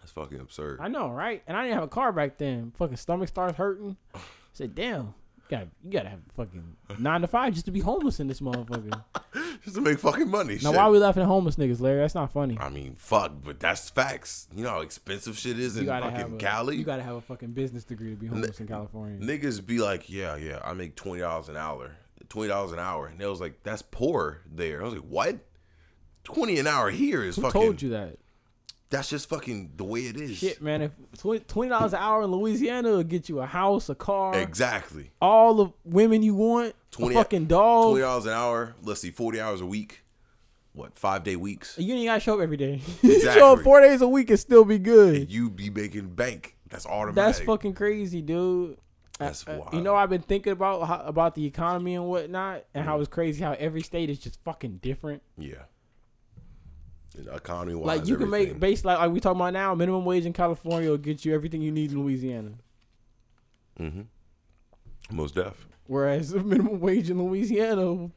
That's 0.00 0.12
fucking 0.12 0.40
absurd. 0.40 0.80
I 0.82 0.88
know, 0.88 1.08
right? 1.10 1.42
And 1.46 1.56
I 1.56 1.62
didn't 1.62 1.74
have 1.76 1.84
a 1.84 1.88
car 1.88 2.12
back 2.12 2.36
then. 2.36 2.72
Fucking 2.76 2.96
stomach 2.98 3.28
starts 3.28 3.56
hurting. 3.56 3.96
I 4.14 4.20
said, 4.52 4.74
damn 4.74 5.14
got 5.56 5.66
you 5.82 5.90
gotta 5.90 6.08
have 6.08 6.20
fucking 6.34 6.76
nine 6.98 7.20
to 7.20 7.26
five 7.26 7.52
just 7.52 7.66
to 7.66 7.70
be 7.70 7.80
homeless 7.80 8.20
in 8.20 8.26
this 8.26 8.40
motherfucker. 8.40 9.02
just 9.62 9.76
to 9.76 9.80
make 9.82 9.98
fucking 9.98 10.28
money. 10.28 10.54
Now 10.54 10.70
shit. 10.70 10.74
why 10.76 10.82
are 10.84 10.90
we 10.90 10.98
laughing 10.98 11.22
at 11.22 11.26
homeless 11.26 11.56
niggas, 11.56 11.80
Larry? 11.80 12.00
That's 12.00 12.14
not 12.14 12.32
funny. 12.32 12.56
I 12.60 12.68
mean, 12.68 12.94
fuck, 12.96 13.32
but 13.44 13.60
that's 13.60 13.90
facts. 13.90 14.48
You 14.54 14.64
know 14.64 14.70
how 14.70 14.80
expensive 14.80 15.38
shit 15.38 15.58
is 15.58 15.76
in 15.76 15.86
fucking 15.86 16.34
a, 16.34 16.38
Cali. 16.38 16.76
You 16.76 16.84
gotta 16.84 17.02
have 17.02 17.16
a 17.16 17.20
fucking 17.20 17.52
business 17.52 17.84
degree 17.84 18.10
to 18.10 18.16
be 18.16 18.26
homeless 18.26 18.60
N- 18.60 18.66
in 18.66 18.68
California. 18.72 19.18
Niggas 19.20 19.64
be 19.64 19.78
like, 19.78 20.08
yeah, 20.10 20.36
yeah, 20.36 20.60
I 20.64 20.74
make 20.74 20.96
twenty 20.96 21.20
dollars 21.20 21.48
an 21.48 21.56
hour, 21.56 21.96
twenty 22.28 22.48
dollars 22.48 22.72
an 22.72 22.78
hour, 22.78 23.06
and 23.06 23.18
they 23.18 23.26
was 23.26 23.40
like, 23.40 23.62
that's 23.62 23.82
poor 23.82 24.40
there. 24.50 24.80
I 24.80 24.84
was 24.84 24.94
like, 24.94 25.02
what? 25.04 25.36
Twenty 26.24 26.58
an 26.58 26.66
hour 26.66 26.90
here 26.90 27.22
is 27.24 27.36
Who 27.36 27.42
fucking. 27.42 27.60
Told 27.60 27.82
you 27.82 27.90
that? 27.90 28.16
that's 28.90 29.08
just 29.08 29.28
fucking 29.28 29.72
the 29.76 29.84
way 29.84 30.00
it 30.00 30.16
is. 30.16 30.38
Shit, 30.38 30.62
man. 30.62 30.82
If 30.82 30.92
twenty 31.46 31.68
dollars 31.70 31.92
an 31.92 32.00
hour 32.00 32.22
in 32.22 32.30
Louisiana 32.30 32.90
will 32.90 33.02
get 33.02 33.28
you 33.28 33.40
a 33.40 33.46
house, 33.46 33.88
a 33.88 33.94
car, 33.94 34.38
exactly, 34.38 35.10
all 35.20 35.54
the 35.54 35.72
women 35.84 36.22
you 36.22 36.34
want, 36.34 36.74
20, 36.92 37.14
fucking 37.14 37.44
dog, 37.46 37.90
twenty 37.90 38.02
dollars 38.02 38.26
an 38.26 38.32
hour. 38.32 38.74
Let's 38.82 39.00
see, 39.00 39.10
forty 39.10 39.40
hours 39.40 39.60
a 39.60 39.66
week. 39.66 40.02
What 40.72 40.94
five 40.96 41.22
day 41.22 41.36
weeks? 41.36 41.76
You 41.78 41.94
ain't 41.94 42.06
gotta 42.06 42.20
show 42.20 42.34
up 42.34 42.40
every 42.42 42.56
day. 42.56 42.74
Exactly. 42.86 43.10
you 43.12 43.20
show 43.32 43.52
up 43.54 43.60
four 43.60 43.80
days 43.80 44.00
a 44.02 44.08
week 44.08 44.30
and 44.30 44.38
still 44.40 44.64
be 44.64 44.78
good. 44.78 45.14
And 45.14 45.30
you 45.30 45.48
be 45.50 45.70
making 45.70 46.08
bank. 46.08 46.56
That's 46.68 46.84
automatic. 46.84 47.14
That's 47.14 47.38
fucking 47.46 47.74
crazy, 47.74 48.22
dude. 48.22 48.76
That's 49.18 49.46
wild. 49.46 49.68
you 49.72 49.80
know, 49.80 49.94
I've 49.94 50.10
been 50.10 50.22
thinking 50.22 50.52
about 50.52 50.88
how, 50.88 50.98
about 51.02 51.36
the 51.36 51.46
economy 51.46 51.94
and 51.94 52.06
whatnot, 52.06 52.64
and 52.74 52.82
mm. 52.82 52.86
how 52.88 52.98
it's 52.98 53.08
crazy 53.08 53.44
how 53.44 53.52
every 53.60 53.82
state 53.82 54.10
is 54.10 54.18
just 54.18 54.42
fucking 54.42 54.78
different. 54.78 55.22
Yeah 55.38 55.62
economy 57.32 57.74
wise. 57.74 57.86
Like 57.98 58.08
you 58.08 58.16
can 58.16 58.26
everything. 58.26 58.48
make 58.54 58.60
base 58.60 58.84
like, 58.84 58.98
like 58.98 59.12
we 59.12 59.20
talking 59.20 59.40
about 59.40 59.52
now, 59.52 59.74
minimum 59.74 60.04
wage 60.04 60.26
in 60.26 60.32
California 60.32 60.90
will 60.90 60.98
get 60.98 61.24
you 61.24 61.34
everything 61.34 61.62
you 61.62 61.70
need 61.70 61.92
in 61.92 62.00
Louisiana. 62.02 62.50
Mm-hmm. 63.78 65.14
Most 65.16 65.34
deaf. 65.34 65.66
Whereas 65.86 66.34
minimum 66.34 66.80
wage 66.80 67.10
in 67.10 67.22
Louisiana 67.22 68.10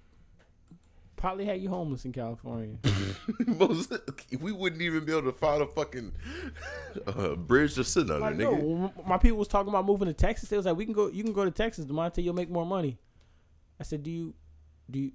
probably 1.16 1.46
had 1.46 1.60
you 1.62 1.70
homeless 1.70 2.06
in 2.06 2.12
California. 2.12 2.78
Most, 3.46 3.94
we 4.40 4.52
wouldn't 4.52 4.82
even 4.82 5.06
be 5.06 5.12
able 5.12 5.32
to 5.32 5.38
find 5.38 5.62
a 5.62 5.66
fucking 5.66 6.12
uh, 7.06 7.36
bridge 7.36 7.76
to 7.76 7.84
sit 7.84 8.02
under, 8.10 8.20
like, 8.20 8.36
nigga. 8.36 8.60
No, 8.62 8.94
my 9.06 9.18
people 9.18 9.38
was 9.38 9.48
talking 9.48 9.70
about 9.70 9.86
moving 9.86 10.08
to 10.08 10.14
Texas. 10.14 10.50
They 10.50 10.58
was 10.58 10.66
like, 10.66 10.78
"We 10.78 10.86
can 10.86 10.94
go. 10.94 11.08
You 11.08 11.24
can 11.24 11.34
go 11.34 11.44
to 11.46 11.52
Texas, 11.52 11.86
Damonte. 11.86 12.24
You'll 12.24 12.36
make 12.36 12.50
more 12.50 12.66
money." 12.66 12.98
I 13.80 13.84
said, 13.84 14.04
"Do 14.04 14.10
you, 14.12 14.34
do 14.92 15.00
you, 15.00 15.12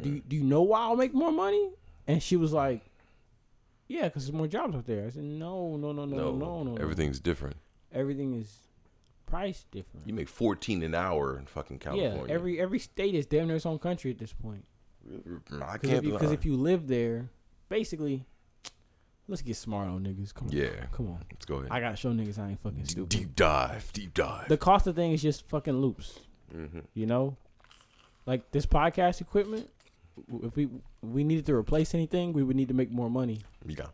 do 0.00 0.10
you, 0.10 0.16
mm. 0.22 0.28
do 0.28 0.36
you 0.36 0.44
know 0.44 0.62
why 0.62 0.80
I'll 0.80 0.96
make 0.96 1.12
more 1.14 1.32
money?" 1.32 1.70
And 2.06 2.22
she 2.22 2.36
was 2.36 2.52
like, 2.52 2.82
yeah, 3.88 4.04
because 4.04 4.24
there's 4.26 4.32
more 4.34 4.46
jobs 4.46 4.74
out 4.74 4.86
there. 4.86 5.06
I 5.06 5.10
said, 5.10 5.22
no, 5.24 5.76
no, 5.76 5.92
no, 5.92 6.04
no, 6.04 6.16
no, 6.16 6.32
no, 6.32 6.62
no. 6.62 6.62
no 6.72 6.76
everything's 6.80 7.18
no. 7.20 7.24
different. 7.24 7.56
Everything 7.92 8.34
is 8.34 8.52
priced 9.26 9.70
different. 9.70 10.06
You 10.06 10.14
make 10.14 10.28
fourteen 10.28 10.82
an 10.82 10.94
hour 10.94 11.38
in 11.38 11.46
fucking 11.46 11.78
California. 11.78 12.24
Yeah, 12.26 12.32
every 12.32 12.60
every 12.60 12.78
state 12.78 13.14
is 13.14 13.26
damn 13.26 13.46
near 13.46 13.56
its 13.56 13.66
own 13.66 13.78
country 13.78 14.10
at 14.10 14.18
this 14.18 14.32
point. 14.32 14.64
I 15.62 15.78
can't 15.78 16.02
because 16.02 16.32
if, 16.32 16.40
if, 16.40 16.46
you 16.46 16.56
live 16.56 16.88
there, 16.88 17.28
basically, 17.68 18.24
let's 19.28 19.42
get 19.42 19.56
smart 19.56 19.86
on 19.88 20.00
niggas. 20.02 20.32
Come 20.32 20.48
on, 20.48 20.56
yeah, 20.56 20.86
come 20.92 21.08
on. 21.08 21.22
Let's 21.30 21.44
go 21.44 21.56
ahead. 21.56 21.68
I 21.70 21.78
gotta 21.80 21.96
show 21.96 22.10
niggas 22.10 22.38
I 22.38 22.50
ain't 22.50 22.60
fucking 22.60 22.86
stupid. 22.86 23.10
Deep 23.10 23.36
dive, 23.36 23.92
deep 23.92 24.14
dive. 24.14 24.48
The 24.48 24.56
cost 24.56 24.86
of 24.86 24.96
things 24.96 25.16
is 25.16 25.22
just 25.22 25.46
fucking 25.48 25.76
loops. 25.76 26.18
Mm-hmm. 26.56 26.80
You 26.94 27.06
know, 27.06 27.36
like 28.26 28.50
this 28.50 28.64
podcast 28.66 29.20
equipment. 29.20 29.68
If 30.44 30.54
we 30.54 30.68
we 31.12 31.24
needed 31.24 31.46
to 31.46 31.54
replace 31.54 31.94
anything, 31.94 32.32
we 32.32 32.42
would 32.42 32.56
need 32.56 32.68
to 32.68 32.74
make 32.74 32.90
more 32.90 33.10
money. 33.10 33.40
Yeah. 33.66 33.86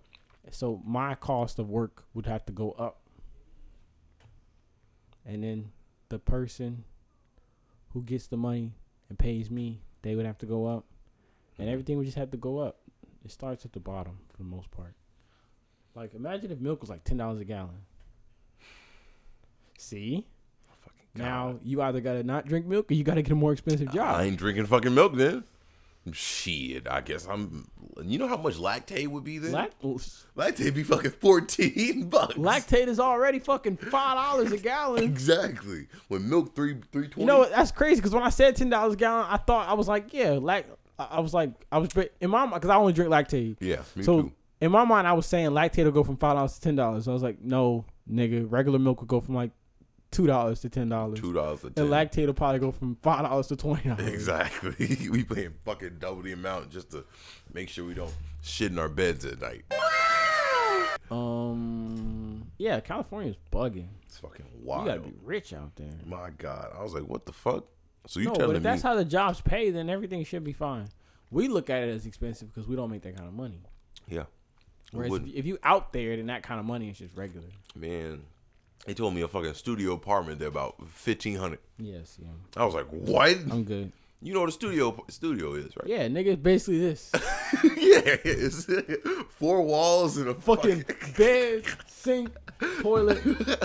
So 0.51 0.81
my 0.85 1.15
cost 1.15 1.59
of 1.59 1.69
work 1.71 2.05
would 2.15 2.27
have 2.27 2.45
to 2.47 2.53
go 2.53 2.73
up. 2.73 3.01
And 5.25 5.43
then 5.45 5.71
the 6.09 6.19
person 6.19 6.85
who 7.93 8.03
gets 8.03 8.27
the 8.27 8.37
money 8.37 8.73
and 9.09 9.19
pays 9.19 9.51
me, 9.51 9.81
they 10.03 10.15
would 10.15 10.27
have 10.27 10.39
to 10.39 10.47
go 10.47 10.67
up. 10.67 10.85
And 11.59 11.67
mm-hmm. 11.67 11.73
everything 11.73 11.97
would 11.99 12.07
just 12.07 12.19
have 12.19 12.31
to 12.33 12.37
go 12.37 12.59
up. 12.59 12.79
It 13.25 13.31
starts 13.31 13.65
at 13.65 13.73
the 13.73 13.81
bottom 13.81 14.19
for 14.31 14.39
the 14.39 14.45
most 14.45 14.71
part. 14.71 14.95
Like 15.95 16.15
imagine 16.15 16.51
if 16.51 16.61
milk 16.61 16.81
was 16.81 16.89
like 16.91 17.05
ten 17.05 17.17
dollars 17.19 17.41
a 17.41 17.45
gallon. 17.45 17.85
See? 19.77 20.25
Oh, 20.71 20.91
now 21.17 21.59
you 21.63 21.83
either 21.83 22.01
gotta 22.01 22.23
not 22.23 22.47
drink 22.47 22.65
milk 22.65 22.91
or 22.91 22.95
you 22.95 23.05
gotta 23.05 23.23
get 23.23 23.33
a 23.33 23.37
more 23.37 23.53
expensive 23.53 23.93
job. 23.93 24.15
I 24.17 24.23
ain't 24.25 24.37
drinking 24.39 24.67
fucking 24.67 24.95
milk 24.95 25.17
then. 25.17 25.45
Shit, 26.13 26.89
I 26.89 27.03
guess 27.03 27.27
I'm. 27.29 27.69
You 28.03 28.19
know 28.19 28.27
how 28.27 28.39
much 28.39 28.55
Lactaid 28.55 29.09
would 29.09 29.23
be 29.23 29.37
then? 29.37 29.53
Lact- 29.53 30.25
Lactaid 30.35 30.73
be 30.75 30.83
fucking 30.83 31.11
fourteen 31.11 32.09
bucks. 32.09 32.35
Lactaid 32.37 32.89
is 32.89 32.99
already 32.99 33.39
fucking 33.39 33.77
five 33.77 34.17
dollars 34.17 34.51
a 34.51 34.57
gallon. 34.57 35.05
exactly. 35.05 35.89
When 36.09 36.29
milk 36.31 36.57
three 36.57 36.79
three 36.91 37.09
twenty. 37.09 37.21
You 37.21 37.27
know 37.27 37.45
that's 37.45 37.71
crazy 37.71 37.97
because 37.97 38.13
when 38.15 38.23
I 38.23 38.31
said 38.31 38.57
ten 38.57 38.71
dollars 38.71 38.95
a 38.95 38.97
gallon, 38.97 39.27
I 39.29 39.37
thought 39.37 39.69
I 39.69 39.75
was 39.75 39.89
like, 39.89 40.15
yeah, 40.15 40.31
lact. 40.31 40.65
I 40.99 41.21
was 41.21 41.35
like, 41.35 41.51
I 41.71 41.77
was 41.79 41.91
in 42.21 42.31
my 42.31 42.41
mind 42.47 42.55
because 42.55 42.71
I 42.71 42.77
only 42.77 42.95
drink 42.95 43.11
Lactaid. 43.11 43.57
Yeah, 43.61 43.83
so 44.01 44.23
too. 44.23 44.33
in 44.63 44.71
my 44.73 44.85
mind, 44.87 45.07
I 45.07 45.13
was 45.13 45.27
saying 45.27 45.51
Lactaid 45.51 45.85
will 45.85 45.93
go 45.93 46.03
from 46.03 46.17
five 46.17 46.35
dollars 46.37 46.55
to 46.55 46.61
ten 46.63 46.77
dollars. 46.77 47.05
So 47.05 47.11
I 47.13 47.15
was 47.15 47.23
like, 47.23 47.43
no, 47.43 47.85
nigga, 48.11 48.51
regular 48.51 48.79
milk 48.79 49.01
will 49.01 49.07
go 49.07 49.21
from 49.21 49.35
like 49.35 49.51
two 50.11 50.27
dollars 50.27 50.61
to 50.61 50.69
ten 50.69 50.89
dollars. 50.89 51.19
Two 51.21 51.33
dollars 51.33 51.61
to 51.61 51.71
ten. 51.71 51.85
And 51.85 51.93
Lactaid 51.93 52.27
will 52.27 52.35
probably 52.35 52.59
go 52.59 52.71
from 52.73 52.97
five 53.03 53.23
dollars 53.25 53.47
to 53.49 53.57
twenty 53.57 53.89
dollars. 53.89 54.07
Exactly. 54.09 55.09
we 55.11 55.25
paying 55.25 55.55
fucking 55.65 55.97
double 55.99 56.23
the 56.23 56.33
amount 56.33 56.71
just 56.71 56.91
to 56.93 57.05
make 57.53 57.69
sure 57.69 57.85
we 57.85 57.95
don't 57.95 58.15
shit 58.43 58.73
in 58.73 58.79
our 58.79 58.89
beds 58.89 59.25
at 59.25 59.41
night. 59.41 59.65
Um. 61.11 62.47
Yeah, 62.59 62.81
California's 62.81 63.37
bugging. 63.51 63.89
It's 64.07 64.19
fucking 64.19 64.45
wild. 64.63 64.83
You 64.85 64.89
gotta 64.89 65.01
be 65.01 65.13
rich 65.25 65.53
out 65.55 65.75
there. 65.77 65.91
My 66.07 66.31
God, 66.37 66.73
I 66.79 66.83
was 66.83 66.95
like, 66.95 67.05
what 67.05 67.27
the 67.27 67.33
fuck? 67.33 67.65
So 68.07 68.21
you 68.21 68.27
no, 68.27 68.35
telling 68.35 68.49
but 68.51 68.57
if 68.57 68.63
me 68.63 68.65
that's 68.65 68.83
how 68.83 68.95
the 68.95 69.05
jobs 69.05 69.41
pay, 69.41 69.71
then 69.71 69.91
everything 69.91 70.25
should 70.25 70.45
be 70.45 70.53
fine. 70.53 70.89
We 71.31 71.49
look 71.49 71.71
at 71.71 71.83
it 71.85 71.91
as 71.91 72.07
expensive 72.07 72.53
because 72.53 72.69
we 72.69 72.77
don't 72.77 72.91
make 72.91 73.03
that 73.03 73.17
kind 73.17 73.29
of 73.29 73.35
money. 73.35 73.61
Yeah. 74.09 74.25
Whereas 74.93 75.21
if 75.33 75.47
you 75.47 75.59
out 75.63 75.93
there, 75.93 76.17
then 76.17 76.27
that 76.27 76.43
kind 76.43 76.59
of 76.59 76.67
money 76.67 76.91
is 76.91 76.99
just 76.99 77.17
regular. 77.17 77.47
Man, 77.77 78.23
he 78.87 78.95
told 78.95 79.15
me 79.15 79.21
a 79.21 79.29
fucking 79.29 79.55
studio 79.55 79.93
apartment. 79.93 80.39
there 80.39 80.49
about 80.49 80.77
fifteen 80.89 81.37
hundred. 81.37 81.59
Yes, 81.79 82.17
yeah. 82.21 82.29
I 82.57 82.65
was 82.65 82.75
like, 82.75 82.87
what? 82.87 83.37
I'm 83.51 83.65
good. 83.65 83.93
You 84.23 84.35
know 84.35 84.41
what 84.41 84.49
a 84.51 84.53
studio 84.53 85.03
studio 85.09 85.55
is, 85.55 85.77
right? 85.77 85.87
Yeah, 85.87 86.07
nigga, 86.09 86.43
basically 86.43 86.81
this. 86.81 87.11
yeah, 87.15 88.17
it's 88.25 88.67
four 89.31 89.63
walls 89.63 90.17
and 90.17 90.29
a 90.29 90.35
fucking 90.35 90.85
bed, 91.19 91.65
sink, 91.87 92.33
toilet. 92.81 93.21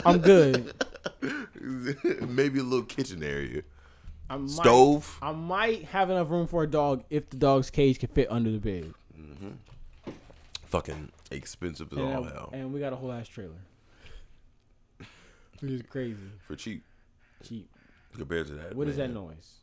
I'm 0.06 0.20
good. 0.20 0.74
Maybe 2.22 2.60
a 2.60 2.64
little 2.64 2.86
kitchen 2.86 3.24
area. 3.24 3.64
I 4.30 4.38
might, 4.38 4.50
Stove. 4.50 5.18
I 5.22 5.32
might 5.32 5.84
have 5.86 6.10
enough 6.10 6.30
room 6.32 6.48
for 6.48 6.64
a 6.64 6.68
dog 6.68 7.04
if 7.10 7.30
the 7.30 7.38
dog's 7.38 7.70
cage 7.70 8.00
can 8.00 8.10
fit 8.10 8.28
under 8.32 8.50
the 8.52 8.58
bed. 8.58 8.94
Mm-hmm. 9.18 10.12
Fucking 10.66 11.12
expensive 11.32 11.92
as 11.94 12.00
and 12.00 12.14
all 12.16 12.26
I, 12.26 12.28
hell. 12.32 12.50
And 12.52 12.74
we 12.74 12.80
got 12.80 12.92
a 12.92 12.96
whole 12.96 13.12
ass 13.12 13.28
trailer. 13.28 13.54
He's 15.62 15.82
crazy 15.84 16.16
for 16.40 16.56
cheap. 16.56 16.84
Cheap 17.44 17.70
compared 18.18 18.48
to 18.48 18.54
that. 18.54 18.76
What 18.76 18.88
man, 18.88 18.92
is 18.92 18.98
that 18.98 19.12
noise? 19.14 19.56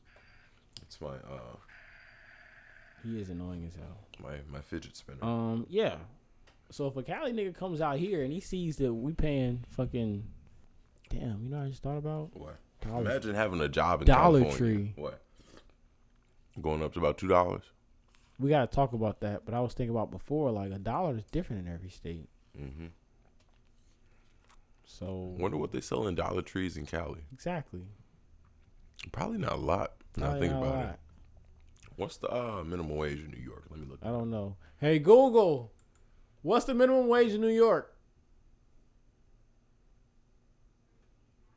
It's 0.83 1.01
my 1.01 1.09
uh. 1.09 1.59
He 3.05 3.21
is 3.21 3.31
annoying 3.31 3.65
as 3.67 3.75
hell. 3.75 4.07
My 4.23 4.37
my 4.51 4.61
fidget 4.61 4.97
spinner. 4.97 5.19
Um 5.25 5.67
yeah. 5.69 5.97
So 6.71 6.87
if 6.87 6.97
a 6.97 7.03
Cali 7.03 7.33
nigga 7.33 7.55
comes 7.55 7.81
out 7.81 7.99
here 7.99 8.23
and 8.23 8.33
he 8.33 8.41
sees 8.41 8.77
that 8.77 8.93
we 8.95 9.13
paying 9.13 9.65
fucking, 9.77 10.25
damn, 11.11 11.43
you 11.45 11.51
know 11.51 11.63
I 11.65 11.69
just 11.69 11.83
thought 11.83 11.99
about 11.99 12.31
what. 12.35 12.57
Dollar, 12.81 13.03
Imagine 13.03 13.35
having 13.37 13.61
a 13.61 13.69
job 13.69 14.01
in 14.03 14.07
Dollar 14.07 14.41
California. 14.43 14.77
Tree. 14.77 14.93
What? 14.97 15.21
Going 16.61 16.83
up 16.83 16.93
to 16.95 16.99
about 16.99 17.19
two 17.19 17.29
dollars. 17.29 17.63
We 18.39 18.51
gotta 18.51 18.67
talk 18.69 18.93
about 18.93 19.21
that, 19.21 19.45
but 19.45 19.55
I 19.55 19.61
was 19.61 19.73
thinking 19.73 19.95
about 19.95 20.11
before, 20.11 20.51
like 20.53 20.73
a 20.73 20.79
dollar 20.79 21.17
is 21.19 21.25
different 21.27 21.67
in 21.67 21.73
every 21.75 21.91
state. 21.91 22.29
Mm-hmm. 22.61 22.87
So 24.87 25.35
wonder 25.39 25.57
what 25.57 25.73
they 25.73 25.81
sell 25.81 26.07
in 26.07 26.15
Dollar 26.15 26.43
Trees 26.43 26.77
in 26.77 26.87
Cali. 26.87 27.21
Exactly. 27.33 27.81
Probably 29.11 29.39
not 29.39 29.53
a 29.53 29.57
lot. 29.57 29.93
Now 30.17 30.39
think 30.39 30.53
about 30.53 30.65
lot. 30.77 30.85
it. 30.87 30.99
What's 31.97 32.17
the 32.17 32.29
uh, 32.33 32.63
minimum 32.65 32.97
wage 32.97 33.19
in 33.21 33.31
New 33.31 33.43
York? 33.43 33.65
Let 33.71 33.81
me 33.81 33.87
look. 33.89 34.01
I 34.03 34.09
don't 34.09 34.31
know. 34.31 34.57
Hey 34.81 34.99
Google, 34.99 35.73
what's 36.43 36.65
the 36.65 36.75
minimum 36.75 37.09
wage 37.09 37.33
in 37.33 37.41
New 37.41 37.49
York? 37.55 37.95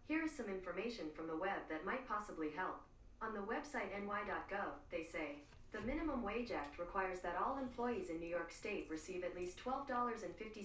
Here 0.07 0.23
is 0.23 0.35
some 0.35 0.45
information 0.47 1.05
from 1.15 1.27
the 1.27 1.35
web 1.35 1.63
that 1.69 1.85
might 1.85 2.07
possibly 2.07 2.49
help. 2.55 2.79
On 3.21 3.33
the 3.33 3.39
website 3.39 3.89
ny.gov, 4.05 4.75
they 4.91 5.01
say 5.03 5.37
the 5.79 5.85
Minimum 5.85 6.23
Wage 6.23 6.51
Act 6.51 6.79
requires 6.79 7.19
that 7.21 7.35
all 7.43 7.57
employees 7.57 8.09
in 8.09 8.19
New 8.19 8.27
York 8.29 8.51
State 8.51 8.87
receive 8.89 9.23
at 9.25 9.35
least 9.35 9.57
$12.50 9.65 10.21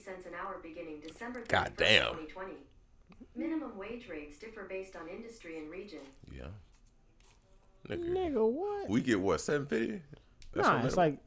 an 0.07 0.33
hour 0.41 0.59
beginning 0.63 1.01
December 1.05 1.41
31st, 1.43 2.11
2020. 2.11 2.53
Minimum 3.37 3.77
wage 3.77 4.09
rates 4.09 4.39
differ 4.39 4.67
based 4.69 4.95
on 4.97 5.09
industry 5.09 5.59
and 5.59 5.71
region. 5.71 5.99
Yeah. 6.33 6.45
Nigga, 7.89 8.09
Nigga 8.11 8.51
what? 8.53 8.89
We 8.89 9.01
get 9.01 9.21
what, 9.21 9.41
750 9.41 10.03
That's 10.55 10.69
Nah, 10.69 10.85
it's 10.85 10.97
like 10.97 11.19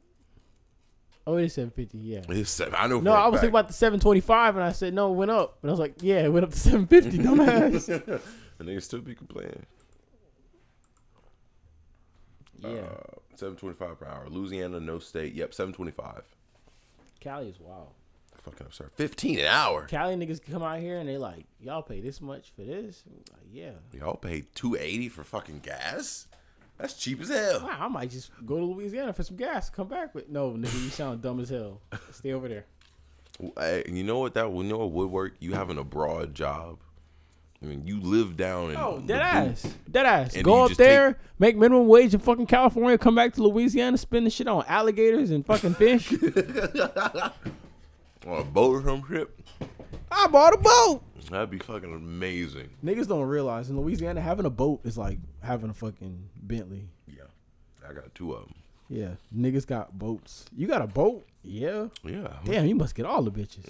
Oh, 1.26 1.36
it 1.38 1.44
is 1.44 1.54
seven 1.54 1.70
fifty. 1.70 1.96
Yeah, 1.96 2.20
it's 2.28 2.50
seven. 2.50 2.74
I 2.76 2.86
know. 2.86 3.00
No, 3.00 3.12
I 3.14 3.28
was 3.28 3.40
thinking 3.40 3.54
about 3.54 3.68
the 3.68 3.72
seven 3.72 3.98
twenty 3.98 4.20
five, 4.20 4.56
and 4.56 4.62
I 4.64 4.72
said 4.72 4.92
no, 4.92 5.10
it 5.10 5.14
went 5.16 5.30
up, 5.30 5.56
and 5.62 5.70
I 5.70 5.72
was 5.72 5.80
like, 5.80 5.94
yeah, 6.02 6.16
it 6.20 6.30
went 6.30 6.44
up 6.44 6.50
to 6.50 6.58
seven 6.58 6.86
fifty. 6.86 7.16
Dumbass. 7.18 7.88
and 8.58 8.68
they 8.68 8.78
still 8.78 9.00
be 9.00 9.14
complaining. 9.14 9.64
Yeah. 12.58 12.68
Uh, 12.76 13.00
Seven 13.38 13.56
twenty-five 13.56 13.98
per 13.98 14.06
hour. 14.06 14.24
Louisiana, 14.28 14.80
no 14.80 14.98
state. 14.98 15.34
Yep, 15.34 15.54
seven 15.54 15.72
twenty-five. 15.74 16.22
Cali 17.20 17.48
is 17.48 17.58
wild. 17.60 17.88
Fucking 18.42 18.66
absurd. 18.66 18.90
Fifteen 18.94 19.38
an 19.40 19.46
hour. 19.46 19.86
Cali 19.86 20.14
niggas 20.14 20.40
come 20.48 20.62
out 20.62 20.78
here 20.78 20.98
and 20.98 21.08
they 21.08 21.16
like, 21.16 21.46
y'all 21.60 21.82
pay 21.82 22.00
this 22.00 22.20
much 22.20 22.52
for 22.54 22.62
this? 22.62 23.02
Like, 23.32 23.42
yeah. 23.50 23.70
Y'all 23.92 24.16
pay 24.16 24.44
two 24.54 24.76
eighty 24.78 25.08
for 25.08 25.24
fucking 25.24 25.60
gas. 25.60 26.26
That's 26.78 26.94
cheap 26.94 27.20
as 27.20 27.28
hell. 27.28 27.60
Wow, 27.62 27.76
I 27.80 27.88
might 27.88 28.10
just 28.10 28.30
go 28.44 28.58
to 28.58 28.64
Louisiana 28.64 29.12
for 29.12 29.22
some 29.22 29.36
gas. 29.36 29.70
Come 29.70 29.88
back 29.88 30.14
with 30.14 30.28
no 30.28 30.50
nigga. 30.52 30.82
You 30.82 30.90
sound 30.90 31.22
dumb 31.22 31.38
as 31.40 31.48
hell. 31.48 31.80
Stay 32.12 32.32
over 32.32 32.48
there. 32.48 32.64
Hey, 33.56 33.84
you 33.88 34.02
know 34.04 34.18
what 34.18 34.34
that? 34.34 34.50
You 34.52 34.62
know 34.64 34.78
what 34.78 34.90
would 34.92 35.10
work? 35.10 35.34
You 35.40 35.54
having 35.54 35.78
a 35.78 35.84
broad 35.84 36.34
job 36.34 36.78
I 37.64 37.66
mean, 37.66 37.86
you 37.86 37.98
live 37.98 38.36
down 38.36 38.70
in 38.72 38.76
oh, 38.76 39.02
dead 39.06 39.22
ass, 39.22 39.62
dead 39.90 40.04
ass. 40.04 40.36
Go 40.42 40.64
up 40.64 40.72
there, 40.72 41.12
take... 41.14 41.40
make 41.40 41.56
minimum 41.56 41.88
wage 41.88 42.12
in 42.12 42.20
fucking 42.20 42.46
California, 42.46 42.98
come 42.98 43.14
back 43.14 43.32
to 43.34 43.42
Louisiana, 43.42 43.96
spend 43.96 44.26
the 44.26 44.30
shit 44.30 44.46
on 44.46 44.66
alligators 44.68 45.30
and 45.30 45.46
fucking 45.46 45.72
fish. 45.74 46.12
on 46.12 46.28
a 48.26 48.44
boat 48.44 48.84
or 48.84 48.84
some 48.84 49.02
shit. 49.08 49.30
I 50.12 50.26
bought 50.26 50.52
a 50.54 50.58
boat. 50.58 51.02
That'd 51.30 51.48
be 51.48 51.58
fucking 51.58 51.90
amazing. 51.92 52.68
Niggas 52.84 53.08
don't 53.08 53.24
realize 53.26 53.70
in 53.70 53.80
Louisiana 53.80 54.20
having 54.20 54.44
a 54.44 54.50
boat 54.50 54.80
is 54.84 54.98
like 54.98 55.18
having 55.42 55.70
a 55.70 55.74
fucking 55.74 56.22
Bentley. 56.36 56.86
Yeah, 57.08 57.22
I 57.88 57.94
got 57.94 58.14
two 58.14 58.32
of 58.32 58.44
them. 58.44 58.54
Yeah, 58.90 59.10
niggas 59.34 59.66
got 59.66 59.98
boats. 59.98 60.44
You 60.54 60.66
got 60.66 60.82
a 60.82 60.86
boat? 60.86 61.26
Yeah. 61.42 61.86
Yeah. 62.04 62.28
Damn, 62.44 62.66
you 62.66 62.74
must 62.74 62.94
get 62.94 63.06
all 63.06 63.22
the 63.22 63.30
bitches. 63.32 63.66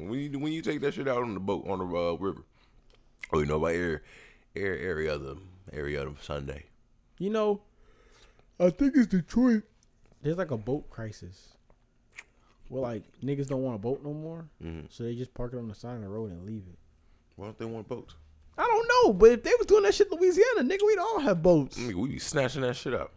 when 0.08 0.18
you 0.20 0.38
when 0.38 0.52
you 0.52 0.62
take 0.62 0.80
that 0.80 0.94
shit 0.94 1.06
out 1.06 1.22
on 1.22 1.34
the 1.34 1.40
boat 1.40 1.68
on 1.68 1.78
the 1.80 1.84
uh, 1.96 2.12
river. 2.14 2.42
Oh, 3.32 3.40
you 3.40 3.46
know 3.46 3.56
about 3.56 3.66
every 3.74 4.00
every, 4.56 4.88
every 4.90 5.08
other 5.08 5.34
every 5.72 5.96
other 5.96 6.12
Sunday. 6.22 6.64
You 7.18 7.30
know, 7.30 7.62
I 8.58 8.70
think 8.70 8.96
it's 8.96 9.06
Detroit. 9.06 9.64
There's 10.22 10.38
like 10.38 10.50
a 10.50 10.56
boat 10.56 10.88
crisis. 10.90 11.52
Well, 12.68 12.82
like 12.82 13.02
niggas 13.22 13.48
don't 13.48 13.62
want 13.62 13.76
a 13.76 13.78
boat 13.78 14.02
no 14.04 14.12
more, 14.12 14.48
mm-hmm. 14.62 14.86
so 14.90 15.04
they 15.04 15.14
just 15.14 15.32
park 15.34 15.52
it 15.52 15.58
on 15.58 15.68
the 15.68 15.74
side 15.74 15.96
of 15.96 16.02
the 16.02 16.08
road 16.08 16.30
and 16.30 16.44
leave 16.46 16.64
it. 16.68 16.78
Why 17.36 17.46
don't 17.46 17.58
they 17.58 17.64
want 17.64 17.88
boats? 17.88 18.14
I 18.56 18.62
don't 18.62 18.88
know, 19.06 19.12
but 19.12 19.30
if 19.30 19.42
they 19.44 19.52
was 19.56 19.66
doing 19.66 19.84
that 19.84 19.94
shit 19.94 20.08
in 20.10 20.18
Louisiana, 20.18 20.62
nigga, 20.62 20.84
we'd 20.84 20.98
all 20.98 21.20
have 21.20 21.42
boats. 21.42 21.78
Nigga, 21.78 21.94
we 21.94 22.08
be 22.10 22.18
snatching 22.18 22.62
that 22.62 22.74
shit 22.76 22.92
up. 22.92 23.12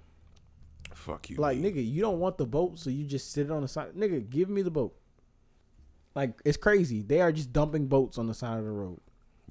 Fuck 0.94 1.32
you. 1.32 1.38
Like, 1.38 1.58
man. 1.58 1.72
nigga, 1.74 1.92
you 1.94 2.00
don't 2.02 2.20
want 2.20 2.38
the 2.38 2.46
boat, 2.46 2.78
so 2.78 2.92
you 2.92 3.06
just 3.06 3.32
sit 3.32 3.48
it 3.48 3.52
on 3.52 3.64
the 3.64 3.68
side. 3.68 3.94
Nigga, 3.94 4.30
give 4.30 4.50
me 4.50 4.62
the 4.62 4.70
boat. 4.70 4.96
Like, 6.14 6.40
it's 6.46 6.58
crazy. 6.58 7.02
They 7.02 7.22
are 7.22 7.32
just 7.32 7.52
dumping 7.52 7.88
boats 7.88 8.20
on 8.20 8.28
the 8.28 8.36
side 8.36 8.60
of 8.60 8.66
the 8.66 8.70
road. 8.70 9.00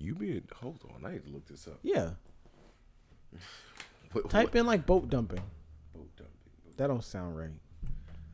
You 0.00 0.14
be 0.14 0.42
hold 0.60 0.80
on. 0.94 1.04
I 1.04 1.12
need 1.12 1.26
to 1.26 1.30
look 1.30 1.46
this 1.46 1.66
up. 1.68 1.78
Yeah. 1.82 2.10
what, 4.12 4.30
Type 4.30 4.48
what? 4.48 4.56
in 4.58 4.66
like 4.66 4.86
boat 4.86 5.10
dumping. 5.10 5.42
Boat 5.94 6.08
dumping. 6.16 6.32
Boat 6.64 6.76
that 6.78 6.86
don't 6.86 7.04
sound 7.04 7.36
right. 7.36 7.50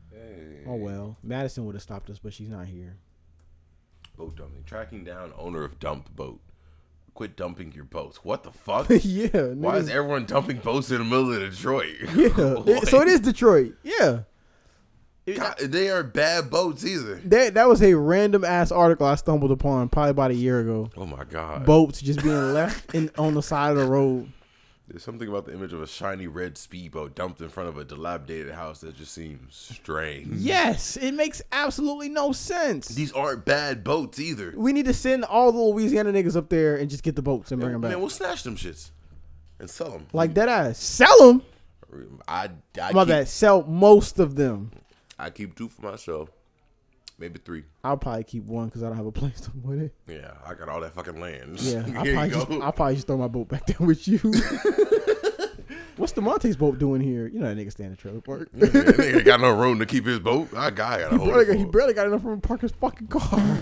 Hey. 0.09 0.61
Oh 0.65 0.75
well, 0.75 1.17
Madison 1.21 1.65
would 1.65 1.75
have 1.75 1.81
stopped 1.81 2.09
us, 2.09 2.19
but 2.19 2.33
she's 2.33 2.49
not 2.49 2.67
here. 2.67 2.95
Boat 4.15 4.37
dumping. 4.37 4.63
Tracking 4.65 5.03
down 5.03 5.33
owner 5.37 5.63
of 5.63 5.77
dump 5.79 6.15
boat. 6.15 6.39
Quit 7.13 7.35
dumping 7.35 7.73
your 7.73 7.83
boats. 7.83 8.23
What 8.23 8.43
the 8.43 8.51
fuck? 8.51 8.87
yeah. 8.89 9.27
Why 9.53 9.77
is 9.77 9.89
everyone 9.89 10.25
dumping 10.25 10.57
boats 10.57 10.89
in 10.89 10.99
the 10.99 11.03
middle 11.03 11.33
of 11.33 11.49
Detroit? 11.51 11.95
Yeah. 12.15 12.27
like, 12.27 12.85
so 12.85 13.01
it 13.01 13.09
is 13.09 13.19
Detroit. 13.19 13.75
Yeah. 13.83 14.19
God, 15.35 15.57
they 15.59 15.89
are 15.89 16.03
bad 16.03 16.49
boats 16.49 16.85
either. 16.85 17.15
That 17.25 17.55
that 17.55 17.67
was 17.67 17.83
a 17.83 17.95
random 17.95 18.45
ass 18.45 18.71
article 18.71 19.05
I 19.05 19.15
stumbled 19.15 19.51
upon 19.51 19.89
probably 19.89 20.11
about 20.11 20.31
a 20.31 20.35
year 20.35 20.61
ago. 20.61 20.89
Oh 20.95 21.05
my 21.05 21.25
god! 21.25 21.65
Boats 21.65 22.01
just 22.01 22.23
being 22.23 22.53
left 22.53 22.93
in 22.95 23.11
on 23.17 23.33
the 23.33 23.43
side 23.43 23.71
of 23.73 23.77
the 23.77 23.85
road. 23.85 24.31
There's 24.87 25.03
something 25.03 25.27
about 25.27 25.45
the 25.45 25.53
image 25.53 25.73
of 25.73 25.81
a 25.81 25.87
shiny 25.87 26.27
red 26.27 26.57
speedboat 26.57 27.13
dumped 27.13 27.41
in 27.41 27.49
front 27.49 27.67
of 27.67 27.77
a 27.77 27.83
dilapidated 27.83 28.53
house 28.53 28.79
that 28.81 28.95
just 28.95 29.11
seems 29.13 29.53
strange. 29.53 30.29
Yes, 30.37 30.95
it 30.95 31.11
makes 31.11 31.41
absolutely 31.51 32.07
no 32.07 32.31
sense. 32.31 32.87
These 32.87 33.11
aren't 33.11 33.43
bad 33.43 33.83
boats 33.83 34.17
either. 34.17 34.53
We 34.55 34.71
need 34.71 34.85
to 34.85 34.93
send 34.93 35.25
all 35.25 35.51
the 35.51 35.59
Louisiana 35.59 36.13
niggas 36.13 36.37
up 36.37 36.47
there 36.47 36.77
and 36.77 36.89
just 36.89 37.03
get 37.03 37.17
the 37.17 37.21
boats 37.21 37.51
and 37.51 37.59
yeah, 37.61 37.65
bring 37.65 37.73
them 37.73 37.81
back. 37.81 37.91
Man, 37.91 37.99
we'll 37.99 38.09
snatch 38.09 38.43
them 38.43 38.55
shits 38.55 38.91
and 39.59 39.69
sell 39.69 39.89
them. 39.91 40.07
Like 40.13 40.35
that 40.35 40.47
ass. 40.47 40.77
Sell 40.77 41.17
them? 41.33 41.41
I, 42.25 42.49
I 42.81 42.93
My 42.93 43.01
keep... 43.03 43.09
bad. 43.09 43.27
Sell 43.27 43.63
most 43.63 44.19
of 44.19 44.35
them. 44.37 44.71
I 45.19 45.29
keep 45.31 45.55
two 45.55 45.67
for 45.69 45.83
myself, 45.89 46.29
maybe 47.17 47.39
three. 47.43 47.63
I'll 47.83 47.97
probably 47.97 48.23
keep 48.23 48.43
one 48.43 48.65
because 48.67 48.83
I 48.83 48.87
don't 48.87 48.97
have 48.97 49.05
a 49.07 49.11
place 49.11 49.41
to 49.41 49.49
put 49.51 49.79
it. 49.79 49.93
Yeah, 50.07 50.31
I 50.45 50.53
got 50.53 50.69
all 50.69 50.79
that 50.81 50.93
fucking 50.93 51.19
land. 51.19 51.59
Yeah, 51.59 51.79
I 51.97 52.13
probably, 52.13 52.29
just, 52.29 52.51
I'll 52.51 52.71
probably 52.71 52.95
just 52.95 53.07
throw 53.07 53.17
my 53.17 53.27
boat 53.27 53.47
back 53.49 53.65
there 53.65 53.85
with 53.85 54.07
you. 54.07 54.19
What's 55.97 56.13
Damonte's 56.13 56.55
boat 56.55 56.77
doing 56.77 57.01
here? 57.01 57.27
You 57.27 57.39
know 57.39 57.51
that 57.53 57.57
nigga 57.59 57.71
stand 57.71 57.89
in 57.91 57.95
trailer 57.97 58.21
park. 58.21 58.49
yeah, 58.55 58.67
that 58.67 58.85
nigga 58.97 59.25
got 59.25 59.41
no 59.41 59.49
room 59.57 59.79
to 59.79 59.85
keep 59.87 60.05
his 60.05 60.19
boat. 60.19 60.51
That 60.51 60.75
guy 60.75 60.99
got 61.01 61.13
a 61.13 61.17
he, 61.17 61.25
barely 61.25 61.45
got, 61.45 61.55
he 61.55 61.65
barely 61.65 61.93
got 61.95 62.05
enough 62.07 62.23
room 62.23 62.39
to 62.39 62.47
park 62.47 62.61
his 62.61 62.71
fucking 62.71 63.07
car. 63.07 63.57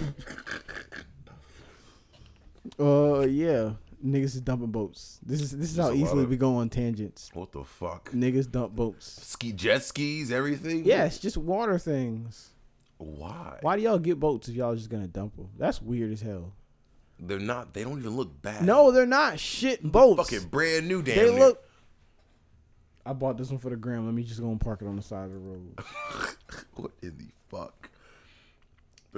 uh, 2.78 3.22
yeah. 3.22 3.72
Niggas 4.06 4.36
is 4.36 4.42
dumping 4.42 4.68
boats. 4.72 5.20
This 5.26 5.42
is 5.42 5.52
this 5.58 5.72
is 5.72 5.78
how 5.78 5.92
easily 5.92 6.24
of, 6.24 6.30
we 6.30 6.38
go 6.38 6.58
on 6.58 6.70
tangents. 6.70 7.32
What 7.34 7.52
the 7.52 7.64
fuck? 7.64 8.12
Niggas 8.12 8.50
dump 8.52 8.76
boats. 8.76 9.26
Ski 9.26 9.52
jet 9.52 9.84
skis, 9.84 10.32
everything. 10.32 10.86
Yeah, 10.86 11.06
it's 11.06 11.18
just 11.18 11.38
water 11.38 11.80
things. 11.80 12.52
Why? 13.00 13.58
Why 13.62 13.76
do 13.76 13.82
y'all 13.82 13.98
get 13.98 14.20
boats 14.20 14.48
if 14.48 14.56
y'all 14.56 14.76
just 14.76 14.90
gonna 14.92 15.08
dump 15.08 15.36
them? 15.36 15.50
That's 15.58 15.82
weird 15.82 16.12
as 16.12 16.22
hell. 16.22 16.54
They're 17.20 17.40
not. 17.40 17.74
They 17.74 17.84
don't 17.84 17.98
even 17.98 18.16
look 18.16 18.42
bad. 18.44 18.64
No, 18.64 18.92
they're 18.92 19.06
not 19.08 19.40
shit 19.40 19.82
boats. 19.82 20.30
They're 20.30 20.40
fucking 20.40 20.50
brand 20.52 20.88
new. 20.88 21.02
Damn. 21.02 21.16
They 21.26 21.32
near. 21.32 21.40
look. 21.40 21.64
I 23.08 23.14
bought 23.14 23.38
this 23.40 23.50
one 23.50 23.58
for 23.60 23.70
the 23.72 23.76
gram. 23.76 24.06
Let 24.06 24.14
me 24.14 24.22
just 24.24 24.40
go 24.40 24.50
and 24.50 24.62
park 24.62 24.84
it 24.84 24.88
on 24.88 24.96
the 24.98 25.02
side 25.02 25.26
of 25.26 25.32
the 25.34 25.40
road. 25.40 25.80
what 26.74 26.92
in 27.02 27.18
the 27.18 27.30
fuck? 27.50 27.90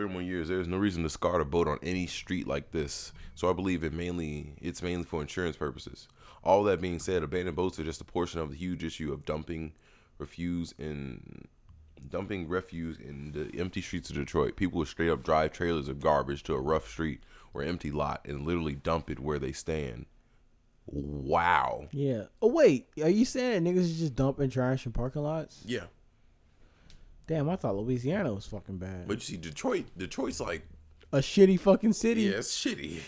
more 0.06 0.22
years. 0.22 0.50
There's 0.50 0.68
no 0.68 0.78
reason 0.78 1.02
to 1.04 1.10
scar 1.10 1.40
a 1.40 1.46
boat 1.46 1.68
on 1.68 1.80
any 1.82 2.06
street 2.06 2.46
like 2.46 2.72
this. 2.72 3.14
So 3.34 3.50
I 3.50 3.54
believe 3.54 3.84
it 3.84 3.94
mainly 3.94 4.54
it's 4.62 4.84
mainly 4.84 5.06
for 5.06 5.22
insurance 5.22 5.56
purposes. 5.56 6.08
All 6.44 6.64
that 6.64 6.82
being 6.82 7.00
said, 7.00 7.24
abandoned 7.24 7.56
boats 7.56 7.80
are 7.80 7.84
just 7.84 8.02
a 8.02 8.06
portion 8.06 8.40
of 8.40 8.52
the 8.52 8.58
huge 8.58 8.84
issue 8.84 9.12
of 9.12 9.26
dumping 9.26 9.74
refuse 10.20 10.74
and 10.78 11.48
dumping 12.10 12.48
refuse 12.48 12.98
in 13.00 13.32
the 13.32 13.60
empty 13.60 13.82
streets 13.82 14.10
of 14.10 14.18
Detroit. 14.18 14.56
People 14.58 14.80
will 14.80 14.86
straight 14.86 15.10
up 15.10 15.24
drive 15.24 15.54
trailers 15.54 15.88
of 15.88 16.00
garbage 16.00 16.44
to 16.44 16.54
a 16.54 16.62
rough 16.62 16.88
street 16.88 17.22
or 17.54 17.64
empty 17.64 17.90
lot 17.90 18.22
and 18.26 18.46
literally 18.46 18.76
dump 18.76 19.10
it 19.10 19.20
where 19.20 19.40
they 19.40 19.52
stand. 19.52 20.06
Wow. 20.86 21.88
Yeah. 21.92 22.26
Oh 22.42 22.48
wait, 22.50 22.88
are 23.02 23.10
you 23.10 23.26
saying 23.26 23.64
that 23.64 23.70
niggas 23.70 23.98
just 23.98 24.16
dumping 24.16 24.50
trash 24.50 24.86
in 24.86 24.92
parking 24.92 25.24
lots? 25.24 25.62
Yeah. 25.66 25.86
Damn, 27.28 27.50
I 27.50 27.58
thought 27.58 27.76
Louisiana 27.76 28.34
was 28.34 28.46
fucking 28.46 28.78
bad. 28.78 29.08
But 29.08 29.16
you 29.18 29.22
see, 29.22 29.38
Detroit, 29.38 29.86
Detroit's 29.98 30.40
like 30.40 30.64
a 31.12 31.18
shitty 31.18 31.60
fucking 31.60 31.92
city. 31.94 32.24
Yeah, 32.24 32.38
it's 32.38 32.58
shitty. 32.58 33.00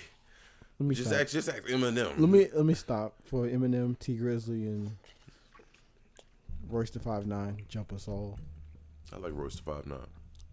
Let 0.78 0.88
me 0.88 0.94
just 0.96 1.10
stop. 1.10 1.22
ask, 1.22 1.32
just 1.32 1.50
ask 1.50 1.64
Eminem. 1.64 2.20
Let 2.20 2.30
me 2.30 2.48
let 2.54 2.66
me 2.66 2.74
stop 2.74 3.14
for 3.24 3.48
Eminem, 3.48 3.98
Tee 3.98 4.18
Grizzley, 4.18 4.64
and 4.68 4.92
Royce 6.70 6.90
da 6.90 7.00
Five 7.00 7.28
Nine. 7.28 7.58
Jump 7.70 7.94
us 7.94 8.08
all. 8.08 8.38
I 9.14 9.18
like 9.18 9.32
Royce 9.34 9.56
da 9.56 9.74
Five 9.76 9.86
Nine. 9.88 9.98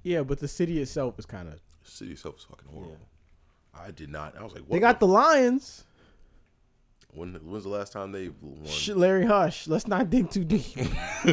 Yeah, 0.05 0.23
but 0.23 0.39
the 0.39 0.49
city 0.49 0.81
itself 0.81 1.19
is 1.19 1.27
kind 1.27 1.49
of 1.49 1.61
city 1.83 2.13
itself 2.13 2.39
is 2.39 2.45
fucking 2.45 2.69
horrible. 2.73 2.97
Yeah. 3.75 3.81
I 3.83 3.91
did 3.91 4.11
not. 4.11 4.37
I 4.39 4.45
was 4.45 4.53
like, 4.55 4.63
what? 4.63 4.71
they 4.73 4.79
got 4.81 5.01
the 5.01 5.09
lions. 5.09 5.85
When 7.13 7.35
when's 7.45 7.65
the 7.65 7.71
last 7.71 7.93
time 7.93 8.13
they 8.13 8.29
won? 8.41 8.67
Larry 8.89 9.27
Hush, 9.27 9.67
let's 9.69 9.87
not 9.87 10.11
dig 10.11 10.31
too 10.31 10.45
deep. 10.45 10.75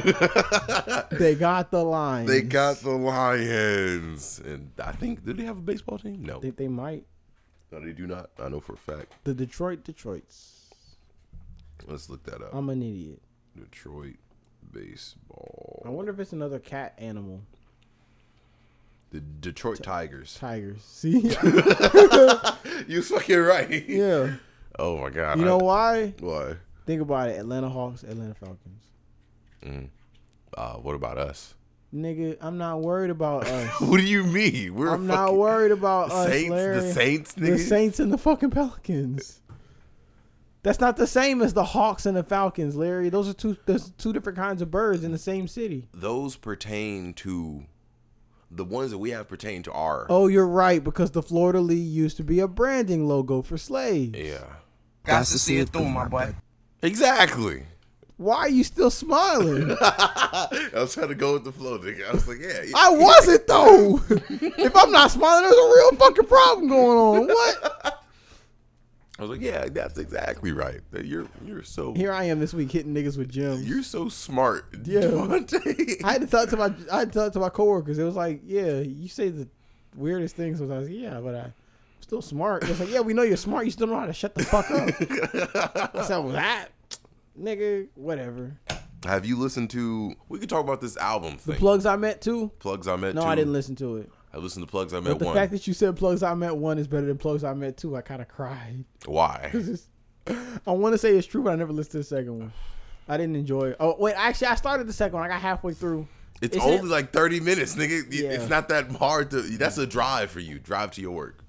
they 1.12 1.36
got 1.36 1.71
the 1.71 1.83
Lions. 1.83 2.29
They 2.29 2.41
got 2.41 2.77
the 2.77 2.91
Lions, 2.91 4.41
and 4.45 4.71
I 4.83 4.91
think 4.93 5.25
do 5.25 5.33
they 5.33 5.43
have 5.43 5.57
a 5.57 5.62
baseball 5.62 5.97
team? 5.97 6.23
No, 6.23 6.39
they, 6.39 6.51
they 6.51 6.67
might. 6.67 7.05
No, 7.71 7.79
they 7.79 7.91
do 7.91 8.07
not. 8.07 8.29
I 8.39 8.49
know 8.49 8.59
for 8.59 8.73
a 8.73 8.77
fact. 8.77 9.13
The 9.23 9.33
Detroit 9.33 9.83
Detroits. 9.83 10.59
Let's 11.88 12.09
look 12.09 12.23
that 12.25 12.36
up. 12.41 12.53
I'm 12.53 12.69
an 12.69 12.81
idiot. 12.81 13.21
Detroit 13.57 14.15
baseball. 14.71 15.81
I 15.86 15.89
wonder 15.89 16.12
if 16.13 16.19
it's 16.19 16.33
another 16.33 16.59
cat 16.59 16.93
animal. 16.97 17.41
The 19.12 19.19
Detroit 19.19 19.77
T- 19.77 19.83
Tigers. 19.83 20.38
Tigers. 20.39 20.81
See? 20.83 21.19
you 22.88 23.01
fucking 23.01 23.39
right. 23.39 23.86
Yeah. 23.89 24.36
Oh 24.79 24.97
my 24.97 25.09
god! 25.09 25.38
You 25.39 25.45
know 25.45 25.57
why? 25.57 26.13
Why? 26.19 26.55
Think 26.86 27.01
about 27.01 27.29
it: 27.29 27.33
Atlanta 27.39 27.69
Hawks, 27.69 28.03
Atlanta 28.03 28.33
Falcons. 28.33 28.83
Mm. 29.63 29.89
Uh, 30.57 30.75
what 30.77 30.95
about 30.95 31.17
us? 31.17 31.53
Nigga, 31.93 32.38
I'm 32.41 32.57
not 32.57 32.81
worried 32.81 33.12
about 33.12 33.45
us. 33.45 33.81
what 33.81 33.97
do 33.97 34.03
you 34.03 34.23
mean? 34.23 34.73
We're 34.73 34.89
I'm 34.95 35.05
not 35.05 35.36
worried 35.36 35.71
about 35.71 36.12
us. 36.12 36.27
Saints, 36.29 36.49
Larry. 36.49 36.79
The 36.79 36.91
Saints, 36.93 37.36
nigga. 37.36 37.47
The 37.51 37.57
Saints 37.59 37.99
and 37.99 38.12
the 38.12 38.17
fucking 38.17 38.49
Pelicans. 38.49 39.41
That's 40.63 40.79
not 40.79 40.95
the 40.95 41.07
same 41.07 41.41
as 41.41 41.53
the 41.53 41.63
Hawks 41.63 42.05
and 42.05 42.15
the 42.15 42.23
Falcons, 42.23 42.75
Larry. 42.75 43.09
Those 43.09 43.27
are 43.29 43.33
two 43.33 43.57
those 43.65 43.91
two 43.91 44.12
different 44.12 44.38
kinds 44.39 44.62
of 44.62 44.71
birds 44.71 45.03
in 45.03 45.12
the 45.12 45.17
same 45.19 45.47
city. 45.47 45.88
Those 45.93 46.36
pertain 46.36 47.13
to 47.15 47.65
the 48.49 48.63
ones 48.65 48.91
that 48.91 48.97
we 48.97 49.12
have 49.12 49.27
pertain 49.27 49.62
to 49.63 49.71
our. 49.71 50.07
Oh, 50.09 50.27
you're 50.27 50.47
right 50.47 50.83
because 50.83 51.12
the 51.12 51.21
fleur-de-lis 51.23 51.77
used 51.77 52.17
to 52.17 52.23
be 52.23 52.39
a 52.39 52.47
branding 52.47 53.07
logo 53.07 53.41
for 53.41 53.57
slaves. 53.57 54.17
Yeah. 54.17 54.43
Got 55.06 55.26
to 55.26 55.39
see 55.39 55.58
it 55.58 55.70
through, 55.70 55.89
my 55.89 56.08
butt. 56.08 56.34
Exactly. 56.82 57.63
Why 58.18 58.36
are 58.38 58.50
you 58.50 58.63
still 58.63 58.89
smiling? 58.92 59.72
I 59.82 60.48
was 60.76 60.94
trying 60.94 61.10
to 61.10 61.16
go 61.16 61.34
with 61.34 61.44
the 61.44 61.52
flow, 61.52 61.78
nigga. 61.80 62.08
I 62.08 62.13
was 62.13 62.28
like, 62.28 62.39
yeah. 62.39 62.62
yeah. 62.63 62.72
I 62.76 62.89
wasn't 62.92 63.48
though. 63.48 64.02
if 64.63 64.76
I'm 64.76 64.92
not 64.92 65.12
smiling, 65.12 65.44
there's 65.44 65.56
a 65.56 65.74
real 65.74 65.92
fucking 65.94 66.26
problem 66.26 66.68
going 66.70 66.98
on. 67.20 67.28
What? 67.28 68.04
I 69.20 69.22
was 69.22 69.30
like, 69.32 69.42
yeah, 69.42 69.66
that's 69.70 69.98
exactly 69.98 70.52
right. 70.52 70.80
You're 71.04 71.28
you're 71.46 71.63
so 71.63 71.94
here. 71.94 72.13
I 72.13 72.26
am 72.26 72.39
this 72.39 72.54
week 72.54 72.72
hitting 72.72 72.94
niggas 72.94 73.18
with 73.18 73.30
gems. 73.30 73.68
You're 73.68 73.84
so 73.84 74.10
smart, 74.10 74.68
yeah. 74.86 75.02
Devontae. 75.02 76.04
I 76.04 76.13
had 76.13 76.22
to 76.22 76.28
talk 76.28 76.50
to 76.50 76.58
my 76.58 76.74
I 76.92 77.00
had 77.00 77.13
to 77.13 77.20
talk 77.20 77.34
to 77.34 77.39
my 77.39 77.50
coworkers. 77.50 77.98
It 77.98 78.04
was 78.04 78.16
like, 78.16 78.42
yeah, 78.46 78.80
you 78.80 79.08
say 79.10 79.30
the 79.30 79.48
weirdest 79.96 80.36
things 80.36 80.60
sometimes. 80.60 80.89
Yeah, 80.89 81.20
but 81.20 81.36
I 81.36 81.52
still 82.13 82.21
smart. 82.21 82.63
It's 82.69 82.80
like, 82.80 82.91
yeah, 82.91 82.99
we 82.99 83.13
know 83.13 83.23
you're 83.23 83.38
smart. 83.38 83.65
You 83.65 83.71
still 83.71 83.88
know 83.88 83.97
how 83.99 84.06
to 84.06 84.13
shut 84.13 84.36
the 84.36 84.43
fuck 84.43 84.69
up. 84.69 85.95
I 85.95 86.04
said, 86.06 86.30
that 86.34 86.67
nigga, 87.39 87.88
whatever. 87.95 88.56
Have 89.06 89.26
you 89.26 89.36
listened 89.36 89.71
to? 89.71 90.13
We 90.30 90.38
could 90.38 90.47
talk 90.47 90.63
about 90.63 90.80
this 90.80 90.95
album. 90.97 91.38
Thing. 91.38 91.56
The 91.56 91.60
plugs 91.60 91.88
I 91.88 91.95
met 91.95 92.21
too. 92.21 92.52
Plugs 92.60 92.88
I 92.88 92.95
met. 92.97 93.15
No, 93.15 93.21
too. 93.21 93.28
I 93.28 93.36
didn't 93.36 93.54
listen 93.54 93.76
to 93.78 93.97
it. 93.97 94.12
I 94.32 94.38
listened 94.38 94.65
to 94.65 94.69
plugs 94.69 94.93
I 94.93 94.99
met 94.99 95.10
but 95.10 95.19
the 95.19 95.26
one. 95.26 95.36
fact 95.36 95.52
that 95.52 95.65
you 95.67 95.73
said 95.73 95.95
plugs 95.95 96.21
I 96.23 96.34
met 96.36 96.56
one 96.56 96.78
is 96.78 96.88
better 96.88 97.06
than 97.08 97.17
plugs 97.17 97.43
I 97.43 97.54
met 97.54 97.78
two, 97.78 97.95
I 97.95 98.02
kind 98.02 98.19
of 98.21 98.28
cried. 98.28 98.84
Why? 99.06 99.52
I 100.65 100.71
want 100.71 100.93
to 100.93 100.97
say 100.97 101.15
it's 101.17 101.28
true, 101.28 101.43
but 101.43 101.52
I 101.52 101.56
never 101.56 101.71
listened 101.73 101.91
to 101.93 101.97
the 101.99 102.04
second 102.04 102.39
one. 102.39 102.54
I 103.08 103.17
didn't 103.17 103.36
enjoy. 103.36 103.69
It. 103.71 103.78
Oh 103.80 103.95
wait, 103.97 104.13
actually, 104.15 104.47
I 104.47 104.56
started 104.56 104.88
the 104.88 104.93
second 104.93 105.13
one. 105.17 105.26
I 105.26 105.34
got 105.34 105.41
halfway 105.41 105.73
through. 105.73 106.08
It's, 106.41 106.56
it's 106.56 106.63
only 106.63 106.78
it? 106.78 106.86
like 106.86 107.12
thirty 107.12 107.39
minutes, 107.39 107.76
nigga. 107.76 108.04
Yeah. 108.12 108.30
It's 108.30 108.47
not 108.49 108.69
that 108.69 108.91
hard 108.91 109.32
to. 109.32 109.41
That's 109.41 109.80
a 109.80 109.88
drive 109.88 110.30
for 110.30 110.39
you. 110.39 110.60
Drive 110.60 110.91
to 110.91 111.02
your 111.02 111.12
work. 111.12 111.42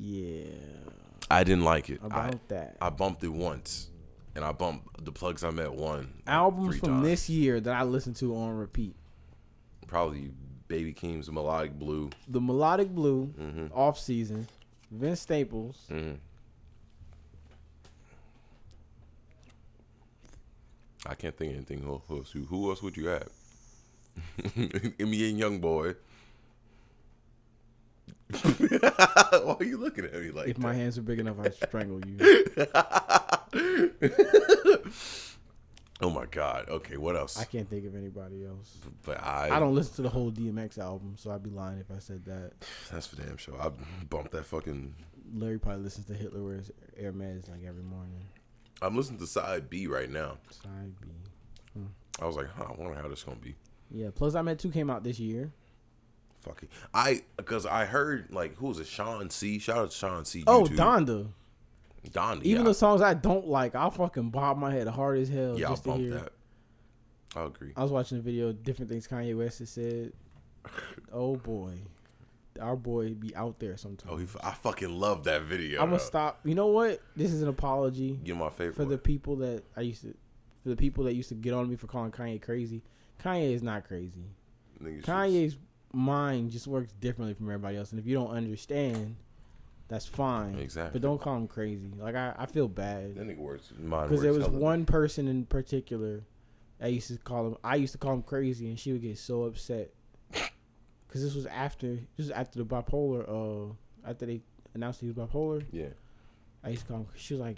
Yeah. 0.00 0.44
I 1.30 1.44
didn't 1.44 1.64
like 1.64 1.90
it. 1.90 2.00
About 2.02 2.34
I, 2.34 2.38
that. 2.48 2.76
I 2.80 2.90
bumped 2.90 3.22
it 3.24 3.28
once. 3.28 3.88
And 4.36 4.44
I 4.44 4.50
bumped 4.52 5.04
the 5.04 5.12
plugs 5.12 5.44
I 5.44 5.50
met 5.50 5.72
one. 5.72 6.12
Albums 6.26 6.72
like 6.72 6.80
from 6.80 6.88
times. 6.88 7.04
this 7.04 7.28
year 7.30 7.60
that 7.60 7.72
I 7.74 7.84
listened 7.84 8.16
to 8.16 8.34
on 8.36 8.56
repeat. 8.56 8.96
Probably 9.86 10.32
Baby 10.66 10.92
Keem's 10.92 11.30
Melodic 11.30 11.78
Blue. 11.78 12.10
The 12.26 12.40
Melodic 12.40 12.88
Blue, 12.88 13.32
mm-hmm. 13.38 13.66
off 13.72 13.98
season. 13.98 14.48
Vince 14.90 15.20
Staples. 15.20 15.84
Mm-hmm. 15.88 16.14
I 21.06 21.14
can't 21.14 21.36
think 21.36 21.52
of 21.52 21.56
anything 21.58 21.86
else. 22.08 22.30
Who, 22.32 22.44
who 22.46 22.70
else 22.70 22.82
would 22.82 22.96
you 22.96 23.08
have? 23.08 23.28
Me 24.56 25.28
and 25.28 25.38
Young 25.38 25.60
Boy. 25.60 25.94
Why 28.42 29.56
are 29.60 29.64
you 29.64 29.76
looking 29.76 30.04
at 30.06 30.14
me 30.14 30.30
like? 30.30 30.48
If 30.48 30.56
that? 30.56 30.62
my 30.62 30.72
hands 30.72 30.96
are 30.96 31.02
big 31.02 31.18
enough, 31.18 31.36
I 31.42 31.50
strangle 31.50 32.00
you. 32.06 32.16
oh 36.00 36.08
my 36.08 36.24
god. 36.30 36.70
Okay, 36.70 36.96
what 36.96 37.16
else? 37.16 37.38
I 37.38 37.44
can't 37.44 37.68
think 37.68 37.86
of 37.86 37.94
anybody 37.94 38.46
else. 38.46 38.76
But 39.04 39.22
I, 39.22 39.50
I 39.52 39.58
don't 39.58 39.74
listen 39.74 39.94
to 39.96 40.02
the 40.02 40.08
whole 40.08 40.32
DMX 40.32 40.78
album, 40.78 41.14
so 41.18 41.32
I'd 41.32 41.42
be 41.42 41.50
lying 41.50 41.78
if 41.80 41.90
I 41.94 41.98
said 41.98 42.24
that. 42.24 42.52
That's 42.90 43.06
for 43.06 43.16
damn 43.16 43.36
sure. 43.36 43.60
I 43.60 43.70
bumped 44.08 44.32
that 44.32 44.46
fucking. 44.46 44.94
Larry 45.34 45.58
probably 45.58 45.82
listens 45.82 46.06
to 46.06 46.14
Hitler 46.14 46.42
wears 46.42 46.70
Hermes 46.98 47.48
like 47.50 47.60
every 47.66 47.82
morning. 47.82 48.24
I'm 48.80 48.96
listening 48.96 49.18
to 49.20 49.26
Side 49.26 49.68
B 49.68 49.86
right 49.86 50.10
now. 50.10 50.38
Side 50.50 50.94
B. 51.00 51.08
Hmm. 51.74 51.86
I 52.22 52.26
was 52.26 52.36
like, 52.36 52.46
huh, 52.56 52.66
I 52.70 52.72
wonder 52.80 52.94
how 53.00 53.06
this 53.06 53.22
gonna 53.22 53.36
be. 53.36 53.54
Yeah. 53.90 54.08
Plugs 54.14 54.34
I 54.34 54.40
Met 54.40 54.58
Two 54.58 54.70
came 54.70 54.88
out 54.88 55.04
this 55.04 55.18
year 55.20 55.52
fucking 56.44 56.68
I 56.92 57.22
because 57.36 57.66
I 57.66 57.86
heard 57.86 58.28
like 58.30 58.54
who 58.56 58.68
was 58.68 58.78
it? 58.78 58.86
Sean 58.86 59.28
C. 59.30 59.58
Shout 59.58 59.78
out 59.78 59.90
to 59.90 59.96
Sean 59.96 60.24
C. 60.24 60.44
Oh, 60.46 60.64
Donda. 60.64 61.28
Donda. 62.10 62.42
Even 62.44 62.62
yeah. 62.62 62.68
the 62.68 62.74
songs 62.74 63.00
I 63.00 63.14
don't 63.14 63.48
like, 63.48 63.74
I'll 63.74 63.90
fucking 63.90 64.30
bob 64.30 64.58
my 64.58 64.70
head 64.70 64.86
hard 64.86 65.18
as 65.18 65.28
hell. 65.28 65.58
Yeah, 65.58 65.68
just 65.68 65.88
I'll 65.88 65.96
to 65.96 66.00
hear. 66.00 66.10
that. 66.12 66.32
I 67.34 67.42
agree. 67.44 67.72
I 67.76 67.82
was 67.82 67.90
watching 67.90 68.18
a 68.18 68.20
video, 68.20 68.52
different 68.52 68.90
things 68.90 69.08
Kanye 69.08 69.36
West 69.36 69.58
has 69.60 69.70
said. 69.70 70.12
oh 71.12 71.36
boy, 71.36 71.72
our 72.60 72.76
boy 72.76 73.14
be 73.14 73.34
out 73.34 73.58
there 73.58 73.76
sometimes. 73.76 74.12
Oh, 74.12 74.16
he, 74.18 74.26
I 74.44 74.52
fucking 74.52 74.92
love 74.94 75.24
that 75.24 75.42
video. 75.42 75.82
I'm 75.82 75.88
gonna 75.90 75.98
stop. 76.00 76.40
You 76.44 76.54
know 76.54 76.66
what? 76.68 77.00
This 77.16 77.32
is 77.32 77.42
an 77.42 77.48
apology. 77.48 78.20
you 78.22 78.34
my 78.34 78.50
favorite 78.50 78.76
for 78.76 78.82
one. 78.82 78.90
the 78.90 78.98
people 78.98 79.36
that 79.36 79.62
I 79.76 79.80
used 79.80 80.02
to, 80.02 80.14
for 80.62 80.68
the 80.68 80.76
people 80.76 81.04
that 81.04 81.14
used 81.14 81.30
to 81.30 81.34
get 81.34 81.54
on 81.54 81.68
me 81.68 81.76
for 81.76 81.86
calling 81.86 82.12
Kanye 82.12 82.40
crazy. 82.40 82.82
Kanye 83.22 83.52
is 83.54 83.62
not 83.62 83.88
crazy. 83.88 84.24
Niggas 84.82 85.04
Kanye's 85.04 85.56
mind 85.94 86.50
just 86.50 86.66
works 86.66 86.92
differently 86.94 87.34
from 87.34 87.46
everybody 87.46 87.76
else. 87.76 87.90
And 87.92 88.00
if 88.00 88.06
you 88.06 88.14
don't 88.14 88.30
understand, 88.30 89.16
that's 89.88 90.06
fine. 90.06 90.56
Exactly. 90.58 90.98
But 90.98 91.06
don't 91.06 91.20
call 91.20 91.36
him 91.36 91.46
crazy. 91.48 91.90
Like 91.98 92.14
I, 92.14 92.34
I 92.38 92.46
feel 92.46 92.68
bad. 92.68 93.16
Then 93.16 93.30
it 93.30 93.38
works 93.38 93.68
Because 93.76 94.20
there 94.22 94.32
was 94.32 94.48
one 94.48 94.80
me. 94.80 94.84
person 94.86 95.28
in 95.28 95.44
particular 95.46 96.22
I 96.80 96.88
used 96.88 97.08
to 97.08 97.16
call 97.18 97.46
him 97.46 97.56
I 97.62 97.76
used 97.76 97.92
to 97.92 97.98
call 97.98 98.14
him 98.14 98.22
crazy 98.22 98.66
and 98.68 98.78
she 98.78 98.92
would 98.92 99.02
get 99.02 99.18
so 99.18 99.44
upset. 99.44 99.90
Cause 100.34 101.22
this 101.22 101.34
was 101.34 101.46
after 101.46 101.94
this 101.94 102.26
was 102.26 102.30
after 102.30 102.58
the 102.58 102.64
bipolar 102.66 103.28
uh 103.28 103.72
after 104.10 104.26
they 104.26 104.40
announced 104.74 105.00
he 105.00 105.06
was 105.10 105.14
bipolar. 105.16 105.64
Yeah. 105.70 105.88
I 106.64 106.70
used 106.70 106.82
to 106.82 106.88
call 106.88 106.96
him 106.98 107.06
she 107.16 107.34
was 107.34 107.40
like 107.40 107.56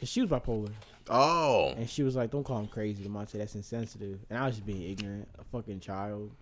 Cause 0.00 0.08
she 0.08 0.20
was 0.20 0.30
bipolar. 0.30 0.72
Oh. 1.08 1.72
And 1.76 1.88
she 1.88 2.02
was 2.02 2.14
like, 2.16 2.30
Don't 2.32 2.42
call 2.44 2.58
him 2.58 2.66
crazy, 2.66 3.08
Monte, 3.08 3.38
that's 3.38 3.54
insensitive. 3.54 4.18
And 4.28 4.38
I 4.38 4.46
was 4.46 4.56
just 4.56 4.66
being 4.66 4.82
ignorant, 4.90 5.28
a 5.38 5.44
fucking 5.44 5.80
child. 5.80 6.32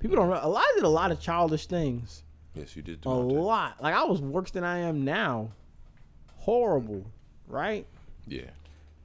People 0.00 0.16
don't. 0.16 0.30
Know, 0.30 0.56
I 0.56 0.72
did 0.74 0.84
a 0.84 0.88
lot 0.88 1.10
of 1.10 1.20
childish 1.20 1.66
things. 1.66 2.22
Yes, 2.54 2.76
you 2.76 2.82
did. 2.82 3.04
a 3.04 3.10
lot. 3.10 3.82
Like 3.82 3.94
I 3.94 4.04
was 4.04 4.20
worse 4.20 4.50
than 4.50 4.64
I 4.64 4.78
am 4.80 5.04
now. 5.04 5.50
Horrible, 6.36 7.04
right? 7.46 7.86
Yeah. 8.26 8.50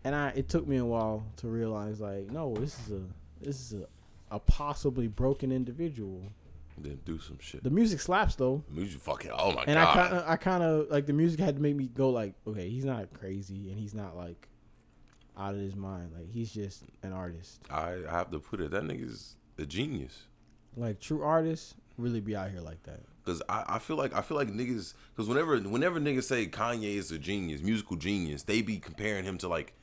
And 0.05 0.13
I, 0.15 0.29
it 0.29 0.49
took 0.49 0.67
me 0.67 0.77
a 0.77 0.85
while 0.85 1.23
to 1.37 1.47
realize, 1.47 2.01
like, 2.01 2.29
no, 2.29 2.53
this 2.55 2.77
is 2.85 2.91
a, 2.91 3.01
this 3.45 3.55
is 3.59 3.81
a, 3.81 4.35
a 4.35 4.39
possibly 4.39 5.07
broken 5.07 5.51
individual. 5.51 6.21
Then 6.77 6.99
do 7.05 7.19
some 7.19 7.37
shit. 7.39 7.63
The 7.63 7.69
music 7.69 8.01
slaps 8.01 8.35
though. 8.35 8.63
The 8.69 8.79
music 8.81 9.01
fucking. 9.01 9.31
Oh 9.33 9.51
my 9.53 9.63
and 9.63 9.75
god. 9.75 9.77
And 9.77 9.77
I 9.77 9.87
kind 9.93 10.13
of, 10.15 10.23
I 10.27 10.35
kind 10.35 10.63
of 10.63 10.89
like 10.89 11.05
the 11.05 11.13
music 11.13 11.39
had 11.39 11.55
to 11.55 11.61
make 11.61 11.75
me 11.75 11.87
go 11.87 12.09
like, 12.11 12.33
okay, 12.45 12.69
he's 12.69 12.85
not 12.85 13.11
crazy 13.13 13.69
and 13.69 13.79
he's 13.79 13.93
not 13.93 14.15
like 14.17 14.47
out 15.37 15.53
of 15.55 15.59
his 15.59 15.75
mind. 15.75 16.11
Like 16.15 16.29
he's 16.31 16.51
just 16.53 16.83
an 17.01 17.13
artist. 17.13 17.61
I, 17.69 17.97
I 18.07 18.11
have 18.11 18.29
to 18.31 18.39
put 18.39 18.59
it. 18.61 18.71
That 18.71 18.83
nigga's 18.83 19.35
a 19.57 19.65
genius 19.65 20.23
like 20.77 20.99
true 20.99 21.21
artists 21.23 21.75
really 21.97 22.19
be 22.19 22.35
out 22.35 22.49
here 22.51 22.61
like 22.61 22.81
that. 22.83 22.99
Cause 23.25 23.41
I, 23.47 23.63
I 23.75 23.79
feel 23.79 23.95
like 23.95 24.13
I 24.13 24.21
feel 24.21 24.35
like 24.35 24.49
niggas 24.49 24.93
cause 25.15 25.29
whenever 25.29 25.57
whenever 25.59 25.99
niggas 25.99 26.23
say 26.23 26.45
Kanye 26.47 26.95
is 26.95 27.11
a 27.11 27.17
genius, 27.17 27.61
musical 27.61 27.95
genius, 27.95 28.43
they 28.43 28.61
be 28.61 28.77
comparing 28.79 29.23
him 29.23 29.37
to 29.39 29.47
like 29.47 29.73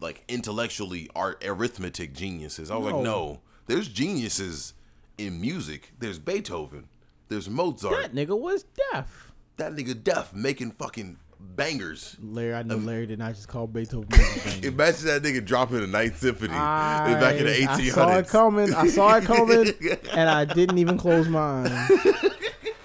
like 0.00 0.24
intellectually 0.26 1.08
art 1.14 1.44
arithmetic 1.46 2.12
geniuses. 2.12 2.70
I 2.70 2.76
was 2.76 2.90
no. 2.92 2.96
like, 2.96 3.04
no, 3.04 3.40
there's 3.66 3.88
geniuses 3.88 4.74
in 5.16 5.40
music. 5.40 5.92
There's 6.00 6.18
Beethoven. 6.18 6.88
There's 7.28 7.48
Mozart. 7.48 8.12
That 8.12 8.14
nigga 8.14 8.38
was 8.38 8.64
deaf. 8.90 9.32
That 9.58 9.74
nigga 9.76 10.02
deaf 10.02 10.34
making 10.34 10.72
fucking 10.72 11.18
bangers. 11.56 12.16
Larry, 12.20 12.54
I 12.54 12.62
know 12.62 12.76
Larry 12.76 13.06
did 13.06 13.18
not 13.18 13.34
just 13.34 13.48
call 13.48 13.66
Beethoven. 13.66 14.08
imagine 14.64 15.06
that 15.06 15.22
nigga 15.22 15.44
dropping 15.44 15.80
the 15.80 15.86
Ninth 15.86 16.18
Symphony 16.20 16.54
I, 16.54 17.14
back 17.20 17.36
in 17.36 17.46
the 17.46 17.52
1800s. 17.52 17.78
I 17.78 17.92
saw 17.92 18.16
it 18.18 18.28
coming. 18.28 18.74
I 18.74 18.86
saw 18.88 19.16
it 19.16 19.24
coming, 19.24 19.72
and 20.12 20.28
I 20.30 20.44
didn't 20.44 20.78
even 20.78 20.96
close 20.98 21.28
my 21.28 21.66
eyes. 21.66 22.14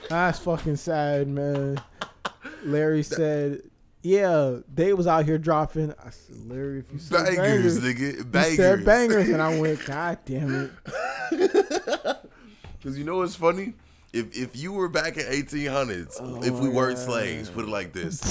That's 0.10 0.40
fucking 0.40 0.78
sad, 0.78 1.28
man. 1.28 1.82
Larry 2.64 3.04
said, 3.04 3.62
"Yeah, 4.02 4.58
they 4.74 4.94
was 4.94 5.08
out 5.08 5.26
here 5.26 5.38
dropping." 5.38 5.94
I 6.04 6.10
said, 6.10 6.36
"Larry, 6.50 6.80
if 6.80 6.92
you 6.92 7.00
said 7.00 7.26
bangers, 7.26 7.80
bangers 7.80 7.80
nigga, 7.80 8.32
bangers." 8.32 8.52
You 8.52 8.58
said 8.58 8.86
bangers, 8.86 9.30
and 9.30 9.42
I 9.42 9.60
went, 9.60 9.86
"God 9.86 10.18
damn 10.26 10.66
it!" 10.66 11.52
Because 12.78 12.98
you 12.98 13.04
know 13.04 13.18
what's 13.18 13.36
funny? 13.36 13.74
If 14.14 14.38
if 14.38 14.56
you 14.56 14.72
were 14.72 14.88
back 14.88 15.18
in 15.18 15.26
1800s, 15.26 16.16
oh 16.20 16.42
if 16.42 16.54
we 16.54 16.70
weren't 16.70 16.98
slaves, 16.98 17.50
put 17.50 17.66
it 17.66 17.70
like 17.70 17.92
this. 17.92 18.22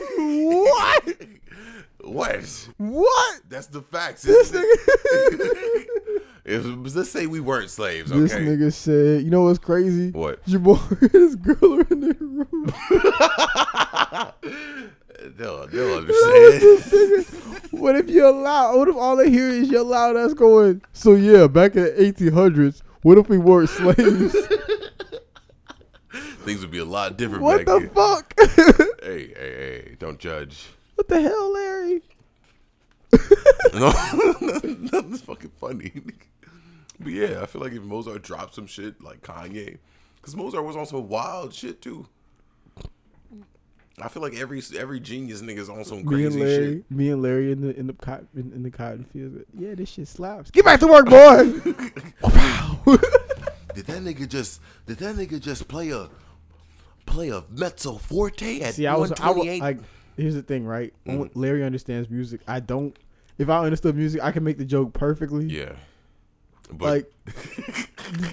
what? 0.18 1.08
what? 2.00 2.68
What? 2.78 3.40
That's 3.48 3.68
the 3.68 3.82
facts. 3.82 4.22
This 4.22 4.50
nigga. 4.50 5.86
If, 6.46 6.62
let's 6.94 7.08
say 7.08 7.26
we 7.26 7.40
weren't 7.40 7.70
slaves, 7.70 8.12
okay? 8.12 8.20
This 8.20 8.34
nigga 8.34 8.70
said, 8.70 9.22
you 9.24 9.30
know 9.30 9.44
what's 9.44 9.58
crazy? 9.58 10.10
What? 10.10 10.40
Your 10.44 10.60
boy 10.60 10.78
and 11.00 11.10
his 11.10 11.36
girl 11.36 11.78
are 11.80 11.86
in 11.90 12.00
their 12.00 12.14
room. 12.20 12.74
they'll, 15.38 15.66
they'll 15.68 15.94
understand. 15.96 17.26
what 17.70 17.96
if 17.96 18.10
you 18.10 18.28
allow, 18.28 18.76
what 18.76 18.88
if 18.88 18.94
all 18.94 19.16
they 19.16 19.30
hear 19.30 19.48
is 19.48 19.70
you 19.70 19.82
loud? 19.82 20.16
us 20.16 20.34
going, 20.34 20.82
so 20.92 21.14
yeah, 21.14 21.46
back 21.46 21.76
in 21.76 21.84
the 21.84 21.92
1800s, 21.92 22.82
what 23.00 23.16
if 23.16 23.26
we 23.30 23.38
weren't 23.38 23.70
slaves? 23.70 24.36
Things 26.44 26.60
would 26.60 26.70
be 26.70 26.78
a 26.78 26.84
lot 26.84 27.16
different. 27.16 27.42
What 27.42 27.64
the 27.64 27.78
here. 27.80 27.88
fuck? 27.88 28.34
hey, 29.02 29.28
hey, 29.28 29.34
hey! 29.34 29.96
Don't 29.98 30.18
judge. 30.18 30.68
What 30.94 31.08
the 31.08 31.22
hell, 31.22 31.52
Larry? 31.52 32.02
no, 33.72 34.60
nothing's 34.92 35.22
fucking 35.22 35.52
funny. 35.58 35.90
But 37.00 37.08
yeah, 37.12 37.40
I 37.40 37.46
feel 37.46 37.62
like 37.62 37.72
if 37.72 37.82
Mozart 37.82 38.22
dropped 38.22 38.54
some 38.56 38.66
shit 38.66 39.00
like 39.02 39.22
Kanye, 39.22 39.78
because 40.16 40.36
Mozart 40.36 40.66
was 40.66 40.76
on 40.76 40.84
some 40.84 41.08
wild 41.08 41.54
shit 41.54 41.80
too. 41.80 42.08
I 44.02 44.08
feel 44.08 44.22
like 44.22 44.34
every 44.34 44.60
every 44.76 45.00
genius 45.00 45.40
nigga's 45.40 45.70
on 45.70 45.82
some 45.84 46.04
crazy 46.04 46.38
me 46.38 46.44
Larry, 46.44 46.74
shit. 46.80 46.90
Me 46.90 47.08
and 47.08 47.22
Larry 47.22 47.52
in 47.52 47.60
the 47.62 47.74
in 47.78 47.86
the 47.86 47.94
cotton 47.94 48.28
in, 48.34 48.52
in, 48.52 48.62
the 48.64 48.70
cotton 48.70 49.04
field. 49.04 49.36
Yeah, 49.58 49.74
this 49.74 49.88
shit 49.88 50.08
slaps. 50.08 50.50
Get 50.50 50.64
back 50.66 50.80
to 50.80 50.86
work, 50.86 51.06
boy. 51.06 51.94
wow. 52.20 52.80
did 53.74 53.86
that 53.86 54.02
nigga 54.02 54.28
just 54.28 54.60
did 54.84 54.98
that 54.98 55.14
nigga 55.14 55.40
just 55.40 55.68
play 55.68 55.88
a 55.90 56.10
play 57.06 57.30
a 57.30 57.44
mezzo 57.50 57.96
forte 57.98 58.60
at 58.62 58.74
See, 58.74 58.86
I 58.86 58.96
was, 58.96 59.12
I 59.20 59.30
was 59.30 59.46
like, 59.60 59.78
here's 60.16 60.34
the 60.34 60.42
thing, 60.42 60.64
right? 60.64 60.92
Mm. 61.06 61.30
Larry 61.34 61.64
understands 61.64 62.08
music. 62.08 62.40
I 62.46 62.60
don't. 62.60 62.96
If 63.38 63.48
I 63.48 63.64
understood 63.64 63.96
music, 63.96 64.22
I 64.22 64.30
can 64.32 64.44
make 64.44 64.58
the 64.58 64.64
joke 64.64 64.92
perfectly. 64.92 65.46
Yeah. 65.46 65.72
But 66.70 66.88
like, 66.88 67.10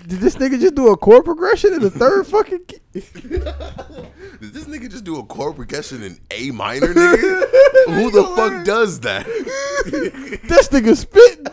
did 0.08 0.20
this 0.20 0.36
nigga 0.36 0.60
just 0.60 0.76
do 0.76 0.90
a 0.92 0.98
chord 0.98 1.26
progression 1.26 1.74
in 1.74 1.82
the 1.82 1.90
third 1.90 2.26
fucking? 2.28 2.66
Key? 2.68 2.78
did 2.94 3.04
this 4.54 4.66
nigga 4.66 4.90
just 4.90 5.04
do 5.04 5.20
a 5.20 5.24
chord 5.26 5.56
progression 5.56 6.04
in 6.04 6.20
A 6.30 6.52
minor, 6.52 6.94
nigga? 6.94 7.52
Who 7.88 8.12
the 8.12 8.24
fuck 8.36 8.66
does 8.66 9.02
that? 9.02 9.26
this 9.86 10.68
nigga 10.70 10.96
spitting. 10.96 11.46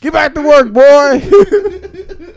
Get 0.00 0.12
back 0.14 0.34
to 0.34 0.42
work, 0.42 0.72
boy. 0.72 2.29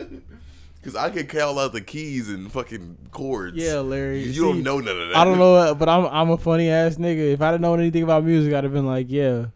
Cause 0.84 0.96
I 0.96 1.08
can 1.08 1.26
count 1.26 1.58
out 1.58 1.72
the 1.72 1.80
keys 1.80 2.28
and 2.28 2.52
fucking 2.52 2.98
chords. 3.10 3.56
Yeah, 3.56 3.76
Larry. 3.78 4.20
You 4.24 4.32
See, 4.34 4.40
don't 4.40 4.62
know 4.62 4.80
none 4.80 5.00
of 5.00 5.08
that. 5.08 5.16
I 5.16 5.24
don't 5.24 5.38
know, 5.38 5.74
but 5.74 5.88
I'm 5.88 6.04
I'm 6.08 6.28
a 6.28 6.36
funny 6.36 6.68
ass 6.68 6.96
nigga. 6.96 7.32
If 7.32 7.40
I'd 7.40 7.58
known 7.58 7.80
anything 7.80 8.02
about 8.02 8.22
music, 8.22 8.52
I'd 8.52 8.64
have 8.64 8.72
been 8.74 8.84
like, 8.84 9.06
yeah, 9.08 9.46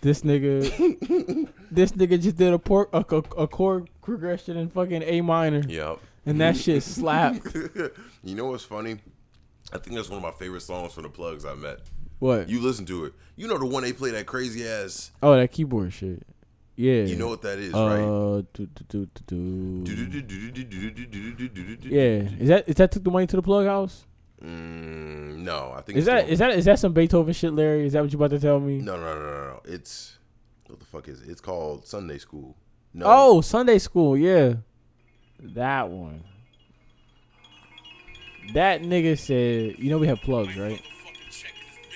this 0.00 0.20
nigga, 0.22 0.62
this 1.72 1.90
nigga 1.90 2.22
just 2.22 2.36
did 2.36 2.52
a 2.52 2.58
port 2.60 2.88
a, 2.92 2.98
a, 2.98 3.16
a 3.42 3.48
chord 3.48 3.90
progression 4.00 4.56
in 4.56 4.68
fucking 4.70 5.02
A 5.02 5.22
minor. 5.22 5.64
Yep. 5.66 5.98
And 6.24 6.40
that 6.40 6.56
shit 6.56 6.84
slapped. 6.84 7.52
you 8.22 8.36
know 8.36 8.44
what's 8.46 8.62
funny? 8.64 8.98
I 9.72 9.78
think 9.78 9.96
that's 9.96 10.08
one 10.08 10.18
of 10.18 10.22
my 10.22 10.30
favorite 10.38 10.60
songs 10.62 10.92
from 10.92 11.02
the 11.02 11.08
plugs 11.08 11.44
I 11.44 11.54
met. 11.54 11.80
What? 12.20 12.48
You 12.48 12.60
listen 12.60 12.86
to 12.86 13.06
it. 13.06 13.12
You 13.34 13.48
know 13.48 13.58
the 13.58 13.66
one 13.66 13.82
they 13.82 13.92
play 13.92 14.10
that 14.12 14.26
crazy 14.26 14.64
ass. 14.64 15.10
Oh, 15.20 15.34
that 15.34 15.50
keyboard 15.50 15.92
shit. 15.92 16.22
Yeah. 16.76 17.02
You 17.04 17.16
know 17.16 17.28
what 17.28 17.42
that 17.42 17.58
is, 17.58 17.72
uh, 17.72 17.88
right? 17.88 18.52
Do, 18.52 18.66
do, 18.90 19.06
do, 19.84 21.80
yeah. 21.84 22.30
Is 22.40 22.48
that 22.48 22.68
is 22.68 22.74
that 22.76 22.90
took 22.90 23.04
the 23.04 23.10
money 23.10 23.26
to 23.28 23.36
the 23.36 23.42
plug 23.42 23.66
house? 23.66 24.04
Mm, 24.42 25.36
no, 25.38 25.72
I 25.76 25.82
think 25.82 25.98
is 25.98 26.04
that 26.06 26.28
is 26.28 26.38
that 26.40 26.50
is 26.50 26.64
that 26.64 26.80
some 26.80 26.92
Beethoven 26.92 27.32
shit, 27.32 27.52
Larry? 27.52 27.86
Is 27.86 27.92
that 27.92 28.02
what 28.02 28.12
you 28.12 28.18
about 28.18 28.30
to 28.30 28.40
tell 28.40 28.58
me? 28.58 28.78
No, 28.78 28.96
no, 28.96 29.02
no, 29.14 29.20
no, 29.20 29.30
no. 29.54 29.60
It's 29.64 30.18
what 30.66 30.80
the 30.80 30.86
fuck 30.86 31.06
is 31.06 31.22
it? 31.22 31.28
It's 31.28 31.40
called 31.40 31.86
Sunday 31.86 32.18
School. 32.18 32.56
No. 32.92 33.06
Oh, 33.08 33.40
Sunday 33.40 33.78
School. 33.78 34.16
Yeah, 34.16 34.54
that 35.40 35.88
one. 35.88 36.24
That 38.52 38.82
nigga 38.82 39.16
said, 39.16 39.78
"You 39.78 39.90
know 39.90 39.98
we 39.98 40.08
have 40.08 40.20
plugs, 40.22 40.56
right?" 40.56 40.82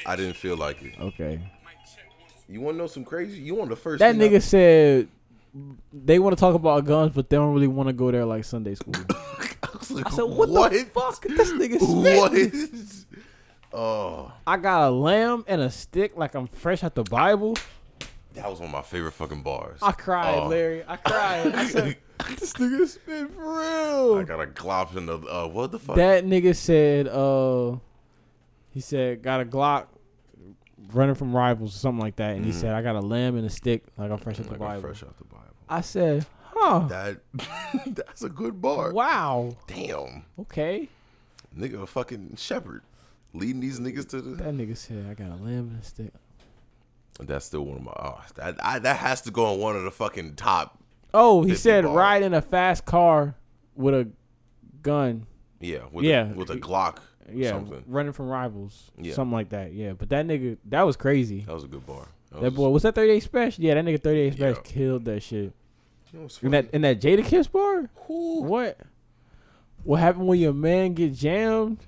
I 0.06 0.14
didn't 0.16 0.36
feel 0.36 0.56
like 0.56 0.80
it. 0.82 0.94
Okay. 1.00 1.42
You 2.48 2.62
want 2.62 2.74
to 2.76 2.78
know 2.78 2.86
some 2.86 3.04
crazy? 3.04 3.38
You 3.38 3.54
want 3.54 3.68
the 3.68 3.76
first 3.76 3.98
That 4.00 4.14
nigga 4.16 4.40
said 4.40 5.08
they 5.92 6.18
want 6.18 6.34
to 6.36 6.40
talk 6.40 6.54
about 6.54 6.84
guns, 6.86 7.12
but 7.14 7.28
they 7.28 7.36
don't 7.36 7.52
really 7.52 7.66
want 7.66 7.88
to 7.88 7.92
go 7.92 8.10
there 8.10 8.24
like 8.24 8.44
Sunday 8.44 8.74
school. 8.74 8.94
I, 9.62 9.68
like, 9.90 10.06
I 10.06 10.10
said, 10.10 10.22
what, 10.22 10.48
what, 10.48 10.72
the 10.72 10.84
fuck? 10.86 11.20
This 11.22 11.52
nigga 11.52 12.98
What? 12.98 13.18
Oh. 13.70 14.32
I 14.46 14.56
got 14.56 14.88
a 14.88 14.90
lamb 14.90 15.44
and 15.46 15.60
a 15.60 15.70
stick 15.70 16.12
like 16.16 16.34
I'm 16.34 16.46
fresh 16.46 16.82
out 16.82 16.94
the 16.94 17.02
Bible. 17.02 17.54
That 18.32 18.48
was 18.48 18.60
one 18.60 18.70
of 18.70 18.72
my 18.72 18.80
favorite 18.80 19.12
fucking 19.12 19.42
bars. 19.42 19.78
I 19.82 19.92
cried, 19.92 20.38
oh. 20.38 20.46
Larry. 20.48 20.84
I 20.88 20.96
cried. 20.96 21.54
I 21.54 21.66
said, 21.66 21.96
this 22.38 22.54
nigga 22.54 22.88
spit 22.88 23.30
for 23.34 23.42
real. 23.58 24.14
I 24.16 24.22
got 24.22 24.40
a 24.40 24.46
Glock 24.46 24.96
in 24.96 25.04
the 25.04 25.18
uh, 25.18 25.48
what 25.48 25.70
the 25.70 25.78
fuck? 25.78 25.96
That 25.96 26.24
nigga 26.24 26.56
said, 26.56 27.08
uh, 27.08 27.76
he 28.70 28.80
said, 28.80 29.20
got 29.20 29.42
a 29.42 29.44
Glock 29.44 29.84
running 30.92 31.14
from 31.14 31.34
rivals 31.34 31.74
or 31.74 31.78
something 31.78 32.00
like 32.02 32.16
that, 32.16 32.36
and 32.36 32.44
he 32.44 32.50
mm. 32.52 32.54
said, 32.54 32.74
"I 32.74 32.82
got 32.82 32.96
a 32.96 33.00
lamb 33.00 33.36
and 33.36 33.46
a 33.46 33.50
stick, 33.50 33.84
like 33.96 34.10
I'm 34.10 34.18
fresh 34.18 34.38
off 34.40 34.46
the 34.46 34.52
Like 34.52 34.60
i 34.62 34.64
Bible." 34.66 34.80
fresh 34.82 35.02
off 35.02 35.16
the 35.18 35.24
Bible. 35.24 35.44
I 35.68 35.80
said, 35.80 36.26
"Huh? 36.44 36.80
That 36.88 37.20
that's 37.96 38.22
a 38.22 38.28
good 38.28 38.60
bar. 38.60 38.92
Wow. 38.92 39.56
Damn, 39.66 40.24
Okay." 40.40 40.88
nigga, 41.58 41.82
a 41.82 41.86
fucking 41.86 42.36
shepherd 42.36 42.82
leading 43.34 43.58
these 43.60 43.80
niggas 43.80 44.08
to 44.08 44.20
the. 44.20 44.36
That 44.42 44.54
nigga 44.54 44.76
said, 44.76 45.06
"I 45.10 45.14
got 45.14 45.30
a 45.38 45.42
lamb 45.42 45.70
and 45.72 45.80
a 45.82 45.84
stick." 45.84 46.12
That's 47.20 47.44
still 47.46 47.62
one 47.62 47.78
of 47.78 47.82
my. 47.82 47.92
Oh, 47.92 48.20
that 48.36 48.56
I, 48.64 48.78
that 48.78 48.96
has 48.98 49.22
to 49.22 49.30
go 49.30 49.46
on 49.46 49.58
one 49.58 49.76
of 49.76 49.82
the 49.84 49.90
fucking 49.90 50.36
top. 50.36 50.78
Oh, 51.12 51.42
he 51.42 51.50
50 51.50 51.62
said, 51.62 51.84
bar. 51.84 51.94
"Ride 51.94 52.22
in 52.22 52.34
a 52.34 52.42
fast 52.42 52.84
car 52.84 53.34
with 53.74 53.94
a 53.94 54.08
gun." 54.82 55.26
Yeah, 55.60 55.80
with 55.90 56.04
yeah. 56.04 56.26
Yeah. 56.26 56.32
A, 56.32 56.36
with 56.36 56.50
a 56.50 56.56
Glock 56.56 56.98
yeah, 57.32 57.50
something. 57.50 57.82
running 57.86 58.12
from 58.12 58.28
rivals, 58.28 58.90
yeah. 58.98 59.12
something 59.14 59.32
like 59.32 59.50
that. 59.50 59.72
Yeah, 59.72 59.92
but 59.92 60.08
that 60.10 60.26
nigga, 60.26 60.58
that 60.66 60.82
was 60.82 60.96
crazy. 60.96 61.40
That 61.42 61.54
was 61.54 61.64
a 61.64 61.68
good 61.68 61.86
bar. 61.86 62.08
That, 62.32 62.42
that 62.42 62.50
boy, 62.54 62.68
was 62.68 62.82
that 62.82 62.94
thirty 62.94 63.12
eight 63.12 63.22
special? 63.22 63.64
Yeah, 63.64 63.74
that 63.74 63.84
nigga 63.84 64.02
thirty 64.02 64.20
eight 64.20 64.34
special 64.34 64.62
yeah. 64.64 64.70
killed 64.72 65.04
that 65.06 65.22
shit. 65.22 65.52
That 66.12 66.28
and 66.42 66.52
that 66.54 66.66
and 66.72 66.84
that 66.84 67.00
Jadakiss 67.00 67.50
bar. 67.50 67.90
Ooh. 68.10 68.42
What? 68.42 68.78
What 69.84 70.00
happened 70.00 70.26
when 70.26 70.40
your 70.40 70.52
man 70.52 70.94
get 70.94 71.14
jammed? 71.14 71.78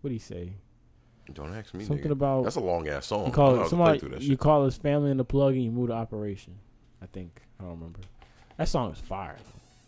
What 0.00 0.08
do 0.08 0.12
he 0.12 0.18
say? 0.18 0.52
Don't 1.32 1.54
ask 1.56 1.74
me. 1.74 1.84
Something 1.84 2.06
nigga. 2.06 2.10
about 2.10 2.44
that's 2.44 2.56
a 2.56 2.60
long 2.60 2.88
ass 2.88 3.06
song. 3.06 3.26
You 3.26 3.32
call 3.32 3.94
you 4.18 4.36
call 4.36 4.64
his 4.64 4.76
family 4.76 5.10
in 5.10 5.16
the 5.16 5.24
plug 5.24 5.54
and 5.54 5.64
you 5.64 5.70
move 5.70 5.88
to 5.88 5.94
operation. 5.94 6.54
I 7.02 7.06
think 7.06 7.40
I 7.60 7.64
don't 7.64 7.74
remember. 7.74 8.00
That 8.56 8.68
song 8.68 8.92
is 8.92 8.98
fire. 8.98 9.36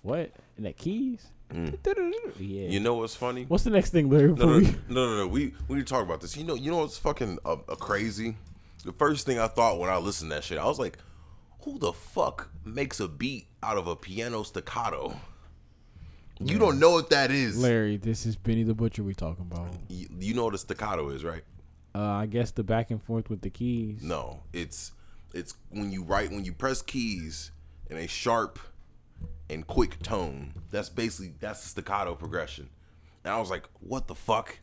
What? 0.03 0.31
And 0.57 0.65
that 0.67 0.77
keys? 0.77 1.27
Yeah. 1.55 2.69
You 2.69 2.81
know 2.81 2.95
what's 2.95 3.15
funny? 3.17 3.45
What's 3.49 3.65
the 3.65 3.71
next 3.71 3.91
thing, 3.91 4.09
Larry? 4.09 4.33
No, 4.33 4.47
no, 4.47 4.61
no, 4.61 4.71
no, 4.89 5.17
no, 5.19 5.27
We 5.29 5.55
we 5.69 5.83
talk 5.83 6.05
about 6.05 6.21
this. 6.21 6.37
You 6.37 6.45
know, 6.45 6.55
you 6.55 6.71
know 6.71 6.79
what's 6.79 6.99
fucking 6.99 7.39
a 7.45 7.49
uh, 7.49 7.53
uh, 7.69 7.75
crazy? 7.77 8.37
The 8.85 8.93
first 8.93 9.27
thing 9.27 9.39
I 9.39 9.49
thought 9.49 9.79
when 9.79 9.91
I 9.91 9.97
listened 9.99 10.31
to 10.31 10.37
that 10.37 10.45
shit, 10.45 10.59
I 10.59 10.67
was 10.67 10.79
like, 10.79 10.99
"Who 11.65 11.79
the 11.79 11.93
fuck 11.93 12.51
makes 12.65 13.01
a 13.01 13.09
beat 13.09 13.47
out 13.63 13.77
of 13.77 13.87
a 13.89 13.97
piano 13.97 14.43
staccato?" 14.43 15.17
You 16.43 16.59
don't 16.59 16.79
know 16.81 16.91
what 16.93 17.11
that 17.11 17.31
is, 17.31 17.59
Larry. 17.59 17.97
This 17.99 18.25
is 18.27 18.37
Benny 18.37 18.63
the 18.63 18.73
Butcher 18.75 19.03
we 19.03 19.15
talking 19.15 19.47
about. 19.51 19.69
You, 19.89 20.09
you 20.19 20.35
know 20.35 20.45
what 20.45 20.55
a 20.55 20.59
staccato 20.59 21.11
is, 21.11 21.23
right? 21.25 21.43
Uh, 21.95 21.99
I 22.03 22.27
guess 22.27 22.51
the 22.53 22.63
back 22.63 22.91
and 22.91 23.03
forth 23.03 23.29
with 23.29 23.41
the 23.43 23.51
keys. 23.51 24.01
No, 24.03 24.41
it's 24.53 24.93
it's 25.35 25.55
when 25.71 25.91
you 25.93 26.03
write 26.05 26.31
when 26.31 26.45
you 26.47 26.53
press 26.53 26.81
keys 26.81 27.51
in 27.91 27.97
a 27.99 28.07
sharp 28.07 28.59
and 29.49 29.67
quick 29.67 30.03
tone. 30.03 30.55
That's 30.71 30.89
basically 30.89 31.35
that's 31.41 31.63
the 31.63 31.69
staccato 31.69 32.15
progression. 32.15 32.69
And 33.25 33.33
I 33.35 33.39
was 33.41 33.51
like, 33.51 33.69
what 33.81 34.07
the 34.07 34.15
fuck? 34.15 34.59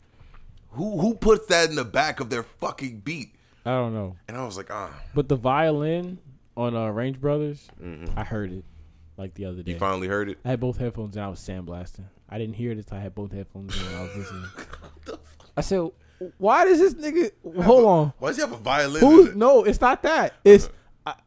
Who 0.70 0.98
who 0.98 1.14
puts 1.14 1.46
that 1.46 1.70
in 1.70 1.76
the 1.76 1.84
back 1.84 2.20
of 2.20 2.30
their 2.30 2.42
fucking 2.42 3.00
beat? 3.00 3.34
I 3.64 3.70
don't 3.72 3.94
know. 3.94 4.16
And 4.26 4.36
I 4.36 4.44
was 4.44 4.56
like, 4.56 4.70
ah. 4.72 4.90
But 5.14 5.28
the 5.28 5.36
violin 5.36 6.18
on 6.56 6.74
uh, 6.74 6.88
Range 6.88 7.20
Brothers, 7.20 7.68
Mm-mm. 7.82 8.10
I 8.16 8.24
heard 8.24 8.52
it 8.52 8.64
like 9.16 9.34
the 9.34 9.44
other 9.44 9.62
day. 9.62 9.72
You 9.72 9.78
finally 9.78 10.08
heard 10.08 10.28
it. 10.30 10.38
I 10.44 10.50
had 10.50 10.60
both 10.60 10.78
headphones 10.78 11.16
and 11.16 11.24
I 11.24 11.28
was 11.28 11.38
sandblasting. 11.40 12.04
I 12.30 12.38
didn't 12.38 12.54
hear 12.54 12.72
it 12.72 12.78
until 12.78 12.98
I 12.98 13.00
had 13.00 13.14
both 13.14 13.32
headphones 13.32 13.78
and 13.78 13.96
I 13.96 14.02
was 14.02 14.16
listening. 14.16 14.44
I 15.56 15.60
said, 15.62 15.88
"Why 16.38 16.64
does 16.66 16.78
this 16.78 16.94
nigga? 16.94 17.62
Hold 17.64 17.84
on. 17.84 18.12
Why 18.18 18.28
does 18.30 18.36
he 18.36 18.42
have 18.42 18.52
a 18.52 18.56
violin? 18.56 19.04
it? 19.28 19.36
No, 19.36 19.64
it's 19.64 19.80
not 19.80 20.02
that. 20.02 20.30
Uh-huh. 20.30 20.40
It's 20.44 20.68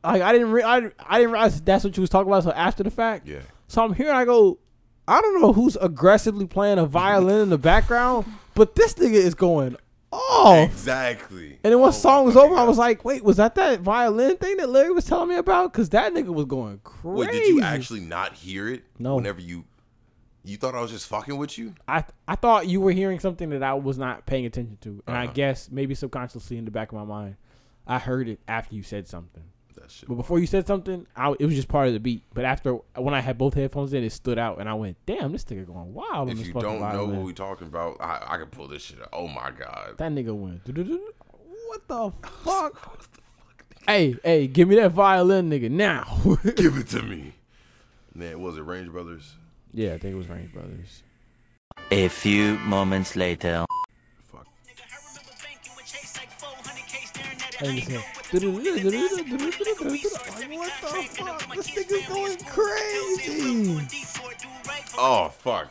I, 0.04 0.12
like 0.14 0.22
I 0.22 0.32
didn't 0.34 0.52
re- 0.52 0.64
I, 0.64 0.78
I 1.00 1.20
didn't 1.20 1.32
realize 1.32 1.60
that's 1.62 1.84
what 1.84 1.96
you 1.98 2.02
was 2.02 2.10
talking 2.10 2.28
about. 2.28 2.44
So 2.44 2.52
after 2.52 2.84
the 2.84 2.92
fact, 2.92 3.28
yeah. 3.28 3.40
So 3.68 3.84
I'm 3.84 3.94
here. 3.94 4.12
I 4.12 4.26
go. 4.26 4.60
I 5.08 5.20
don't 5.22 5.42
know 5.42 5.54
who's 5.54 5.76
aggressively 5.78 6.46
playing 6.46 6.78
a 6.78 6.86
violin 6.86 7.42
in 7.42 7.50
the 7.50 7.58
background, 7.58 8.26
but 8.56 8.76
this 8.76 8.94
nigga 8.94 9.14
is 9.14 9.34
going 9.34 9.76
off. 10.12 10.70
Exactly. 10.70 11.58
And 11.64 11.74
then 11.74 11.80
once 11.80 11.96
oh, 11.98 12.00
song 12.00 12.26
was 12.28 12.38
over, 12.38 12.54
God. 12.56 12.62
I 12.62 12.66
was 12.66 12.78
like, 12.78 13.04
wait, 13.04 13.24
was 13.24 13.38
that 13.38 13.56
that 13.56 13.82
violin 13.82 14.38
thing 14.38 14.58
that 14.58 14.70
Larry 14.70 14.92
was 14.92 15.06
telling 15.06 15.30
me 15.30 15.36
about? 15.38 15.74
Because 15.74 15.90
that 15.90 16.14
nigga 16.14 16.28
was 16.28 16.46
going 16.46 16.80
crazy. 16.84 17.18
Wait, 17.20 17.32
did 17.32 17.48
you 17.48 17.62
actually 17.62 18.02
not 18.02 18.34
hear 18.36 18.70
it? 18.70 18.84
No. 19.00 19.16
Whenever 19.16 19.42
you 19.42 19.66
you 20.46 20.58
thought 20.58 20.74
I 20.76 20.82
was 20.82 20.92
just 20.92 21.08
fucking 21.08 21.36
with 21.38 21.58
you? 21.58 21.74
I 21.88 22.04
I 22.28 22.36
thought 22.36 22.68
you 22.68 22.80
were 22.80 22.92
hearing 22.92 23.20
something 23.20 23.50
that 23.52 23.64
I 23.64 23.74
was 23.74 23.98
not 23.98 24.26
paying 24.28 24.46
attention 24.46 24.78
to, 24.82 24.90
and 25.08 25.16
uh-huh. 25.16 25.24
I 25.24 25.28
guess 25.28 25.70
maybe 25.72 25.96
subconsciously 25.96 26.58
in 26.58 26.66
the 26.66 26.72
back 26.72 26.90
of 26.92 26.96
my 26.98 27.06
mind, 27.06 27.38
I 27.88 27.98
heard 28.00 28.28
it 28.30 28.40
after 28.48 28.76
you 28.76 28.84
said 28.84 29.08
something 29.08 29.44
shit. 29.92 30.10
But 30.10 30.16
before 30.16 30.40
you 30.40 30.48
said 30.48 30.66
something, 30.66 31.06
I, 31.16 31.34
it 31.40 31.46
was 31.46 31.56
just 31.56 31.68
part 31.68 31.88
of 31.88 31.94
the 31.94 32.00
beat. 32.00 32.24
But 32.34 32.46
after 32.46 32.76
when 32.96 33.14
I 33.14 33.22
had 33.22 33.38
both 33.38 33.54
headphones 33.54 33.94
in, 33.94 34.04
it 34.04 34.12
stood 34.12 34.40
out, 34.40 34.60
and 34.60 34.68
I 34.70 34.74
went, 34.74 34.98
"Damn, 35.06 35.32
this 35.32 35.44
nigga 35.46 35.68
going 35.68 35.94
wild." 35.94 36.30
If 36.30 36.46
you 36.46 36.54
don't 36.54 36.80
know 36.80 37.06
what 37.06 37.26
we 37.26 37.34
talking 37.34 37.68
about, 37.68 37.98
I, 38.00 38.22
I 38.30 38.38
can 38.38 38.48
pull 38.48 38.68
this 38.68 38.84
shit. 38.84 39.02
up. 39.02 39.10
Oh 39.14 39.28
my 39.28 39.52
god, 39.52 39.96
that 39.98 40.12
nigga 40.12 40.36
went. 40.36 40.62
What 41.72 41.88
the 41.88 42.28
fuck? 42.28 42.88
what 42.90 43.00
the 43.00 43.06
fuck 43.08 43.66
hey, 43.88 44.18
hey, 44.26 44.48
give 44.48 44.68
me 44.68 44.76
that 44.76 44.92
violin, 44.92 45.50
nigga, 45.50 45.72
now. 45.72 46.04
give 46.58 46.76
it 46.76 46.90
to 46.90 47.02
me. 47.02 47.32
Man, 48.14 48.42
was 48.42 48.58
it 48.58 48.62
Range 48.66 48.90
Brothers? 48.92 49.36
Yeah, 49.74 49.94
I 49.94 49.98
think 49.98 50.16
it 50.16 50.18
was 50.18 50.28
Range 50.28 50.52
Brothers. 50.52 51.04
A 51.90 52.10
few 52.10 52.56
moments 52.60 53.16
later. 53.16 53.64
And 57.64 57.76
like, 57.78 57.90
what 57.90 58.32
the 58.32 58.32
fuck? 58.32 58.32
This 61.52 61.70
thing 61.76 62.24
is 62.24 62.38
going 62.38 62.38
crazy. 62.46 63.88
Oh 64.98 65.30
fuck. 65.30 65.68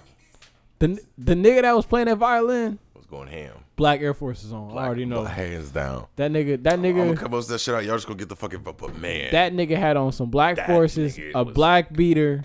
The 0.79 1.01
the 1.19 1.35
nigga 1.35 1.63
that 1.63 1.73
was 1.75 1.87
playing 1.87 2.07
that 2.07 2.17
violin 2.17 2.79
was 2.95 3.07
going 3.07 3.29
ham. 3.29 3.55
Black 3.77 4.01
Air 4.03 4.15
Force 4.15 4.45
is 4.45 4.53
on. 4.53 4.69
Black, 4.69 4.85
I 4.85 4.87
already 4.87 5.05
know. 5.05 5.25
Hands 5.25 5.69
down. 5.71 6.07
That 6.17 6.31
nigga. 6.31 6.63
That 6.63 6.79
nigga. 6.79 7.01
I'm 7.03 7.15
gonna 7.15 7.17
come 7.17 7.33
that 7.41 7.61
shit 7.61 7.75
out. 7.75 7.85
Y'all 7.85 7.97
just 7.97 8.07
gonna 8.07 8.19
get 8.19 8.29
the 8.29 8.37
fucking. 8.37 8.61
But 8.63 8.97
man, 8.99 9.33
that 9.33 9.53
nigga 9.53 9.77
had 9.77 9.97
on 9.97 10.13
some 10.13 10.31
black 10.31 10.65
forces, 10.67 11.19
a 11.35 11.45
black 11.45 11.93
beater, 11.93 12.45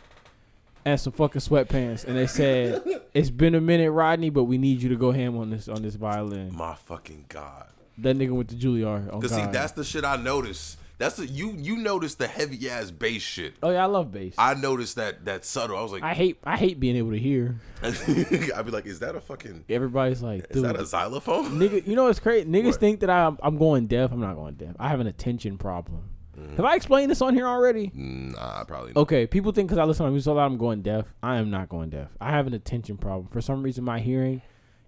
and 0.85 0.99
some 0.99 1.13
fucking 1.13 1.41
sweatpants, 1.41 2.05
and 2.05 2.17
they 2.17 2.27
said, 2.27 2.81
"It's 3.13 3.29
been 3.29 3.53
a 3.55 3.61
minute, 3.61 3.91
Rodney, 3.91 4.29
but 4.29 4.45
we 4.45 4.57
need 4.57 4.81
you 4.81 4.89
to 4.89 4.95
go 4.95 5.11
ham 5.11 5.37
on 5.37 5.49
this 5.49 5.67
on 5.67 5.81
this 5.81 5.95
violin." 5.95 6.55
My 6.55 6.73
fucking 6.75 7.25
god. 7.29 7.67
That 7.97 8.17
nigga 8.17 8.31
went 8.31 8.49
to 8.49 8.55
Juilliard. 8.55 9.09
Oh, 9.11 9.21
Cause 9.21 9.31
see, 9.33 9.45
that's 9.51 9.71
the 9.71 9.83
shit 9.83 10.03
I 10.03 10.17
notice. 10.17 10.77
That's 10.97 11.17
the 11.17 11.25
you 11.27 11.51
you 11.51 11.75
notice 11.77 12.15
the 12.15 12.27
heavy 12.27 12.69
ass 12.69 12.89
bass 12.89 13.21
shit. 13.21 13.55
Oh 13.61 13.69
yeah, 13.69 13.83
I 13.83 13.85
love 13.85 14.11
bass. 14.13 14.33
I 14.37 14.53
noticed 14.53 14.95
that 14.95 15.25
that 15.25 15.43
subtle. 15.43 15.77
I 15.77 15.83
was 15.83 15.91
like, 15.91 16.03
I 16.03 16.13
hate 16.13 16.37
I 16.45 16.55
hate 16.55 16.79
being 16.79 16.95
able 16.95 17.11
to 17.11 17.19
hear. 17.19 17.59
I'd 17.83 18.65
be 18.65 18.71
like, 18.71 18.85
is 18.85 18.99
that 18.99 19.13
a 19.13 19.19
fucking? 19.19 19.65
Everybody's 19.67 20.21
like, 20.21 20.47
is 20.51 20.61
that 20.61 20.79
a 20.79 20.85
xylophone? 20.85 21.59
Nigga, 21.59 21.85
you 21.85 21.95
know 21.95 22.07
it's 22.07 22.21
crazy. 22.21 22.47
Niggas 22.49 22.65
what? 22.71 22.75
think 22.79 22.99
that 23.01 23.09
I'm 23.09 23.37
I'm 23.43 23.57
going 23.57 23.87
deaf. 23.87 24.11
I'm 24.13 24.21
not 24.21 24.35
going 24.35 24.53
deaf. 24.53 24.73
I 24.79 24.87
have 24.87 25.01
an 25.01 25.07
attention 25.07 25.57
problem. 25.57 26.01
Mm. 26.39 26.55
Have 26.57 26.65
I 26.65 26.75
explained 26.75 27.11
this 27.11 27.21
on 27.21 27.33
here 27.33 27.47
already? 27.47 27.91
Nah, 27.93 28.63
probably. 28.63 28.91
Not. 28.93 29.01
Okay, 29.01 29.27
people 29.27 29.51
think 29.51 29.67
because 29.67 29.77
I 29.79 29.83
listen 29.83 30.05
to 30.05 30.11
music 30.11 30.31
a 30.31 30.33
lot, 30.33 30.45
I'm 30.45 30.57
going 30.57 30.81
deaf. 30.81 31.13
I 31.23 31.37
am 31.37 31.49
not 31.49 31.67
going 31.67 31.89
deaf. 31.89 32.09
I 32.21 32.31
have 32.31 32.47
an 32.47 32.53
attention 32.53 32.97
problem. 32.97 33.27
For 33.27 33.41
some 33.41 33.63
reason, 33.63 33.83
my 33.85 33.99
hearing 33.99 34.41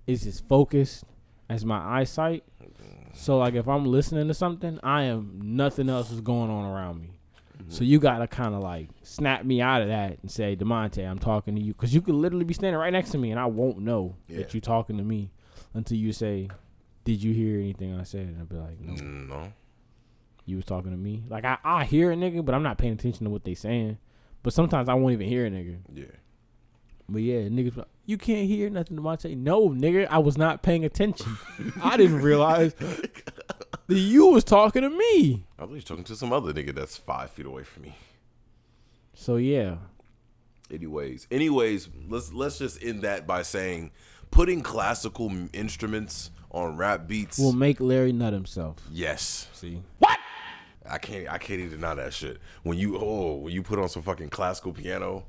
is 0.08 0.26
as 0.26 0.40
focused 0.42 1.04
as 1.50 1.64
my 1.66 1.80
eyesight. 2.00 2.44
Mm-hmm. 2.64 2.97
So 3.18 3.40
like 3.40 3.56
if 3.56 3.68
I'm 3.68 3.86
listening 3.86 4.28
to 4.28 4.34
something, 4.36 4.80
I 4.84 5.04
am 5.04 5.40
nothing 5.42 5.90
else 5.90 6.12
is 6.12 6.22
going 6.22 6.52
on 6.52 6.66
around 6.66 7.00
me. 7.02 7.08
Mm-hmm. 7.58 7.72
So 7.72 7.84
you 7.84 7.98
gotta 7.98 8.28
kind 8.28 8.54
of 8.54 8.62
like 8.62 8.90
snap 9.02 9.44
me 9.44 9.60
out 9.60 9.82
of 9.82 9.88
that 9.88 10.18
and 10.22 10.30
say, 10.30 10.56
Damonte, 10.56 11.00
I'm 11.06 11.18
talking 11.18 11.56
to 11.56 11.62
you, 11.62 11.74
because 11.74 11.94
you 11.96 12.02
could 12.02 12.14
literally 12.14 12.46
be 12.46 12.54
standing 12.54 12.80
right 12.80 12.94
next 12.94 13.10
to 13.12 13.18
me 13.18 13.32
and 13.32 13.40
I 13.40 13.48
won't 13.48 13.80
know 13.80 14.16
yeah. 14.28 14.38
that 14.38 14.54
you're 14.54 14.62
talking 14.62 14.98
to 14.98 15.04
me 15.04 15.32
until 15.74 15.98
you 15.98 16.14
say, 16.14 16.48
"Did 17.06 17.24
you 17.24 17.34
hear 17.34 17.60
anything 17.60 18.00
I 18.00 18.04
said?" 18.04 18.28
And 18.28 18.38
I'll 18.38 18.46
be 18.46 18.56
like, 18.56 18.80
"No." 18.80 18.94
No. 19.04 19.54
You 20.46 20.56
was 20.58 20.66
talking 20.66 20.92
to 20.92 20.98
me. 20.98 21.24
Like 21.28 21.44
I, 21.44 21.58
I 21.64 21.86
hear 21.86 22.12
a 22.12 22.16
nigga, 22.16 22.46
but 22.46 22.54
I'm 22.54 22.64
not 22.64 22.78
paying 22.78 22.94
attention 22.94 23.24
to 23.26 23.32
what 23.32 23.44
they 23.44 23.56
saying. 23.56 23.98
But 24.44 24.54
sometimes 24.54 24.90
I 24.90 24.94
won't 24.94 25.14
even 25.14 25.28
hear 25.28 25.48
a 25.48 25.50
nigga. 25.50 25.80
Yeah. 25.92 26.06
But 27.10 27.22
yeah, 27.22 27.42
niggas, 27.48 27.82
you 28.06 28.18
can't 28.18 28.48
hear 28.48 28.70
nothing, 28.70 28.98
Devontae. 28.98 29.38
No, 29.38 29.70
nigga, 29.70 30.08
I 30.10 30.18
was 30.18 30.38
not 30.38 30.62
paying 30.62 30.84
attention. 30.84 31.38
I 31.84 31.96
didn't 31.96 32.22
realize 32.22 32.74
that 32.74 33.80
you 33.88 34.28
was 34.28 34.44
talking 34.44 34.82
to 34.82 34.90
me. 34.90 35.46
I 35.58 35.64
was 35.64 35.84
talking 35.86 36.04
to 36.06 36.16
some 36.16 36.34
other 36.34 36.52
nigga 36.52 36.76
that's 36.76 36.98
five 36.98 37.32
feet 37.32 37.46
away 37.46 37.64
from 37.64 37.84
me. 37.84 37.96
So 39.14 39.38
yeah. 39.38 39.76
Anyways, 40.70 41.28
anyways, 41.32 41.88
let's 42.10 42.34
let's 42.34 42.58
just 42.60 42.84
end 42.84 43.04
that 43.04 43.26
by 43.26 43.42
saying 43.42 43.92
putting 44.32 44.62
classical 44.62 45.32
instruments 45.54 46.30
on 46.52 46.76
rap 46.76 47.08
beats 47.08 47.40
will 47.40 47.54
make 47.54 47.80
Larry 47.80 48.12
nut 48.12 48.34
himself. 48.34 48.76
Yes. 48.92 49.48
See 49.54 49.82
what? 50.00 50.20
I 50.90 50.98
can't 50.98 51.32
I 51.32 51.38
can't 51.38 51.62
even 51.62 51.80
deny 51.80 51.96
that 51.96 52.14
shit. 52.14 52.40
When 52.64 52.78
you 52.78 53.00
oh 53.00 53.36
when 53.36 53.54
you 53.54 53.64
put 53.64 53.80
on 53.80 53.88
some 53.88 54.02
fucking 54.02 54.28
classical 54.30 54.74
piano 54.74 55.24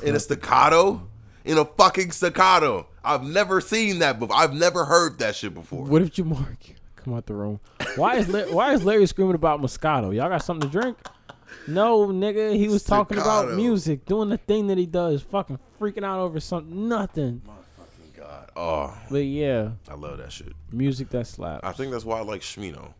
in 0.00 0.14
a 0.14 0.20
staccato 0.20 1.08
in 1.44 1.58
a 1.58 1.64
fucking 1.64 2.10
staccato. 2.10 2.88
I've 3.04 3.22
never 3.24 3.60
seen 3.60 3.98
that 4.00 4.18
before. 4.18 4.36
I've 4.36 4.54
never 4.54 4.86
heard 4.86 5.18
that 5.18 5.36
shit 5.36 5.54
before. 5.54 5.84
What 5.84 6.02
if 6.02 6.10
Jamar 6.14 6.56
come 6.96 7.14
out 7.14 7.26
the 7.26 7.34
room? 7.34 7.60
Why 7.96 8.16
is 8.16 8.28
La- 8.28 8.46
why 8.52 8.72
is 8.72 8.84
Larry 8.84 9.06
screaming 9.06 9.34
about 9.34 9.60
Moscato? 9.60 10.14
Y'all 10.14 10.28
got 10.30 10.42
something 10.42 10.68
to 10.70 10.80
drink? 10.80 10.98
No, 11.68 12.06
nigga, 12.08 12.56
he 12.56 12.68
was 12.68 12.82
talking 12.82 13.16
about 13.18 13.52
music, 13.54 14.04
doing 14.06 14.28
the 14.30 14.38
thing 14.38 14.66
that 14.68 14.76
he 14.78 14.86
does, 14.86 15.22
fucking 15.22 15.58
freaking 15.78 16.04
out 16.04 16.18
over 16.18 16.40
something, 16.40 16.88
nothing. 16.88 17.42
My 17.46 17.52
fucking 17.76 18.12
god. 18.16 18.50
Oh. 18.56 18.96
But 19.10 19.18
yeah, 19.18 19.72
I 19.88 19.94
love 19.94 20.18
that 20.18 20.32
shit. 20.32 20.52
music 20.72 21.10
that 21.10 21.26
slaps. 21.26 21.62
I 21.64 21.72
think 21.72 21.92
that's 21.92 22.04
why 22.04 22.18
I 22.18 22.22
like 22.22 22.40
Smino. 22.40 22.94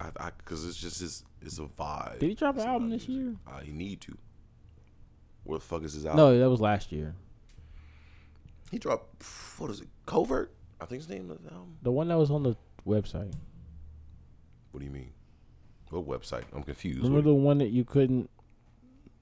I, 0.00 0.08
I 0.18 0.30
cause 0.44 0.66
it's 0.66 0.76
just 0.78 1.00
his, 1.00 1.24
it's 1.40 1.58
a 1.58 1.62
vibe. 1.62 2.18
Did 2.18 2.30
he 2.30 2.34
drop 2.34 2.56
It's 2.56 2.64
an 2.64 2.70
album 2.70 2.90
this 2.90 3.06
music. 3.08 3.24
year? 3.24 3.36
I 3.46 3.60
uh, 3.60 3.64
need 3.68 4.00
to. 4.02 4.18
Where 5.46 5.58
the 5.58 5.64
fuck 5.64 5.84
is 5.84 5.94
his 5.94 6.04
album? 6.04 6.16
No, 6.18 6.38
that 6.38 6.50
was 6.50 6.60
last 6.60 6.90
year. 6.90 7.14
He 8.72 8.78
dropped 8.78 9.22
what 9.58 9.70
is 9.70 9.80
it? 9.80 9.88
Covert? 10.04 10.52
I 10.80 10.86
think 10.86 11.02
his 11.02 11.08
name 11.08 11.30
is 11.30 11.38
the 11.38 11.52
album. 11.52 11.76
The 11.82 11.92
one 11.92 12.08
that 12.08 12.16
was 12.18 12.30
on 12.30 12.42
the 12.42 12.56
website. 12.86 13.32
What 14.72 14.80
do 14.80 14.84
you 14.84 14.90
mean? 14.90 15.12
What 15.90 16.06
website? 16.06 16.42
I'm 16.52 16.64
confused. 16.64 16.98
Remember 17.04 17.22
the 17.22 17.34
one 17.34 17.58
that 17.58 17.68
you 17.70 17.84
couldn't? 17.84 18.28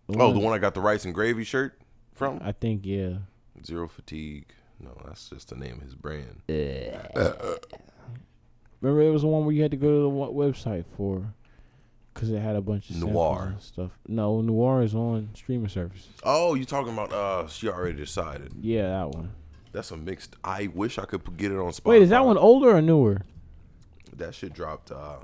The 0.08 0.18
oh, 0.18 0.28
one 0.30 0.34
the 0.34 0.40
one 0.40 0.54
I 0.54 0.58
got 0.58 0.74
the 0.74 0.80
rice 0.80 1.04
and 1.04 1.14
gravy 1.14 1.44
shirt 1.44 1.78
from. 2.14 2.38
I 2.42 2.52
think 2.52 2.84
yeah. 2.86 3.16
Zero 3.64 3.86
fatigue. 3.86 4.46
No, 4.80 4.96
that's 5.04 5.28
just 5.28 5.50
the 5.50 5.56
name 5.56 5.74
of 5.76 5.82
his 5.82 5.94
brand. 5.94 6.40
uh, 6.48 6.52
uh. 7.20 7.56
Remember, 8.80 9.02
there 9.02 9.12
was 9.12 9.22
the 9.22 9.28
one 9.28 9.44
where 9.46 9.54
you 9.54 9.62
had 9.62 9.70
to 9.70 9.76
go 9.76 9.86
to 10.10 10.14
the 10.14 10.32
website 10.32 10.84
for 10.96 11.34
because 12.14 12.30
it 12.30 12.38
had 12.38 12.54
a 12.56 12.60
bunch 12.60 12.88
of 12.90 12.96
noir 12.96 13.56
stuff. 13.58 13.90
No, 14.06 14.40
noir 14.40 14.82
is 14.82 14.94
on 14.94 15.30
streaming 15.34 15.68
services. 15.68 16.08
Oh, 16.22 16.54
you 16.54 16.64
talking 16.64 16.92
about? 16.92 17.12
Uh, 17.12 17.46
she 17.48 17.68
already 17.68 17.96
decided. 17.96 18.52
Yeah, 18.60 18.88
that 18.88 19.08
one. 19.10 19.32
That's 19.72 19.90
a 19.90 19.96
mixed. 19.96 20.36
I 20.44 20.68
wish 20.68 20.98
I 20.98 21.04
could 21.04 21.36
get 21.36 21.50
it 21.50 21.58
on 21.58 21.72
Spotify. 21.72 21.86
Wait, 21.90 22.02
is 22.02 22.10
that 22.10 22.24
one 22.24 22.38
older 22.38 22.76
or 22.76 22.80
newer? 22.80 23.22
That 24.16 24.34
shit 24.34 24.52
dropped 24.54 24.92
uh, 24.92 25.16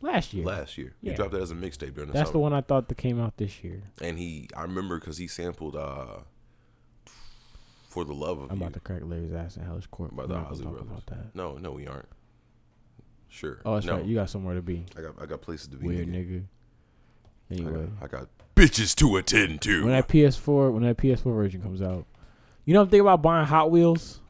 last 0.00 0.34
year. 0.34 0.44
Last 0.44 0.76
year, 0.76 0.94
yeah. 1.00 1.12
he 1.12 1.16
dropped 1.16 1.32
that 1.32 1.42
as 1.42 1.52
a 1.52 1.54
mixtape 1.54 1.94
during 1.94 2.08
the 2.08 2.12
That's 2.14 2.28
summer. 2.30 2.32
the 2.32 2.38
one 2.40 2.52
I 2.52 2.60
thought 2.60 2.88
that 2.88 2.96
came 2.98 3.20
out 3.20 3.36
this 3.36 3.62
year. 3.62 3.84
And 4.02 4.18
he, 4.18 4.48
I 4.56 4.62
remember 4.62 4.98
because 4.98 5.16
he 5.18 5.28
sampled 5.28 5.76
uh, 5.76 6.18
"For 7.88 8.04
the 8.04 8.12
Love 8.14 8.40
of 8.40 8.50
I'm 8.50 8.56
You." 8.56 8.62
about 8.64 8.72
to 8.74 8.80
crack 8.80 9.02
Larry's 9.04 9.32
ass 9.32 9.56
in 9.56 9.62
Hell's 9.62 9.86
Court. 9.86 10.14
By 10.16 10.26
the 10.26 10.34
Isley 10.34 10.64
Brothers. 10.66 10.80
About 10.82 11.06
that. 11.06 11.34
No, 11.34 11.56
no, 11.58 11.70
we 11.70 11.86
aren't. 11.86 12.08
Sure. 13.28 13.58
Oh, 13.64 13.74
that's 13.74 13.86
no. 13.86 13.96
right. 13.96 14.04
You 14.04 14.14
got 14.14 14.30
somewhere 14.30 14.54
to 14.54 14.62
be. 14.62 14.84
I 14.96 15.00
got 15.02 15.22
I 15.22 15.26
got 15.26 15.40
places 15.40 15.68
to 15.68 15.76
be. 15.76 15.86
Weird 15.86 16.08
nigga. 16.08 16.42
nigga. 16.42 16.44
Anyway, 17.50 17.86
I 18.00 18.06
got, 18.06 18.18
I 18.20 18.20
got, 18.20 18.28
bitches 18.56 18.94
to 18.96 19.16
attend 19.16 19.60
to. 19.62 19.82
When 19.84 19.92
that 19.92 20.08
PS4 20.08 20.72
when 20.72 20.82
that 20.84 20.96
PS4 20.96 21.34
version 21.34 21.62
comes 21.62 21.82
out, 21.82 22.06
you 22.64 22.74
know 22.74 22.80
I'm 22.80 22.86
thinking 22.86 23.02
about 23.02 23.22
buying 23.22 23.46
Hot 23.46 23.70
Wheels. 23.70 24.20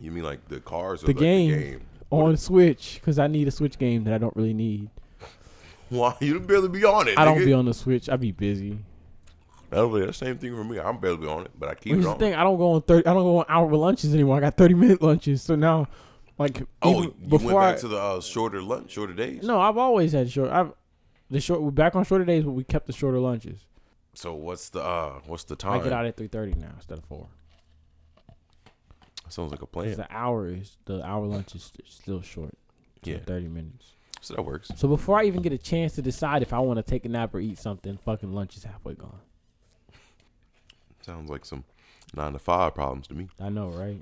You 0.00 0.10
mean 0.10 0.24
like 0.24 0.46
the 0.48 0.60
cars? 0.60 1.00
The, 1.00 1.08
like 1.08 1.18
game 1.18 1.50
the 1.50 1.58
game 1.64 1.86
on 2.10 2.36
Switch 2.36 2.98
because 3.00 3.18
I 3.18 3.26
need 3.26 3.48
a 3.48 3.50
Switch 3.50 3.78
game 3.78 4.04
that 4.04 4.12
I 4.14 4.18
don't 4.18 4.34
really 4.36 4.54
need. 4.54 4.90
Why 5.88 6.14
you 6.20 6.40
barely 6.40 6.68
be 6.68 6.84
on 6.84 7.08
it? 7.08 7.18
I 7.18 7.22
nigga. 7.22 7.36
don't 7.36 7.44
be 7.44 7.52
on 7.52 7.64
the 7.64 7.74
Switch. 7.74 8.08
I 8.08 8.16
be 8.16 8.32
busy. 8.32 8.78
That'll 9.70 9.88
be 9.88 10.04
the 10.04 10.12
same 10.12 10.36
thing 10.36 10.54
for 10.54 10.64
me. 10.64 10.78
I'm 10.78 10.98
barely 10.98 11.26
on 11.26 11.46
it, 11.46 11.52
but 11.58 11.70
I 11.70 11.74
keep. 11.74 11.92
Here's 11.94 12.04
the 12.04 12.14
thing: 12.14 12.34
I 12.34 12.42
don't 12.44 12.58
go 12.58 12.72
on 12.72 12.82
thirty. 12.82 13.06
I 13.06 13.14
don't 13.14 13.22
go 13.22 13.38
on 13.38 13.46
hour 13.48 13.72
lunches 13.74 14.12
anymore. 14.12 14.36
I 14.36 14.40
got 14.40 14.56
thirty 14.58 14.74
minute 14.74 15.00
lunches, 15.02 15.40
so 15.42 15.54
now 15.56 15.88
like 16.38 16.62
oh, 16.82 17.04
even 17.04 17.28
before 17.28 17.46
went 17.54 17.58
back 17.58 17.76
I, 17.76 17.80
to 17.80 17.88
the 17.88 17.98
uh, 17.98 18.20
shorter 18.20 18.62
lunch, 18.62 18.90
shorter 18.92 19.12
days. 19.12 19.42
No, 19.42 19.60
I've 19.60 19.76
always 19.76 20.12
had 20.12 20.30
short. 20.30 20.50
I've 20.50 20.72
the 21.30 21.40
short. 21.40 21.60
We're 21.62 21.70
back 21.70 21.94
on 21.94 22.04
shorter 22.04 22.24
days, 22.24 22.44
but 22.44 22.52
we 22.52 22.64
kept 22.64 22.86
the 22.86 22.92
shorter 22.92 23.18
lunches. 23.18 23.66
So 24.14 24.34
what's 24.34 24.68
the 24.70 24.82
uh 24.82 25.20
what's 25.26 25.44
the 25.44 25.56
time? 25.56 25.80
I 25.80 25.84
get 25.84 25.92
out 25.92 26.06
at 26.06 26.16
three 26.16 26.28
thirty 26.28 26.54
now 26.54 26.72
instead 26.76 26.98
of 26.98 27.04
four. 27.04 27.26
sounds 29.28 29.50
like 29.50 29.62
a 29.62 29.66
plan. 29.66 29.94
The 29.96 30.06
hour 30.10 30.48
is 30.48 30.76
the 30.86 31.02
hour 31.02 31.26
lunch 31.26 31.54
is 31.54 31.70
still 31.88 32.22
short. 32.22 32.54
Yeah, 33.04 33.18
thirty 33.18 33.48
minutes. 33.48 33.92
So 34.20 34.34
that 34.34 34.42
works. 34.42 34.70
So 34.76 34.86
before 34.88 35.18
I 35.18 35.24
even 35.24 35.42
get 35.42 35.52
a 35.52 35.58
chance 35.58 35.94
to 35.96 36.02
decide 36.02 36.42
if 36.42 36.52
I 36.52 36.60
want 36.60 36.76
to 36.78 36.82
take 36.82 37.04
a 37.04 37.08
nap 37.08 37.34
or 37.34 37.40
eat 37.40 37.58
something, 37.58 37.98
fucking 38.04 38.32
lunch 38.32 38.56
is 38.56 38.64
halfway 38.64 38.94
gone. 38.94 39.18
Sounds 41.02 41.28
like 41.28 41.44
some 41.44 41.64
nine 42.14 42.32
to 42.32 42.38
five 42.38 42.74
problems 42.74 43.08
to 43.08 43.14
me. 43.14 43.26
I 43.40 43.48
know, 43.48 43.68
right? 43.68 44.00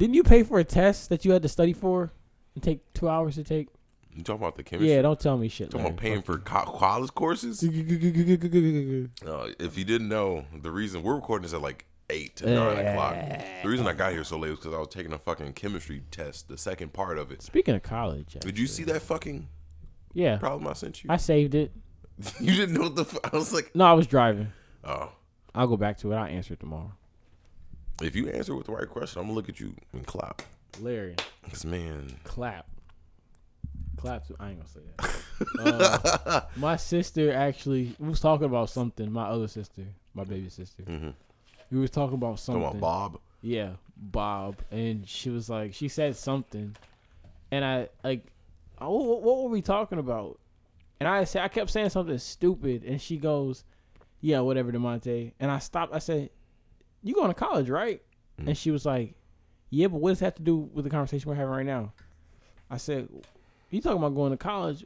Didn't 0.00 0.14
you 0.14 0.22
pay 0.24 0.42
for 0.44 0.58
a 0.58 0.64
test 0.64 1.10
that 1.10 1.26
you 1.26 1.32
had 1.32 1.42
to 1.42 1.48
study 1.50 1.74
for 1.74 2.10
and 2.54 2.64
take 2.64 2.80
two 2.94 3.06
hours 3.06 3.34
to 3.34 3.44
take? 3.44 3.68
You 4.10 4.22
talking 4.22 4.40
about 4.40 4.56
the 4.56 4.62
chemistry? 4.62 4.94
Yeah, 4.94 5.02
don't 5.02 5.20
tell 5.20 5.36
me 5.36 5.48
shit. 5.48 5.70
Talking 5.70 5.88
about 5.88 5.98
paying 5.98 6.22
for 6.22 6.38
college 6.38 7.12
courses. 7.12 7.62
if 7.62 7.70
you 7.70 9.08
didn't 9.84 10.08
know, 10.08 10.46
the 10.62 10.70
reason 10.70 11.02
we're 11.02 11.16
recording 11.16 11.44
is 11.44 11.52
at 11.52 11.60
like 11.60 11.84
eight 12.08 12.36
to 12.36 12.46
nine 12.48 12.78
uh, 12.78 12.80
o'clock. 12.90 13.14
The 13.62 13.68
reason 13.68 13.86
I 13.86 13.92
got 13.92 14.12
here 14.12 14.24
so 14.24 14.38
late 14.38 14.48
was 14.52 14.60
because 14.60 14.72
I 14.74 14.78
was 14.78 14.88
taking 14.88 15.12
a 15.12 15.18
fucking 15.18 15.52
chemistry 15.52 16.02
test, 16.10 16.48
the 16.48 16.56
second 16.56 16.94
part 16.94 17.18
of 17.18 17.30
it. 17.30 17.42
Speaking 17.42 17.74
of 17.74 17.82
college, 17.82 18.36
actually. 18.36 18.52
did 18.52 18.58
you 18.58 18.68
see 18.68 18.84
that 18.84 19.02
fucking 19.02 19.48
yeah 20.14 20.38
problem 20.38 20.66
I 20.66 20.72
sent 20.72 21.04
you? 21.04 21.10
I 21.10 21.18
saved 21.18 21.54
it. 21.54 21.72
you 22.40 22.54
didn't 22.54 22.74
know 22.74 22.84
what 22.84 22.94
the 22.96 23.02
f- 23.02 23.18
I 23.34 23.36
was 23.36 23.52
like. 23.52 23.76
No, 23.76 23.84
I 23.84 23.92
was 23.92 24.06
driving. 24.06 24.50
Oh, 24.82 25.12
I'll 25.54 25.66
go 25.66 25.76
back 25.76 25.98
to 25.98 26.10
it. 26.10 26.14
I'll 26.16 26.24
answer 26.24 26.54
it 26.54 26.60
tomorrow. 26.60 26.92
If 28.02 28.16
you 28.16 28.28
answer 28.28 28.54
with 28.54 28.66
the 28.66 28.72
right 28.72 28.88
question, 28.88 29.20
I'm 29.20 29.26
gonna 29.26 29.34
look 29.36 29.48
at 29.48 29.60
you 29.60 29.74
and 29.92 30.06
clap. 30.06 30.42
Larry. 30.80 31.16
This 31.50 31.64
man. 31.64 32.14
Clap. 32.24 32.66
Clap. 33.98 34.26
To, 34.28 34.36
I 34.40 34.50
ain't 34.50 34.58
gonna 34.60 34.68
say 34.68 34.80
that. 34.96 36.22
uh, 36.26 36.40
my 36.56 36.76
sister 36.76 37.32
actually 37.32 37.94
was 37.98 38.20
talking 38.20 38.46
about 38.46 38.70
something. 38.70 39.10
My 39.12 39.24
other 39.28 39.48
sister, 39.48 39.82
my 40.14 40.24
baby 40.24 40.48
sister. 40.48 40.82
Mm-hmm. 40.84 41.10
We 41.70 41.78
was 41.78 41.90
talking 41.90 42.14
about 42.14 42.40
something. 42.40 42.62
Talking 42.62 42.78
about 42.78 43.12
Bob. 43.12 43.20
Yeah, 43.42 43.70
Bob, 43.96 44.56
and 44.70 45.08
she 45.08 45.30
was 45.30 45.48
like, 45.48 45.72
she 45.72 45.88
said 45.88 46.14
something, 46.14 46.76
and 47.50 47.64
I 47.64 47.88
like, 48.04 48.26
oh, 48.78 49.18
what 49.18 49.42
were 49.44 49.48
we 49.48 49.62
talking 49.62 49.98
about? 49.98 50.38
And 51.00 51.08
I 51.08 51.24
said, 51.24 51.42
I 51.44 51.48
kept 51.48 51.70
saying 51.70 51.88
something 51.88 52.18
stupid, 52.18 52.84
and 52.84 53.00
she 53.00 53.16
goes, 53.16 53.64
"Yeah, 54.20 54.40
whatever, 54.40 54.72
Damonte." 54.72 55.32
And 55.40 55.50
I 55.50 55.58
stopped. 55.58 55.94
I 55.94 56.00
said, 56.00 56.28
you 57.02 57.14
going 57.14 57.28
to 57.28 57.34
college, 57.34 57.68
right? 57.70 58.02
mm 58.40 58.46
And 58.48 58.56
she 58.56 58.70
was 58.70 58.84
like, 58.84 59.14
yeah, 59.70 59.86
but 59.86 59.98
what 60.00 60.10
does 60.10 60.18
that 60.20 60.24
have 60.26 60.34
to 60.36 60.42
do 60.42 60.56
with 60.56 60.84
the 60.84 60.90
conversation 60.90 61.28
we're 61.28 61.36
having 61.36 61.52
right 61.52 61.66
now? 61.66 61.92
I 62.70 62.76
said, 62.76 63.08
you 63.70 63.80
talking 63.80 63.98
about 63.98 64.14
going 64.14 64.32
to 64.32 64.36
college? 64.36 64.84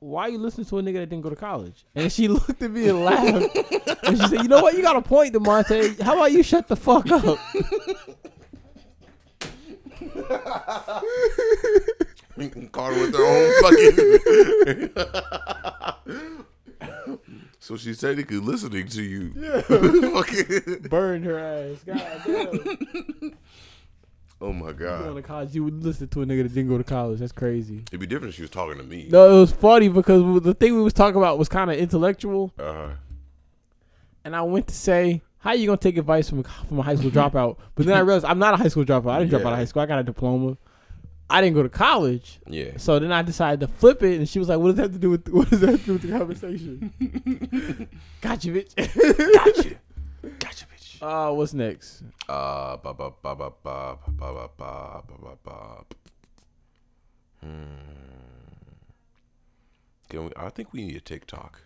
Why 0.00 0.22
are 0.24 0.28
you 0.28 0.38
listening 0.38 0.66
to 0.66 0.78
a 0.78 0.82
nigga 0.82 0.94
that 0.94 1.06
didn't 1.08 1.22
go 1.22 1.30
to 1.30 1.36
college? 1.36 1.84
And 1.94 2.12
she 2.12 2.28
looked 2.28 2.62
at 2.62 2.70
me 2.70 2.88
and 2.88 3.04
laughed. 3.04 3.56
and 4.04 4.20
she 4.20 4.28
said, 4.28 4.42
you 4.42 4.48
know 4.48 4.60
what? 4.62 4.74
You 4.74 4.82
got 4.82 4.96
a 4.96 5.02
point, 5.02 5.34
Damonte. 5.34 6.00
How 6.00 6.14
about 6.14 6.32
you 6.32 6.42
shut 6.42 6.68
the 6.68 6.76
fuck 6.76 7.10
up? 7.10 7.38
Lincoln 12.36 12.68
Carter 12.68 13.00
with 13.00 13.12
their 14.64 14.82
own 14.94 14.94
fucking 14.94 16.44
So 17.68 17.76
she's 17.76 18.00
technically 18.00 18.38
listening 18.38 18.86
to 18.88 19.02
you. 19.02 19.30
Yeah. 19.36 20.78
Burn 20.88 21.22
her 21.22 21.38
ass. 21.38 21.84
God 21.84 22.22
damn. 22.24 23.32
Oh 24.40 24.54
my 24.54 24.72
god! 24.72 25.02
Going 25.04 25.16
to 25.16 25.22
college, 25.22 25.54
you 25.54 25.64
would 25.64 25.84
listen 25.84 26.08
to 26.08 26.22
a 26.22 26.24
nigga 26.24 26.44
that 26.44 26.48
didn't 26.54 26.70
go 26.70 26.78
to 26.78 26.84
college. 26.84 27.18
That's 27.18 27.30
crazy. 27.32 27.82
It'd 27.90 28.00
be 28.00 28.06
different 28.06 28.30
if 28.30 28.36
she 28.36 28.40
was 28.40 28.50
talking 28.50 28.78
to 28.78 28.84
me. 28.84 29.08
No, 29.10 29.36
it 29.36 29.40
was 29.40 29.52
funny 29.52 29.88
because 29.90 30.40
the 30.44 30.54
thing 30.54 30.76
we 30.76 30.80
was 30.80 30.94
talking 30.94 31.16
about 31.18 31.38
was 31.38 31.50
kind 31.50 31.70
of 31.70 31.76
intellectual. 31.76 32.54
Uh 32.58 32.72
huh. 32.72 32.88
And 34.24 34.34
I 34.34 34.40
went 34.40 34.68
to 34.68 34.74
say, 34.74 35.20
"How 35.36 35.52
you 35.52 35.66
gonna 35.66 35.76
take 35.76 35.98
advice 35.98 36.30
from 36.30 36.44
from 36.44 36.78
a 36.78 36.82
high 36.82 36.96
school 36.96 37.10
dropout?" 37.10 37.58
But 37.74 37.84
then 37.84 37.98
I 37.98 38.00
realized 38.00 38.24
I'm 38.24 38.38
not 38.38 38.54
a 38.54 38.56
high 38.56 38.68
school 38.68 38.86
dropout. 38.86 39.10
I 39.10 39.18
didn't 39.18 39.30
yeah. 39.32 39.38
drop 39.40 39.46
out 39.46 39.52
of 39.52 39.58
high 39.58 39.66
school. 39.66 39.82
I 39.82 39.86
got 39.86 39.98
a 39.98 40.04
diploma. 40.04 40.56
I 41.30 41.42
didn't 41.42 41.54
go 41.56 41.62
to 41.62 41.68
college. 41.68 42.38
Yeah. 42.46 42.72
So 42.78 42.98
then 42.98 43.12
I 43.12 43.20
decided 43.22 43.60
to 43.60 43.68
flip 43.68 44.02
it, 44.02 44.16
and 44.16 44.26
she 44.28 44.38
was 44.38 44.48
like, 44.48 44.58
"What 44.58 44.68
does 44.68 44.76
that 44.76 44.82
have 44.84 44.92
to 44.92 44.98
do 44.98 45.10
with 45.10 45.28
what 45.28 45.50
does 45.50 45.60
that 45.60 45.70
have 45.70 45.80
to 45.80 45.86
do 45.86 45.92
with 45.94 46.02
the 46.02 46.10
conversation?" 46.16 46.90
gotcha, 48.20 48.48
bitch. 48.48 48.76
gotcha. 49.34 49.74
Gotcha, 50.38 50.66
bitch. 50.66 51.02
Uh, 51.02 51.32
what's 51.34 51.52
next? 51.52 52.02
Uh, 52.28 52.76
ba 52.78 52.94
ba 52.94 53.10
ba 53.22 53.36
ba 53.36 53.50
ba 53.62 53.98
ba 54.08 54.48
ba 54.48 54.48
ba 54.56 55.02
ba 55.20 55.36
ba. 55.44 55.84
Hmm. 57.40 58.42
Can 60.08 60.24
we? 60.26 60.30
I 60.34 60.48
think 60.48 60.72
we 60.72 60.86
need 60.86 60.96
a 60.96 61.00
TikTok. 61.00 61.60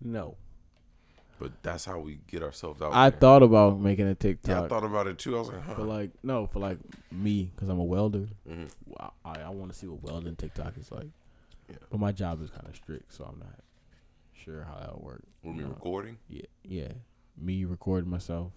no. 0.00 0.36
But 1.38 1.52
that's 1.62 1.84
how 1.84 1.98
we 1.98 2.18
get 2.28 2.42
ourselves 2.42 2.80
out. 2.80 2.94
I 2.94 3.10
there. 3.10 3.18
thought 3.20 3.42
about 3.42 3.78
making 3.78 4.06
a 4.08 4.14
TikTok. 4.14 4.48
Yeah, 4.50 4.62
I 4.64 4.68
thought 4.68 4.84
about 4.84 5.06
it 5.06 5.18
too. 5.18 5.36
I 5.36 5.38
was 5.40 5.48
like, 5.48 5.62
huh. 5.64 5.74
for 5.74 5.82
like 5.82 6.10
no, 6.22 6.46
for 6.46 6.60
like 6.60 6.78
me 7.12 7.50
because 7.54 7.68
I'm 7.68 7.78
a 7.78 7.84
welder. 7.84 8.26
Mm-hmm. 8.48 8.64
I 9.24 9.42
I 9.42 9.50
want 9.50 9.70
to 9.72 9.78
see 9.78 9.86
what 9.86 10.02
welding 10.02 10.36
TikTok 10.36 10.78
is 10.78 10.90
like. 10.90 11.08
Yeah. 11.68 11.76
But 11.90 12.00
my 12.00 12.12
job 12.12 12.42
is 12.42 12.50
kind 12.50 12.66
of 12.66 12.74
strict, 12.76 13.12
so 13.12 13.24
I'm 13.24 13.38
not 13.40 13.58
sure 14.32 14.62
how 14.64 14.78
that 14.78 14.92
will 14.94 15.04
work. 15.04 15.22
When 15.42 15.56
we 15.56 15.64
recording? 15.64 16.16
Yeah, 16.28 16.42
yeah. 16.64 16.92
Me 17.36 17.64
recording 17.64 18.08
myself 18.08 18.52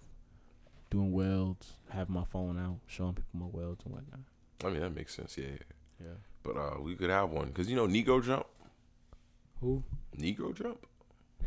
doing 0.90 1.12
welds, 1.12 1.74
having 1.90 2.14
my 2.14 2.24
phone 2.24 2.58
out, 2.58 2.78
showing 2.86 3.12
people 3.12 3.28
my 3.40 3.46
welds 3.46 3.84
and 3.84 3.94
whatnot. 3.94 4.20
I 4.64 4.68
mean 4.70 4.80
that 4.80 4.94
makes 4.94 5.14
sense. 5.14 5.36
Yeah, 5.36 5.44
yeah. 5.48 5.60
yeah. 6.02 6.12
But 6.42 6.56
uh, 6.56 6.80
we 6.80 6.94
could 6.94 7.10
have 7.10 7.28
one 7.30 7.48
because 7.48 7.68
you 7.68 7.76
know 7.76 7.86
Negro 7.86 8.24
Jump. 8.24 8.46
Who? 9.60 9.82
Negro 10.18 10.54
Jump. 10.54 10.86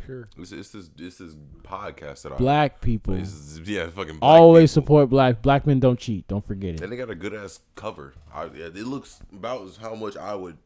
Sure. 0.05 0.27
It's, 0.37 0.51
it's 0.51 0.69
this 0.69 0.89
it's 0.97 1.17
this 1.17 1.35
podcast 1.63 2.23
that 2.23 2.33
I 2.33 2.35
black 2.37 2.81
people. 2.81 3.13
It's, 3.13 3.59
yeah, 3.63 3.89
fucking 3.89 4.19
always 4.21 4.71
people. 4.71 4.81
support 4.81 5.09
black. 5.09 5.41
Black 5.41 5.65
men 5.65 5.79
don't 5.79 5.97
cheat. 5.99 6.27
Don't 6.27 6.45
forget 6.45 6.75
it. 6.75 6.81
And 6.81 6.91
they 6.91 6.97
got 6.97 7.09
a 7.09 7.15
good 7.15 7.33
ass 7.33 7.59
cover. 7.75 8.13
I, 8.33 8.45
it 8.45 8.75
looks 8.75 9.19
about 9.31 9.65
as 9.67 9.77
how 9.77 9.95
much 9.95 10.17
I 10.17 10.35
would 10.35 10.57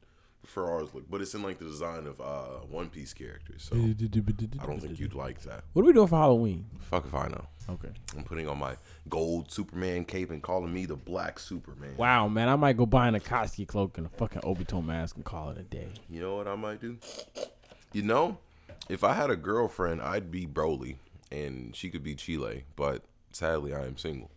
prefer 0.41 0.69
ours 0.71 0.89
look, 0.93 1.09
but 1.09 1.21
it's 1.21 1.33
in 1.35 1.43
like 1.43 1.59
the 1.59 1.65
design 1.65 2.07
of 2.07 2.19
uh, 2.19 2.65
One 2.69 2.89
Piece 2.89 3.13
characters. 3.13 3.69
So 3.69 3.75
I 3.75 3.85
don't 4.67 4.79
think 4.79 4.99
you'd 4.99 5.13
like 5.13 5.41
that. 5.43 5.63
What 5.73 5.83
are 5.83 5.85
we 5.85 5.93
doing 5.93 6.07
for 6.07 6.17
Halloween? 6.17 6.65
Fuck 6.79 7.05
if 7.05 7.13
I 7.13 7.27
know. 7.27 7.45
Okay. 7.69 7.89
I'm 8.17 8.23
putting 8.23 8.47
on 8.47 8.57
my 8.57 8.75
gold 9.09 9.51
Superman 9.51 10.03
cape 10.05 10.31
and 10.31 10.41
calling 10.41 10.73
me 10.73 10.85
the 10.85 10.95
Black 10.95 11.37
Superman. 11.37 11.95
Wow, 11.97 12.27
man, 12.29 12.47
I 12.49 12.55
might 12.55 12.77
go 12.77 12.85
buy 12.87 13.07
an 13.09 13.13
Akatsuki 13.15 13.67
cloak 13.67 13.97
and 13.99 14.07
a 14.07 14.09
fucking 14.11 14.41
Obito 14.43 14.83
mask 14.83 15.17
and 15.17 15.25
call 15.25 15.49
it 15.49 15.57
a 15.57 15.63
day. 15.63 15.89
You 16.09 16.21
know 16.21 16.37
what 16.37 16.47
I 16.47 16.55
might 16.55 16.79
do? 16.79 16.97
You 17.91 18.03
know, 18.03 18.37
if 18.89 19.03
I 19.03 19.13
had 19.13 19.29
a 19.29 19.35
girlfriend, 19.35 20.01
I'd 20.01 20.31
be 20.31 20.45
Broly, 20.45 20.97
and 21.31 21.75
she 21.75 21.89
could 21.89 22.03
be 22.03 22.15
Cheelai. 22.15 22.63
But 22.75 23.03
sadly, 23.31 23.73
I 23.73 23.83
am 23.85 23.97
single. 23.97 24.31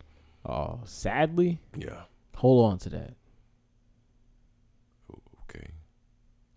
Oh, 0.45 0.79
sadly. 0.85 1.59
Yeah. 1.75 2.01
Hold 2.37 2.71
on 2.71 2.77
to 2.79 2.89
that. 2.89 3.13
Oh, 5.11 5.19
okay. 5.43 5.69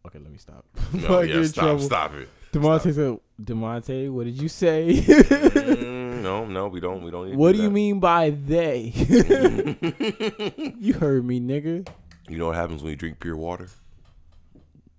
Okay, 0.07 0.19
let 0.19 0.31
me 0.33 0.39
stop. 0.39 0.65
No, 0.93 1.21
yeah, 1.21 1.45
stop, 1.45 1.65
trouble. 1.65 1.81
stop 1.83 2.15
it. 2.15 2.29
Damonte 2.53 2.95
said, 2.95 3.19
"Damonte, 3.43 4.09
what 4.11 4.27
did 4.27 4.41
you 4.41 4.49
say?" 4.49 4.93
mm, 4.95 6.21
no, 6.23 6.45
no, 6.45 6.69
we 6.69 6.79
don't. 6.79 7.03
We 7.03 7.11
don't. 7.11 7.35
what 7.35 7.51
do, 7.53 7.59
do 7.59 7.65
you 7.65 7.71
mean 7.71 7.99
by 7.99 8.31
they? 8.31 8.93
you 8.95 8.95
heard 10.95 11.25
me, 11.25 11.41
nigga. 11.41 11.89
You 12.29 12.39
know 12.39 12.47
what 12.47 12.55
happens 12.55 12.81
when 12.83 12.91
you 12.91 12.97
drink 12.97 13.19
pure 13.19 13.37
water? 13.37 13.67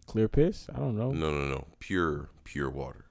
Clear 0.05 0.27
piss? 0.27 0.67
I 0.75 0.79
don't 0.79 0.97
know. 0.97 1.11
No, 1.11 1.31
no, 1.31 1.47
no. 1.47 1.67
Pure 1.79 2.29
pure 2.46 2.70
water, 2.70 3.06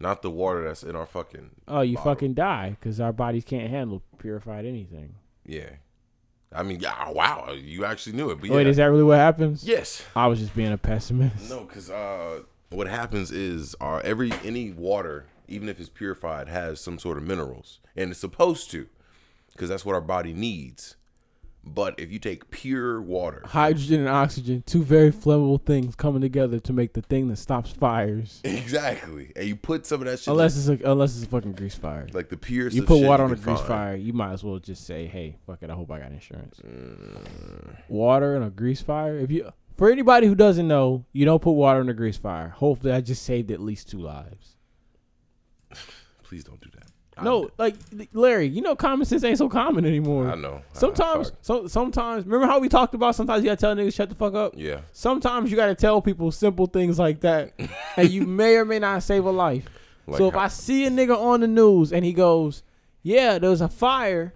not 0.00 0.22
the 0.22 0.30
water 0.30 0.64
that's 0.64 0.82
in 0.82 0.96
our 0.96 1.06
fucking. 1.06 1.50
Oh, 1.68 1.82
you 1.82 1.94
bottle. 1.96 2.12
fucking 2.14 2.34
die 2.34 2.70
because 2.80 3.00
our 3.00 3.12
bodies 3.12 3.44
can't 3.44 3.70
handle 3.70 4.02
purified 4.18 4.66
anything. 4.66 5.14
Yeah. 5.46 5.70
I 6.52 6.64
mean, 6.64 6.80
yeah, 6.80 7.10
wow, 7.10 7.52
you 7.52 7.84
actually 7.84 8.14
knew 8.16 8.30
it. 8.30 8.40
But 8.40 8.50
Wait, 8.50 8.64
yeah. 8.64 8.68
is 8.70 8.76
that 8.78 8.86
really 8.86 9.04
what 9.04 9.18
happens? 9.18 9.62
Yes. 9.62 10.02
I 10.16 10.26
was 10.26 10.40
just 10.40 10.56
being 10.56 10.72
a 10.72 10.78
pessimist. 10.78 11.48
No, 11.48 11.60
because 11.60 11.88
uh, 11.88 12.40
what 12.70 12.88
happens 12.88 13.30
is 13.30 13.76
our 13.80 13.98
uh, 13.98 14.02
every 14.04 14.32
any 14.44 14.72
water, 14.72 15.26
even 15.46 15.68
if 15.68 15.78
it's 15.78 15.88
purified, 15.88 16.48
has 16.48 16.80
some 16.80 16.98
sort 16.98 17.18
of 17.18 17.24
minerals, 17.24 17.78
and 17.94 18.10
it's 18.10 18.18
supposed 18.18 18.68
to, 18.72 18.88
because 19.52 19.68
that's 19.68 19.84
what 19.84 19.94
our 19.94 20.00
body 20.00 20.32
needs. 20.32 20.96
But 21.74 21.98
if 22.00 22.10
you 22.10 22.18
take 22.18 22.50
pure 22.50 23.00
water, 23.00 23.42
hydrogen 23.44 24.00
and 24.00 24.08
oxygen, 24.08 24.62
two 24.66 24.82
very 24.82 25.12
flammable 25.12 25.64
things 25.64 25.94
coming 25.94 26.20
together 26.20 26.58
to 26.60 26.72
make 26.72 26.94
the 26.94 27.02
thing 27.02 27.28
that 27.28 27.36
stops 27.36 27.70
fires. 27.70 28.40
Exactly, 28.60 29.32
and 29.36 29.46
you 29.46 29.56
put 29.56 29.86
some 29.86 30.00
of 30.02 30.06
that 30.06 30.18
shit. 30.18 30.28
Unless 30.28 30.56
it's 30.56 30.68
a, 30.82 30.90
unless 30.92 31.16
it's 31.16 31.24
a 31.24 31.28
fucking 31.28 31.52
grease 31.52 31.74
fire, 31.74 32.06
like 32.12 32.28
the 32.28 32.36
pure. 32.36 32.68
You 32.68 32.82
put 32.82 33.00
water 33.02 33.22
you 33.24 33.28
on 33.28 33.32
a 33.32 33.36
grease 33.36 33.58
find. 33.58 33.68
fire, 33.68 33.96
you 33.96 34.12
might 34.12 34.32
as 34.32 34.44
well 34.44 34.58
just 34.58 34.86
say, 34.86 35.06
"Hey, 35.06 35.36
fuck 35.46 35.62
it, 35.62 35.70
I 35.70 35.74
hope 35.74 35.90
I 35.90 35.98
got 35.98 36.12
insurance." 36.12 36.60
Mm. 36.64 37.76
Water 37.88 38.36
and 38.36 38.44
a 38.44 38.50
grease 38.50 38.82
fire. 38.82 39.16
If 39.18 39.30
you, 39.30 39.50
for 39.78 39.90
anybody 39.90 40.26
who 40.26 40.34
doesn't 40.34 40.68
know, 40.68 41.04
you 41.12 41.24
don't 41.24 41.40
put 41.40 41.52
water 41.52 41.80
in 41.80 41.88
a 41.88 41.94
grease 41.94 42.18
fire. 42.18 42.50
Hopefully, 42.50 42.92
I 42.92 43.00
just 43.00 43.22
saved 43.22 43.50
at 43.50 43.60
least 43.60 43.88
two 43.90 43.98
lives. 44.00 44.56
Please 46.24 46.44
don't 46.44 46.60
do 46.60 46.68
that 46.78 46.89
no, 47.22 47.50
like 47.58 47.74
Larry, 48.12 48.46
you 48.46 48.62
know, 48.62 48.76
common 48.76 49.04
sense 49.06 49.24
ain't 49.24 49.38
so 49.38 49.48
common 49.48 49.84
anymore. 49.84 50.28
I 50.30 50.34
know. 50.34 50.62
Sometimes, 50.72 51.30
I, 51.30 51.34
so 51.42 51.66
sometimes, 51.66 52.24
remember 52.24 52.46
how 52.46 52.58
we 52.58 52.68
talked 52.68 52.94
about 52.94 53.14
sometimes 53.14 53.42
you 53.44 53.50
gotta 53.50 53.60
tell 53.60 53.74
niggas 53.74 53.94
shut 53.94 54.08
the 54.08 54.14
fuck 54.14 54.34
up. 54.34 54.54
Yeah. 54.56 54.80
Sometimes 54.92 55.50
you 55.50 55.56
gotta 55.56 55.74
tell 55.74 56.00
people 56.00 56.30
simple 56.32 56.66
things 56.66 56.98
like 56.98 57.20
that, 57.20 57.52
and 57.96 58.10
you 58.10 58.26
may 58.26 58.56
or 58.56 58.64
may 58.64 58.78
not 58.78 59.02
save 59.02 59.24
a 59.24 59.30
life. 59.30 59.64
Like 60.06 60.18
so 60.18 60.28
if 60.28 60.36
I 60.36 60.48
see 60.48 60.86
a 60.86 60.90
nigga 60.90 61.16
on 61.16 61.40
the 61.40 61.46
news 61.46 61.92
and 61.92 62.04
he 62.04 62.12
goes, 62.12 62.62
"Yeah, 63.02 63.38
there 63.38 63.50
was 63.50 63.60
a 63.60 63.68
fire, 63.68 64.32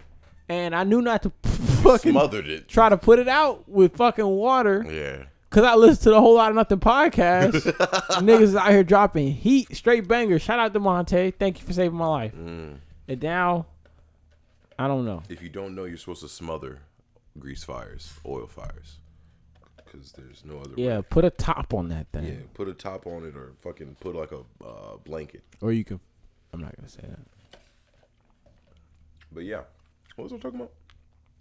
and 0.49 0.75
I 0.75 0.83
knew 0.83 1.01
not 1.01 1.23
to 1.23 1.31
fucking 1.83 2.11
smothered 2.13 2.47
it, 2.47 2.67
try 2.67 2.89
to 2.89 2.97
put 2.97 3.19
it 3.19 3.27
out 3.27 3.67
with 3.67 3.95
fucking 3.95 4.25
water." 4.25 4.85
Yeah. 4.89 5.25
Cause 5.55 5.63
I 5.63 5.73
listen 5.75 6.03
to 6.03 6.09
the 6.09 6.19
whole 6.19 6.35
lot 6.35 6.49
of 6.49 6.55
nothing 6.57 6.79
podcast. 6.79 7.61
Niggas 8.19 8.41
is 8.41 8.55
out 8.57 8.71
here 8.71 8.83
dropping 8.83 9.31
heat, 9.31 9.73
straight 9.73 10.05
banger. 10.05 10.37
Shout 10.37 10.59
out 10.59 10.73
to 10.73 10.81
Monte. 10.81 11.31
Thank 11.31 11.61
you 11.61 11.65
for 11.65 11.71
saving 11.71 11.97
my 11.97 12.07
life. 12.07 12.33
Mm. 12.35 12.79
And 13.07 13.23
now, 13.23 13.65
I 14.77 14.89
don't 14.89 15.05
know. 15.05 15.23
If 15.29 15.41
you 15.41 15.47
don't 15.47 15.73
know, 15.73 15.85
you're 15.85 15.95
supposed 15.95 16.23
to 16.23 16.27
smother 16.27 16.79
grease 17.39 17.63
fires, 17.63 18.11
oil 18.25 18.47
fires, 18.47 18.97
because 19.85 20.11
there's 20.11 20.43
no 20.43 20.57
other. 20.59 20.71
Yeah, 20.75 20.97
way. 20.97 21.05
put 21.09 21.23
a 21.23 21.29
top 21.29 21.73
on 21.73 21.87
that 21.87 22.07
thing. 22.11 22.25
Yeah, 22.25 22.35
put 22.53 22.67
a 22.67 22.73
top 22.73 23.07
on 23.07 23.25
it, 23.25 23.37
or 23.37 23.53
fucking 23.61 23.95
put 24.01 24.13
like 24.13 24.33
a 24.33 24.39
uh, 24.61 24.97
blanket. 25.05 25.45
Or 25.61 25.71
you 25.71 25.85
can. 25.85 26.01
I'm 26.53 26.59
not 26.59 26.75
gonna 26.75 26.89
say 26.89 27.03
that. 27.07 27.59
But 29.31 29.45
yeah, 29.45 29.61
what 30.17 30.25
was 30.25 30.33
I 30.33 30.35
talking 30.35 30.59
about? 30.59 30.73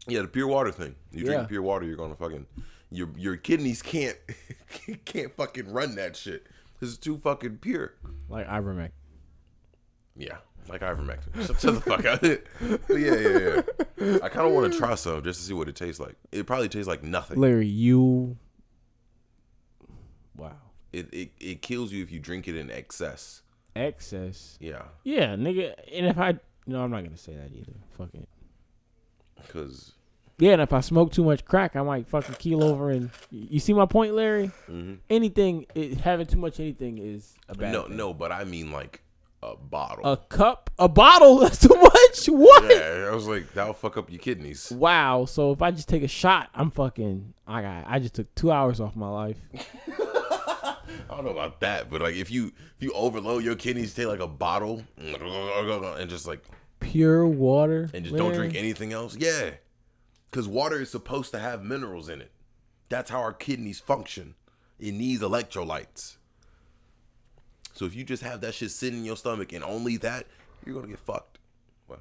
Yeah, 0.07 0.23
the 0.23 0.29
pure 0.29 0.47
water 0.47 0.71
thing. 0.71 0.95
You 1.11 1.25
yeah. 1.25 1.33
drink 1.33 1.49
pure 1.49 1.63
water, 1.63 1.85
you're 1.85 1.97
gonna 1.97 2.15
fucking 2.15 2.47
your 2.95 3.09
your 3.17 3.37
kidneys 3.37 3.83
can't 3.83 4.17
can't 5.05 5.35
fucking 5.37 5.71
run 5.73 5.97
that 5.97 6.17
shit. 6.17 6.47
because 6.75 6.95
It's 6.95 7.03
too 7.03 7.19
fucking 7.19 7.59
pure. 7.59 7.95
Like 8.29 8.47
ivermectin. 8.49 8.93
Yeah, 10.17 10.37
like 10.69 10.83
ivermectin. 10.83 11.47
Shut, 11.47 11.59
the 11.61 11.81
fuck 11.81 12.05
it. 12.23 12.47
yeah, 12.89 12.97
yeah, 12.97 13.63
yeah. 14.13 14.19
I 14.23 14.29
kind 14.29 14.47
of 14.47 14.55
want 14.55 14.73
to 14.73 14.79
try 14.79 14.95
some 14.95 15.23
just 15.25 15.41
to 15.41 15.47
see 15.47 15.53
what 15.53 15.69
it 15.69 15.75
tastes 15.75 16.01
like. 16.01 16.15
It 16.31 16.47
probably 16.47 16.69
tastes 16.69 16.87
like 16.87 17.03
nothing. 17.03 17.39
Larry, 17.41 17.67
you. 17.67 18.37
Wow. 20.37 20.53
It 20.93 21.13
it, 21.13 21.33
it 21.41 21.63
kills 21.63 21.93
you 21.93 22.03
if 22.03 22.13
you 22.13 22.21
drink 22.21 22.47
it 22.47 22.55
in 22.55 22.71
excess. 22.71 23.43
Excess. 23.75 24.57
Yeah. 24.61 24.83
Yeah, 25.03 25.35
nigga. 25.35 25.75
And 25.93 26.07
if 26.07 26.19
I 26.19 26.39
no, 26.67 26.83
I'm 26.85 26.91
not 26.93 27.03
gonna 27.05 27.17
say 27.17 27.35
that 27.35 27.51
either. 27.53 27.73
Fuck 27.99 28.15
it. 28.15 28.29
Because 29.43 29.93
yeah, 30.39 30.53
and 30.55 30.63
if 30.63 30.73
I 30.73 30.81
smoke 30.81 31.13
too 31.13 31.25
much 31.25 31.45
crack, 31.45 31.77
I 31.77 31.83
might 31.83 32.09
fucking 32.09 32.35
keel 32.37 32.65
over 32.65 32.91
and 32.91 33.11
you 33.31 33.61
see 33.61 33.73
my 33.73 33.87
point, 33.87 34.15
Larry. 34.15 34.51
Mm-hmm. 34.69 34.95
Anything 35.09 35.67
it, 35.75 36.01
having 36.01 36.27
too 36.27 36.39
much 36.39 36.59
anything 36.59 36.99
is 36.99 37.35
a 37.49 37.55
bad. 37.55 37.73
No, 37.73 37.83
thing. 37.85 37.97
no, 37.97 38.13
but 38.13 38.33
I 38.33 38.43
mean 38.43 38.73
like 38.73 39.01
a 39.45 39.57
bottle, 39.57 40.11
a 40.11 40.17
cup, 40.17 40.71
a 40.79 40.89
bottle. 40.89 41.39
That's 41.39 41.61
too 41.61 41.77
much. 41.81 42.27
What? 42.27 42.65
Yeah, 42.65 43.09
I 43.11 43.15
was 43.15 43.29
like 43.29 43.53
that'll 43.55 43.75
fuck 43.75 43.97
up 43.97 44.11
your 44.11 44.19
kidneys. 44.19 44.73
Wow. 44.73 45.25
So 45.27 45.53
if 45.53 45.63
I 45.63 45.71
just 45.71 45.89
take 45.89 46.03
a 46.03 46.09
shot, 46.09 46.51
I'm 46.53 46.73
fucking. 46.73 47.33
I 47.47 47.63
got. 47.63 47.85
I 47.87 48.01
just 48.01 48.15
took 48.15 48.35
two 48.35 48.51
hours 48.51 48.81
off 48.81 48.97
my 48.97 49.09
life. 49.11 49.37
I 51.11 51.17
don't 51.19 51.27
know 51.27 51.31
about 51.31 51.61
that, 51.61 51.91
but 51.91 52.01
like 52.03 52.17
if 52.17 52.33
you 52.33 52.47
if 52.77 52.83
you 52.83 52.91
overload 52.93 53.45
your 53.45 53.55
kidneys, 53.55 53.95
take 53.95 54.07
like 54.09 54.21
a 54.21 54.27
bottle 54.27 54.83
and 54.99 56.11
just 56.11 56.27
like 56.27 56.43
pure 56.81 57.25
water 57.25 57.89
and 57.95 58.05
just 58.05 58.17
Larry. 58.17 58.27
don't 58.33 58.39
drink 58.39 58.57
anything 58.57 58.93
else. 58.93 59.15
Yeah 59.17 59.51
because 60.35 60.49
water 60.49 60.81
is 60.81 60.91
supposed 60.91 61.31
to 61.31 61.39
have 61.39 61.63
minerals 61.63 62.09
in 62.09 62.21
it. 62.21 62.33
That's 62.89 63.09
how 63.09 63.21
our 63.21 63.33
kidneys 63.33 63.79
function. 63.79 64.35
It 64.81 64.93
needs 64.93 65.23
electrolytes. 65.23 66.17
So 67.73 67.85
if 67.85 67.95
you 67.95 68.03
just 68.03 68.25
have 68.25 68.41
that 68.41 68.53
shit 68.53 68.73
sitting 68.73 68.99
in 68.99 69.05
your 69.05 69.17
stomach 69.17 69.53
and 69.53 69.63
only 69.63 69.97
that, 69.99 70.27
you're 70.67 70.75
gonna 70.75 70.89
get 70.89 70.99
fucked. 70.99 71.39
Wow. 71.87 71.99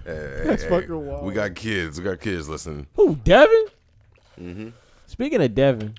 hey, 0.06 0.42
That's 0.46 0.62
hey, 0.62 0.68
fucking 0.70 1.06
wild. 1.06 1.26
We 1.26 1.34
got 1.34 1.54
kids. 1.56 1.98
We 1.98 2.04
got 2.04 2.20
kids 2.20 2.48
listening. 2.48 2.86
Who 2.94 3.16
Devin? 3.16 3.66
Mm-hmm. 4.40 4.68
Speaking 5.06 5.42
of 5.42 5.54
Devin, 5.54 5.94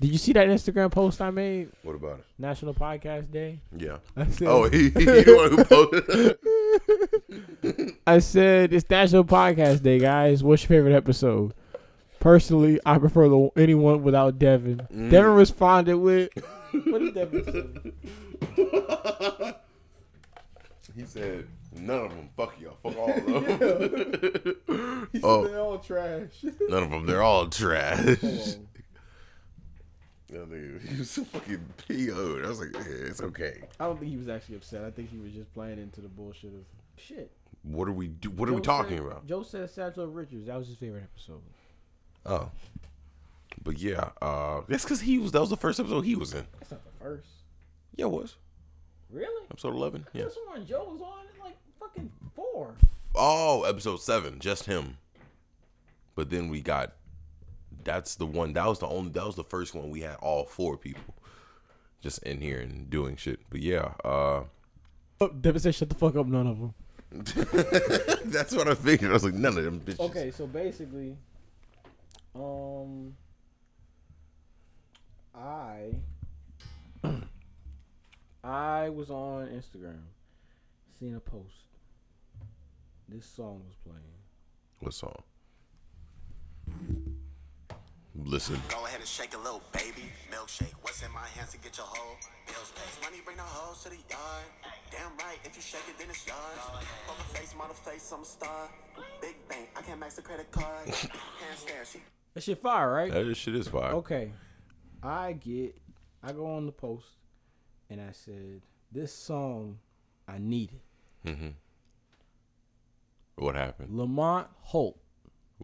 did 0.00 0.10
you 0.10 0.18
see 0.18 0.32
that 0.32 0.48
Instagram 0.48 0.90
post 0.90 1.20
I 1.22 1.30
made? 1.30 1.70
What 1.82 1.94
about 1.94 2.18
it? 2.18 2.24
National 2.36 2.74
Podcast 2.74 3.30
Day. 3.30 3.60
Yeah. 3.76 3.98
I 4.16 4.26
said, 4.26 4.48
oh, 4.48 4.68
he, 4.68 4.90
he 4.90 5.04
who 5.22 5.64
posted. 5.64 6.36
I 8.06 8.18
said 8.18 8.72
it's 8.72 8.90
National 8.90 9.22
Podcast 9.24 9.82
Day, 9.84 10.00
guys. 10.00 10.42
What's 10.42 10.64
your 10.64 10.68
favorite 10.68 10.94
episode? 10.94 11.54
Personally, 12.18 12.80
I 12.84 12.98
prefer 12.98 13.28
the, 13.28 13.50
anyone 13.56 14.02
without 14.02 14.36
Devin. 14.38 14.78
Mm. 14.92 15.10
Devin 15.10 15.32
responded 15.32 15.94
with, 15.98 16.30
"What 16.72 16.98
did 17.00 17.14
Devin 17.14 17.92
say?" 18.56 19.54
he 20.96 21.04
said, 21.04 21.46
"None 21.76 22.04
of 22.06 22.10
them. 22.14 22.30
Fuck 22.34 22.54
y'all. 22.62 22.76
Fuck 22.82 22.96
all 22.96 23.10
of 23.10 23.26
them. 23.26 23.44
yeah. 24.22 24.28
he 25.12 25.18
said, 25.20 25.26
oh. 25.26 25.46
they're 25.46 25.60
all 25.60 25.76
trash. 25.78 26.42
None 26.70 26.82
of 26.84 26.88
them. 26.90 27.04
They're 27.06 27.22
all 27.22 27.46
trash." 27.48 28.24
I 30.32 30.36
dude, 30.36 30.82
he 30.88 30.98
was 30.98 31.10
so 31.10 31.24
fucking 31.24 31.64
PO'd. 31.88 32.44
I 32.44 32.48
was 32.48 32.60
like, 32.60 32.74
yeah, 32.74 32.80
it's 32.88 33.20
okay. 33.20 33.62
I 33.78 33.84
don't 33.86 33.98
think 33.98 34.10
he 34.10 34.16
was 34.16 34.28
actually 34.28 34.56
upset. 34.56 34.82
I 34.84 34.90
think 34.90 35.10
he 35.10 35.18
was 35.18 35.32
just 35.32 35.52
playing 35.52 35.78
into 35.78 36.00
the 36.00 36.08
bullshit 36.08 36.52
of 36.54 37.02
shit. 37.02 37.30
What 37.62 37.88
are 37.88 37.92
we 37.92 38.08
do? 38.08 38.30
What 38.30 38.48
are 38.48 38.52
we 38.52 38.60
talking 38.60 38.98
said, 38.98 39.06
about? 39.06 39.26
Joe 39.26 39.42
said 39.42 39.68
Satchel 39.70 40.06
Richards. 40.06 40.46
That 40.46 40.56
was 40.56 40.68
his 40.68 40.76
favorite 40.76 41.04
episode. 41.04 41.40
Oh, 42.26 42.50
but 43.62 43.78
yeah, 43.78 44.10
uh, 44.20 44.62
that's 44.68 44.84
because 44.84 45.00
he 45.02 45.18
was. 45.18 45.32
That 45.32 45.40
was 45.40 45.50
the 45.50 45.56
first 45.56 45.80
episode 45.80 46.02
he 46.02 46.14
was 46.14 46.32
in. 46.34 46.46
That's 46.58 46.70
not 46.72 46.84
the 46.84 47.04
first. 47.04 47.28
Yeah, 47.96 48.06
it 48.06 48.10
was. 48.12 48.36
Really? 49.10 49.46
Episode 49.50 49.74
eleven. 49.74 50.06
yeah. 50.12 50.24
This 50.24 50.36
one 50.46 50.66
Joe 50.66 50.88
was 50.90 51.00
on 51.00 51.24
like 51.44 51.56
fucking 51.80 52.10
four. 52.34 52.74
Oh, 53.14 53.62
episode 53.64 54.00
seven, 54.00 54.40
just 54.40 54.66
him. 54.66 54.98
But 56.14 56.30
then 56.30 56.48
we 56.48 56.60
got 56.60 56.92
that's 57.82 58.14
the 58.14 58.26
one. 58.26 58.52
That 58.52 58.66
was 58.68 58.78
the 58.78 58.86
only. 58.86 59.10
That 59.10 59.26
was 59.26 59.34
the 59.36 59.44
first 59.44 59.74
one 59.74 59.90
we 59.90 60.02
had 60.02 60.16
all 60.16 60.44
four 60.44 60.76
people 60.76 61.14
just 62.00 62.22
in 62.22 62.40
here 62.40 62.60
and 62.60 62.88
doing 62.90 63.16
shit. 63.16 63.40
But 63.50 63.60
yeah. 63.60 63.92
uh 64.04 64.44
oh, 65.20 65.28
Devin 65.28 65.60
said, 65.60 65.74
"Shut 65.74 65.88
the 65.88 65.94
fuck 65.94 66.14
up, 66.16 66.26
none 66.26 66.46
of 66.46 66.58
them." 66.60 66.74
that's 68.30 68.54
what 68.54 68.68
I 68.68 68.74
figured. 68.74 69.10
I 69.10 69.14
was 69.14 69.24
like, 69.24 69.34
none 69.34 69.56
of 69.56 69.64
them 69.64 69.80
bitches. 69.80 70.00
Okay, 70.00 70.30
so 70.30 70.46
basically, 70.46 71.16
um, 72.34 73.14
I 75.34 75.94
I 78.42 78.88
was 78.88 79.10
on 79.10 79.46
Instagram, 79.48 80.00
seeing 80.98 81.14
a 81.14 81.20
post. 81.20 81.66
This 83.08 83.26
song 83.26 83.62
was 83.66 83.76
playing. 83.84 84.00
What 84.80 84.94
song? 84.94 85.14
Listen. 88.16 88.60
Go 88.70 88.86
ahead 88.86 89.00
and 89.00 89.08
shake 89.08 89.34
a 89.34 89.38
little 89.38 89.60
baby 89.72 90.04
milkshake. 90.30 90.72
What's 90.82 91.02
in 91.02 91.10
my 91.12 91.26
hands 91.34 91.50
to 91.50 91.58
get 91.58 91.76
your 91.76 91.86
whole 91.86 92.14
bills 92.46 92.72
paid? 92.76 93.04
Money 93.04 93.20
bring 93.24 93.36
the 93.36 93.42
hoes 93.42 93.82
to 93.82 93.88
the 93.90 93.96
yard. 94.08 94.44
Damn 94.92 95.16
right, 95.26 95.36
if 95.44 95.56
you 95.56 95.62
shake 95.62 95.82
it, 95.90 95.98
then 95.98 96.08
it's 96.10 96.24
yours. 96.24 96.86
Poker 97.08 97.22
face, 97.36 97.52
model 97.58 97.74
face, 97.74 98.12
I'm 98.14 98.22
a 98.22 98.24
star. 98.24 98.68
Big 99.20 99.34
bank, 99.48 99.68
I 99.76 99.82
can't 99.82 99.98
max 99.98 100.14
the 100.14 100.22
credit 100.22 100.48
card. 100.52 100.86
Handstand, 100.86 101.92
she. 101.92 102.02
That 102.34 102.42
shit 102.44 102.62
fire, 102.62 102.92
right? 102.92 103.12
That 103.12 103.34
shit 103.36 103.56
is 103.56 103.66
fire. 103.66 103.90
Okay, 103.94 104.30
I 105.02 105.32
get. 105.32 105.74
I 106.22 106.30
go 106.32 106.46
on 106.54 106.66
the 106.66 106.72
post, 106.72 107.06
and 107.90 108.00
I 108.00 108.12
said, 108.12 108.62
"This 108.92 109.12
song, 109.12 109.78
I 110.28 110.38
need 110.38 110.70
it." 110.72 111.30
Mm-hmm. 111.30 111.48
What 113.44 113.56
happened? 113.56 113.96
Lamont 113.98 114.46
Holt 114.60 114.98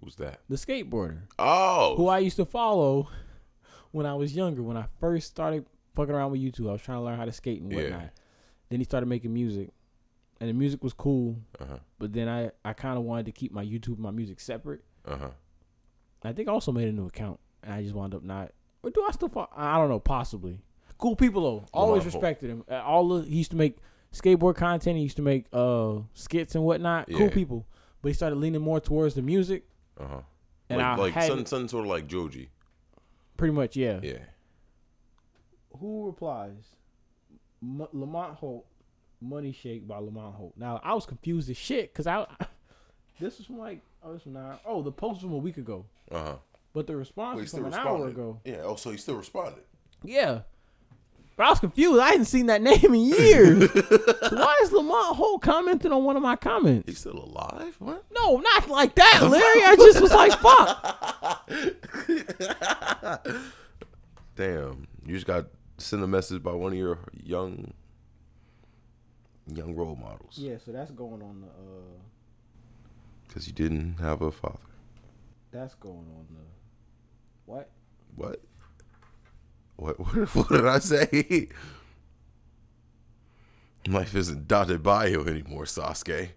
Who's 0.02 0.16
that? 0.16 0.40
The 0.48 0.56
skateboarder. 0.56 1.18
Oh. 1.38 1.94
Who 1.96 2.08
I 2.08 2.18
used 2.18 2.36
to 2.36 2.44
follow 2.44 3.08
when 3.92 4.06
I 4.06 4.14
was 4.14 4.34
younger, 4.34 4.62
when 4.62 4.76
I 4.76 4.86
first 4.98 5.26
started 5.28 5.66
fucking 5.94 6.14
around 6.14 6.32
with 6.32 6.40
YouTube. 6.40 6.68
I 6.68 6.72
was 6.72 6.82
trying 6.82 6.98
to 6.98 7.02
learn 7.04 7.18
how 7.18 7.24
to 7.26 7.32
skate 7.32 7.60
and 7.62 7.72
whatnot. 7.72 8.00
Yeah. 8.00 8.08
Then 8.70 8.80
he 8.80 8.84
started 8.84 9.06
making 9.06 9.32
music. 9.32 9.70
And 10.40 10.48
the 10.48 10.54
music 10.54 10.82
was 10.82 10.94
cool. 10.94 11.36
Uh-huh. 11.60 11.78
But 11.98 12.14
then 12.14 12.28
I, 12.28 12.50
I 12.64 12.72
kind 12.72 12.96
of 12.96 13.04
wanted 13.04 13.26
to 13.26 13.32
keep 13.32 13.52
my 13.52 13.64
YouTube 13.64 13.98
my 13.98 14.10
music 14.10 14.40
separate. 14.40 14.80
Uh-huh. 15.06 15.30
I 16.22 16.32
think 16.32 16.48
I 16.48 16.52
also 16.52 16.72
made 16.72 16.88
a 16.88 16.92
new 16.92 17.06
account. 17.06 17.40
And 17.62 17.74
I 17.74 17.82
just 17.82 17.94
wound 17.94 18.14
up 18.14 18.22
not. 18.22 18.52
Or 18.82 18.88
do 18.88 19.04
I 19.06 19.10
still 19.12 19.28
follow? 19.28 19.50
I 19.54 19.76
don't 19.76 19.90
know. 19.90 19.98
Possibly. 20.00 20.60
Cool 20.96 21.14
people, 21.16 21.42
though. 21.42 21.64
Always 21.74 22.06
respected 22.06 22.48
him. 22.50 22.64
All 22.70 23.12
of, 23.12 23.26
He 23.28 23.36
used 23.36 23.50
to 23.50 23.56
make 23.58 23.76
skateboard 24.14 24.56
content. 24.56 24.96
He 24.96 25.02
used 25.02 25.16
to 25.16 25.22
make 25.22 25.46
uh 25.52 25.98
skits 26.14 26.54
and 26.54 26.64
whatnot. 26.64 27.10
Yeah. 27.10 27.18
Cool 27.18 27.28
people. 27.30 27.66
But 28.00 28.08
he 28.08 28.14
started 28.14 28.36
leaning 28.36 28.62
more 28.62 28.80
towards 28.80 29.14
the 29.14 29.20
music. 29.20 29.64
Uh 30.00 30.06
huh. 30.08 30.20
And 30.70 30.78
like, 30.78 30.86
I 30.86 30.96
like 30.96 31.12
had 31.14 31.24
some, 31.28 31.46
some 31.46 31.68
sort 31.68 31.84
of 31.84 31.90
like 31.90 32.06
Joji. 32.06 32.50
Pretty 33.36 33.52
much, 33.52 33.76
yeah. 33.76 34.00
Yeah. 34.02 34.18
Who 35.78 36.06
replies? 36.06 36.58
M- 37.62 37.88
Lamont 37.92 38.34
Holt, 38.36 38.66
Money 39.20 39.52
Shake 39.52 39.86
by 39.86 39.98
Lamont 39.98 40.34
Holt. 40.34 40.54
Now 40.56 40.80
I 40.82 40.94
was 40.94 41.06
confused 41.06 41.50
as 41.50 41.56
shit 41.56 41.92
because 41.92 42.06
I, 42.06 42.26
this 43.20 43.38
was 43.38 43.46
from 43.46 43.58
like 43.58 43.80
oh 44.02 44.14
this 44.14 44.24
was 44.24 44.32
not 44.34 44.60
oh 44.64 44.82
the 44.82 44.92
post 44.92 45.16
was 45.16 45.22
from 45.22 45.32
a 45.32 45.36
week 45.38 45.58
ago, 45.58 45.84
Uh 46.10 46.22
huh. 46.22 46.36
but 46.72 46.86
the 46.86 46.96
response 46.96 47.38
was 47.40 47.50
from 47.52 47.66
an 47.66 47.74
hour 47.74 48.08
ago. 48.08 48.40
Yeah. 48.44 48.62
Oh, 48.64 48.76
so 48.76 48.90
he 48.90 48.96
still 48.96 49.16
responded. 49.16 49.62
Yeah, 50.02 50.40
but 51.40 51.46
I 51.46 51.50
was 51.52 51.60
confused. 51.60 51.98
I 51.98 52.10
hadn't 52.10 52.26
seen 52.26 52.44
that 52.46 52.60
name 52.62 52.84
in 52.92 52.96
years. 53.00 53.70
Why 54.30 54.58
is 54.62 54.72
Lamont 54.72 55.16
Holt 55.16 55.40
commenting 55.40 55.90
on 55.90 56.04
one 56.04 56.14
of 56.14 56.22
my 56.22 56.36
comments? 56.36 56.86
He's 56.86 56.98
still 56.98 57.16
alive? 57.18 57.76
What? 57.78 58.04
No, 58.12 58.36
not 58.40 58.68
like 58.68 58.94
that, 58.96 59.20
Larry. 59.26 59.42
I 59.64 59.74
just 59.74 60.02
was 60.02 60.12
like, 60.12 60.32
fuck. 60.38 61.46
Damn. 64.36 64.86
You 65.06 65.14
just 65.14 65.26
got 65.26 65.46
sent 65.78 66.02
a 66.02 66.06
message 66.06 66.42
by 66.42 66.52
one 66.52 66.72
of 66.72 66.78
your 66.78 66.98
young 67.14 67.72
young 69.46 69.74
role 69.74 69.96
models. 69.96 70.34
Yeah, 70.36 70.56
so 70.62 70.72
that's 70.72 70.90
going 70.90 71.22
on 71.22 71.40
the 71.40 71.46
uh 71.46 72.00
because 73.26 73.46
you 73.46 73.54
didn't 73.54 73.94
have 73.98 74.20
a 74.20 74.30
father. 74.30 74.58
That's 75.52 75.74
going 75.76 76.06
on 76.18 76.26
the 76.34 76.40
what? 77.46 77.70
What? 78.14 78.42
What, 79.80 79.98
what, 79.98 80.34
what 80.34 80.48
did 80.50 80.66
I 80.66 80.78
say? 80.78 81.48
Life 83.88 84.14
isn't 84.14 84.46
dotted 84.46 84.82
by 84.82 85.06
you 85.06 85.26
anymore, 85.26 85.64
Sasuke. 85.64 86.28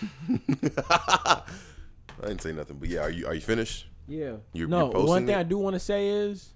I 0.86 1.42
didn't 2.22 2.40
say 2.42 2.52
nothing, 2.52 2.76
but 2.78 2.88
yeah, 2.88 3.00
are 3.00 3.10
you 3.10 3.26
are 3.26 3.34
you 3.34 3.40
finished? 3.40 3.86
Yeah. 4.06 4.36
You're, 4.52 4.68
no, 4.68 4.92
you're 4.92 5.06
one 5.06 5.26
thing 5.26 5.34
it? 5.34 5.38
I 5.38 5.42
do 5.42 5.58
want 5.58 5.74
to 5.74 5.80
say 5.80 6.06
is 6.08 6.52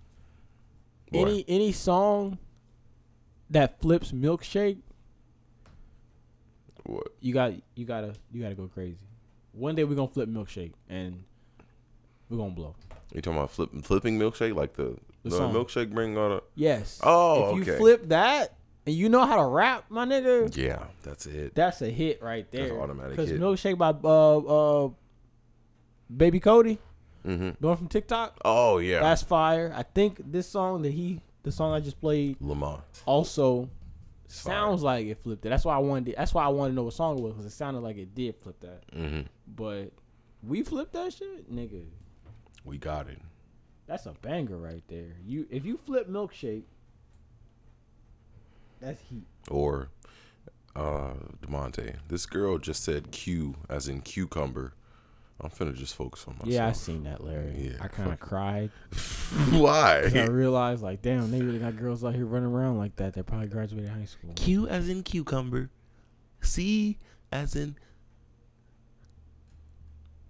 Boy. 1.11 1.23
any 1.23 1.45
any 1.49 1.73
song 1.73 2.39
that 3.51 3.81
flips 3.81 4.12
milkshake. 4.12 4.79
What? 6.85 7.09
You 7.20 7.35
got 7.35 7.53
you 7.75 7.85
gotta 7.85 8.14
you 8.31 8.41
gotta 8.43 8.55
go 8.55 8.68
crazy. 8.68 8.99
One 9.51 9.75
day 9.75 9.83
we're 9.83 9.97
gonna 9.97 10.07
flip 10.09 10.29
milkshake 10.29 10.75
and 10.89 11.25
we're 12.31 12.37
gonna 12.39 12.51
blow. 12.51 12.77
You 13.12 13.20
talking 13.23 13.39
about 13.39 13.51
flip, 13.51 13.70
flipping 13.83 14.20
milkshake 14.20 14.55
like 14.55 14.75
the 14.75 14.97
the, 15.23 15.31
the 15.31 15.37
song. 15.37 15.55
milkshake 15.55 15.91
bring 15.95 16.16
all 16.18 16.29
the. 16.31 16.43
Yes. 16.55 16.99
Oh, 17.03 17.55
if 17.57 17.62
okay. 17.62 17.73
you 17.73 17.77
flip 17.79 18.09
that 18.09 18.55
and 18.87 18.95
you 18.95 19.09
know 19.09 19.25
how 19.25 19.37
to 19.37 19.45
rap, 19.47 19.85
my 19.89 20.05
nigga. 20.05 20.55
Yeah, 20.57 20.85
that's 21.03 21.27
it. 21.27 21.55
That's 21.55 21.81
a 21.83 21.89
hit 21.91 22.23
right 22.23 22.51
there. 22.51 22.68
That's 22.68 22.81
automatic 22.81 23.11
Because 23.16 23.31
milkshake 23.33 23.79
by 23.79 23.91
uh 24.03 24.37
uh, 24.87 24.91
baby 26.14 26.41
Cody, 26.41 26.79
mm-hmm. 27.27 27.51
from 27.75 27.87
TikTok. 27.89 28.39
Oh 28.45 28.79
yeah, 28.79 29.01
that's 29.01 29.23
fire. 29.23 29.73
I 29.77 29.85
think 29.85 30.20
this 30.33 30.49
song 30.49 30.83
that 30.83 30.93
he, 30.93 31.20
the 31.45 31.53
song 31.53 31.73
I 31.73 31.79
just 31.79 32.01
played, 32.01 32.39
Lamar, 32.41 32.83
also 33.07 33.70
it's 34.25 34.35
sounds 34.41 34.81
fire. 34.81 34.85
like 34.87 35.07
it 35.07 35.18
flipped 35.23 35.47
it. 35.47 35.51
That's 35.51 35.64
why 35.64 35.77
I 35.77 35.79
wanted. 35.79 36.07
To, 36.07 36.14
that's 36.16 36.35
why 36.35 36.45
I 36.45 36.49
wanted 36.49 36.70
to 36.70 36.75
know 36.77 36.83
what 36.85 36.95
song 36.95 37.18
it 37.18 37.23
was 37.23 37.35
because 37.35 37.47
it 37.47 37.55
sounded 37.55 37.81
like 37.81 37.97
it 37.97 38.12
did 38.12 38.35
flip 38.43 38.59
that. 38.62 38.91
Mm-hmm. 38.91 39.20
But 39.55 39.93
we 40.43 40.64
flipped 40.64 40.95
that 40.95 41.12
shit, 41.12 41.49
nigga. 41.53 41.85
We 42.64 42.79
got 42.79 43.09
it. 43.09 43.18
That's 43.93 44.07
a 44.07 44.14
banger 44.22 44.57
right 44.57 44.82
there. 44.88 45.16
You 45.22 45.47
if 45.51 45.66
you 45.66 45.76
flip 45.76 46.09
milkshake, 46.09 46.62
that's 48.80 48.99
heat. 49.03 49.26
Or 49.51 49.90
uh 50.74 51.11
Damonte. 51.47 51.97
This 52.09 52.24
girl 52.24 52.57
just 52.57 52.84
said 52.84 53.11
Q 53.11 53.55
as 53.68 53.88
in 53.88 54.01
cucumber. 54.01 54.72
I'm 55.38 55.51
finna 55.51 55.76
just 55.76 55.95
focus 55.95 56.24
on 56.26 56.36
myself. 56.36 56.49
Yeah, 56.49 56.68
I 56.68 56.72
seen 56.72 57.05
that, 57.05 57.22
Larry. 57.22 57.53
Yeah, 57.74 57.84
I 57.84 57.88
kind 57.88 58.11
of 58.11 58.18
cried. 58.18 58.70
Why? 59.51 60.11
I 60.14 60.24
realized, 60.24 60.82
like, 60.82 61.03
damn, 61.03 61.30
they 61.30 61.43
really 61.43 61.59
got 61.59 61.76
girls 61.76 62.03
out 62.03 62.14
here 62.14 62.24
running 62.24 62.49
around 62.49 62.78
like 62.78 62.97
that. 62.97 63.12
They 63.12 63.20
probably 63.22 63.49
graduated 63.49 63.90
high 63.90 64.07
school. 64.07 64.32
Q 64.36 64.68
as 64.68 64.88
in 64.88 65.03
cucumber, 65.03 65.68
C 66.40 66.97
as 67.30 67.55
in 67.57 67.76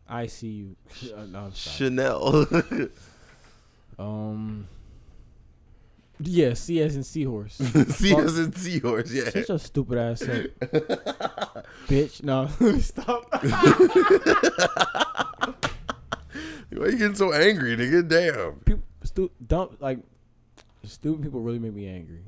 I 0.08 0.26
see 0.26 0.48
you. 1.02 1.12
No, 1.28 1.52
Chanel. 1.54 2.88
Um. 4.02 4.66
Yeah, 6.24 6.54
C 6.54 6.80
as 6.80 6.94
in 6.96 7.02
seahorse. 7.02 7.54
C 7.56 8.14
as 8.14 8.38
in 8.38 8.52
seahorse. 8.52 9.12
Yeah. 9.12 9.28
Such 9.30 9.50
a 9.50 9.58
stupid 9.58 9.98
ass 9.98 10.22
bitch. 11.86 12.22
No, 12.22 12.46
stop. 12.80 13.42
Why 16.72 16.86
are 16.86 16.90
you 16.90 16.96
getting 16.98 17.14
so 17.16 17.32
angry, 17.34 17.76
nigga? 17.76 18.06
Damn. 18.08 18.54
People, 18.60 18.82
stu- 19.04 19.30
dumb, 19.46 19.76
like 19.80 19.98
stupid 20.84 21.20
people 21.22 21.40
really 21.40 21.58
make 21.58 21.74
me 21.74 21.86
angry. 21.88 22.22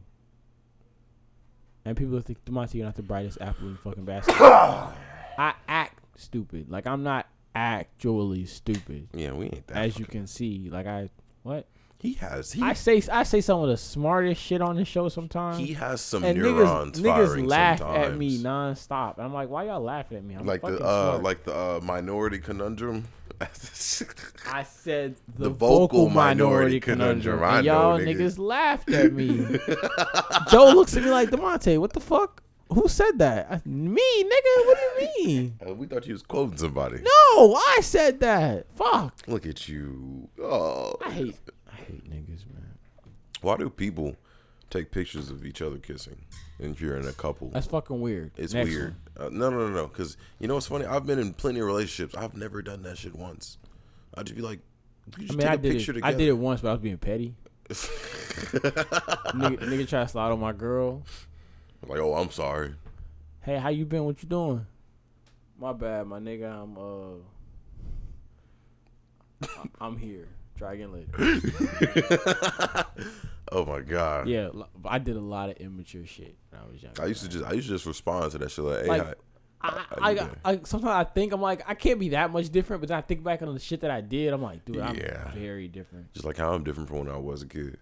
And 1.84 1.96
people 1.96 2.18
think 2.20 2.44
Damonte, 2.44 2.74
you're 2.74 2.84
not 2.86 2.96
the 2.96 3.02
brightest 3.02 3.38
apple 3.40 3.68
in 3.68 3.76
fucking 3.76 4.04
basketball. 4.04 4.52
I 5.38 5.54
act 5.68 6.00
stupid. 6.18 6.68
Like 6.70 6.86
I'm 6.86 7.02
not 7.04 7.26
actually 7.54 8.44
stupid. 8.46 9.08
Yeah, 9.12 9.32
we 9.32 9.46
ain't 9.46 9.66
that. 9.68 9.76
As 9.78 9.98
you 9.98 10.04
can 10.04 10.26
see, 10.26 10.68
like 10.70 10.86
I 10.86 11.08
what? 11.44 11.66
He 12.00 12.14
has. 12.14 12.52
He, 12.52 12.60
I 12.60 12.74
say 12.74 13.02
I 13.10 13.22
say 13.22 13.40
some 13.40 13.62
of 13.62 13.68
the 13.68 13.78
smartest 13.78 14.42
shit 14.42 14.60
on 14.60 14.76
this 14.76 14.88
show 14.88 15.08
sometimes. 15.08 15.56
He 15.58 15.72
has 15.74 16.02
some 16.02 16.22
and 16.22 16.38
neurons. 16.38 17.00
Niggas, 17.00 17.28
niggas 17.36 17.46
laugh 17.46 17.78
sometimes. 17.78 18.06
at 18.08 18.16
me 18.18 18.38
nonstop. 18.42 19.18
I'm 19.18 19.32
like, 19.32 19.48
why 19.48 19.64
y'all 19.64 19.80
laughing 19.80 20.18
at 20.18 20.24
me? 20.24 20.34
I'm 20.34 20.44
like 20.44 20.60
the 20.60 20.78
uh, 20.80 21.04
smart. 21.04 21.22
like 21.22 21.44
the 21.44 21.54
uh, 21.56 21.80
minority 21.82 22.38
conundrum. 22.40 23.04
I 23.40 24.62
said 24.64 25.16
the, 25.34 25.44
the 25.44 25.50
vocal, 25.50 25.78
vocal, 25.78 26.08
minority, 26.10 26.10
minority 26.48 26.80
conundrum. 26.80 27.38
conundrum. 27.38 27.64
y'all 27.64 27.98
know, 27.98 28.04
niggas. 28.04 28.18
niggas 28.36 28.38
laughed 28.38 28.90
at 28.90 29.12
me. 29.12 29.58
Joe 30.50 30.72
looks 30.74 30.94
at 30.96 31.04
me 31.04 31.10
like 31.10 31.30
Damonte, 31.30 31.78
what 31.78 31.94
the 31.94 32.00
fuck? 32.00 32.42
Who 32.74 32.88
said 32.88 33.18
that? 33.18 33.64
me, 33.64 34.02
nigga. 34.24 34.66
What 34.66 34.78
do 34.78 34.82
you 34.82 35.26
mean? 35.26 35.58
Uh, 35.66 35.74
we 35.74 35.86
thought 35.86 36.06
you 36.06 36.12
was 36.12 36.22
quoting 36.22 36.56
somebody. 36.58 36.98
No, 37.00 37.54
I 37.54 37.78
said 37.82 38.20
that. 38.20 38.66
Fuck. 38.74 39.14
Look 39.26 39.46
at 39.46 39.68
you. 39.68 40.28
Oh, 40.42 40.96
I 41.04 41.10
hate, 41.10 41.36
I 41.70 41.76
hate 41.76 42.10
niggas, 42.10 42.46
man. 42.52 42.74
Why 43.40 43.56
do 43.56 43.70
people 43.70 44.16
take 44.70 44.90
pictures 44.90 45.30
of 45.30 45.44
each 45.44 45.62
other 45.62 45.78
kissing? 45.78 46.16
And 46.58 46.78
you're 46.80 46.96
in 46.96 47.06
a 47.06 47.12
couple. 47.12 47.50
That's 47.50 47.66
fucking 47.66 48.00
weird. 48.00 48.32
It's 48.36 48.52
Next 48.54 48.68
weird. 48.68 48.94
Uh, 49.16 49.28
no, 49.30 49.50
no, 49.50 49.68
no, 49.68 49.68
no. 49.68 49.86
Because 49.86 50.16
you 50.38 50.48
know 50.48 50.54
what's 50.54 50.66
funny? 50.66 50.84
I've 50.86 51.06
been 51.06 51.18
in 51.18 51.32
plenty 51.32 51.60
of 51.60 51.66
relationships. 51.66 52.14
I've 52.16 52.34
never 52.36 52.60
done 52.60 52.82
that 52.82 52.98
shit 52.98 53.14
once. 53.14 53.58
I'd 54.14 54.26
just 54.26 54.36
be 54.36 54.42
like, 54.42 54.60
I 55.30 55.32
mean, 55.32 55.44
I 55.46 55.56
did 55.56 55.76
it. 55.76 55.84
Together. 55.84 56.00
I 56.04 56.12
did 56.14 56.28
it 56.28 56.36
once, 56.38 56.60
but 56.60 56.68
I 56.70 56.72
was 56.72 56.80
being 56.82 56.98
petty. 56.98 57.34
nigga, 57.68 59.58
nigga 59.58 59.88
try 59.88 60.02
to 60.02 60.08
slide 60.08 60.30
on 60.32 60.40
my 60.40 60.52
girl. 60.52 61.02
I'm 61.84 61.90
like, 61.90 62.00
oh, 62.00 62.14
I'm 62.14 62.30
sorry. 62.30 62.74
Hey, 63.42 63.58
how 63.58 63.68
you 63.68 63.84
been? 63.84 64.04
What 64.06 64.22
you 64.22 64.28
doing? 64.28 64.66
My 65.58 65.72
bad, 65.74 66.06
my 66.06 66.18
nigga. 66.18 66.50
I'm 66.50 67.20
uh, 69.42 69.46
I'm 69.80 69.96
here. 69.98 70.28
Dragon 70.56 70.92
later. 70.92 72.86
oh 73.52 73.66
my 73.66 73.80
god. 73.80 74.28
Yeah, 74.28 74.48
I 74.84 74.98
did 74.98 75.16
a 75.16 75.20
lot 75.20 75.50
of 75.50 75.56
immature 75.58 76.06
shit 76.06 76.34
when 76.50 76.62
I 76.62 76.72
was 76.72 76.82
young. 76.82 76.92
I 76.98 77.04
used 77.04 77.22
to 77.24 77.28
just 77.28 77.44
I 77.44 77.52
used 77.52 77.66
to 77.68 77.74
just 77.74 77.84
respond 77.86 78.32
to 78.32 78.38
that 78.38 78.50
shit 78.50 78.64
like, 78.64 78.82
hey, 78.82 78.88
like, 78.88 79.18
I, 79.60 79.70
I, 79.98 80.28
I, 80.52 80.60
sometimes 80.64 80.88
I 80.92 81.04
think 81.04 81.32
I'm 81.34 81.42
like 81.42 81.68
I 81.68 81.74
can't 81.74 81.98
be 82.00 82.08
that 82.10 82.30
much 82.30 82.48
different, 82.50 82.80
but 82.80 82.88
then 82.88 82.96
I 82.96 83.02
think 83.02 83.22
back 83.22 83.42
on 83.42 83.52
the 83.52 83.60
shit 83.60 83.80
that 83.82 83.90
I 83.90 84.00
did. 84.00 84.32
I'm 84.32 84.42
like, 84.42 84.64
dude, 84.64 84.78
I'm 84.78 84.94
yeah. 84.94 85.30
very 85.32 85.68
different. 85.68 86.12
Just 86.14 86.24
like 86.24 86.38
how 86.38 86.54
I'm 86.54 86.64
different 86.64 86.88
from 86.88 87.00
when 87.00 87.08
I 87.10 87.18
was 87.18 87.42
a 87.42 87.46
kid. 87.46 87.76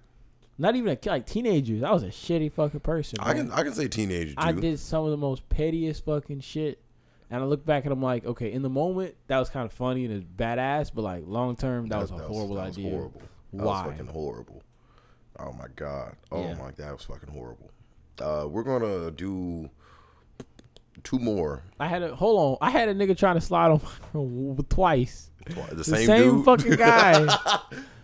Not 0.58 0.76
even 0.76 0.96
a 0.96 1.08
like 1.08 1.26
teenagers. 1.26 1.82
I 1.82 1.92
was 1.92 2.02
a 2.02 2.08
shitty 2.08 2.52
fucking 2.52 2.80
person. 2.80 3.18
I 3.20 3.32
can 3.34 3.50
I 3.52 3.62
can 3.62 3.72
say 3.72 3.88
teenager. 3.88 4.30
Too. 4.34 4.36
I 4.36 4.52
did 4.52 4.78
some 4.78 5.04
of 5.04 5.10
the 5.10 5.16
most 5.16 5.48
pettiest 5.48 6.04
fucking 6.04 6.40
shit, 6.40 6.78
and 7.30 7.42
I 7.42 7.46
look 7.46 7.64
back 7.64 7.84
and 7.84 7.92
I'm 7.92 8.02
like, 8.02 8.26
okay, 8.26 8.52
in 8.52 8.60
the 8.62 8.68
moment 8.68 9.14
that 9.28 9.38
was 9.38 9.48
kind 9.48 9.64
of 9.64 9.72
funny 9.72 10.04
and 10.04 10.12
it's 10.12 10.24
badass, 10.24 10.90
but 10.94 11.02
like 11.02 11.24
long 11.26 11.56
term 11.56 11.88
that, 11.88 11.96
that, 11.96 12.00
was 12.02 12.10
a 12.10 12.14
that 12.16 12.28
horrible 12.28 12.56
was, 12.56 12.76
idea. 12.78 12.84
Was 12.84 12.92
horrible. 12.94 13.22
Why? 13.52 13.64
That 13.64 13.64
was 13.88 13.96
fucking 13.98 14.12
horrible. 14.12 14.62
Oh 15.38 15.52
my 15.54 15.66
god. 15.74 16.16
Oh 16.30 16.42
yeah. 16.42 16.54
my 16.54 16.64
god, 16.66 16.76
that 16.76 16.92
was 16.92 17.02
fucking 17.04 17.30
horrible. 17.30 17.70
Uh, 18.20 18.46
we're 18.46 18.62
gonna 18.62 19.10
do 19.10 19.70
two 21.02 21.18
more. 21.18 21.62
I 21.80 21.86
had 21.86 22.02
a 22.02 22.14
hold 22.14 22.58
on. 22.60 22.68
I 22.68 22.70
had 22.70 22.90
a 22.90 22.94
nigga 22.94 23.16
trying 23.16 23.36
to 23.36 23.40
slide 23.40 23.70
on 24.14 24.56
twice. 24.68 25.30
The, 25.46 25.76
the 25.76 25.84
same, 25.84 26.06
same 26.06 26.44
fucking 26.44 26.76
guy. 26.76 27.26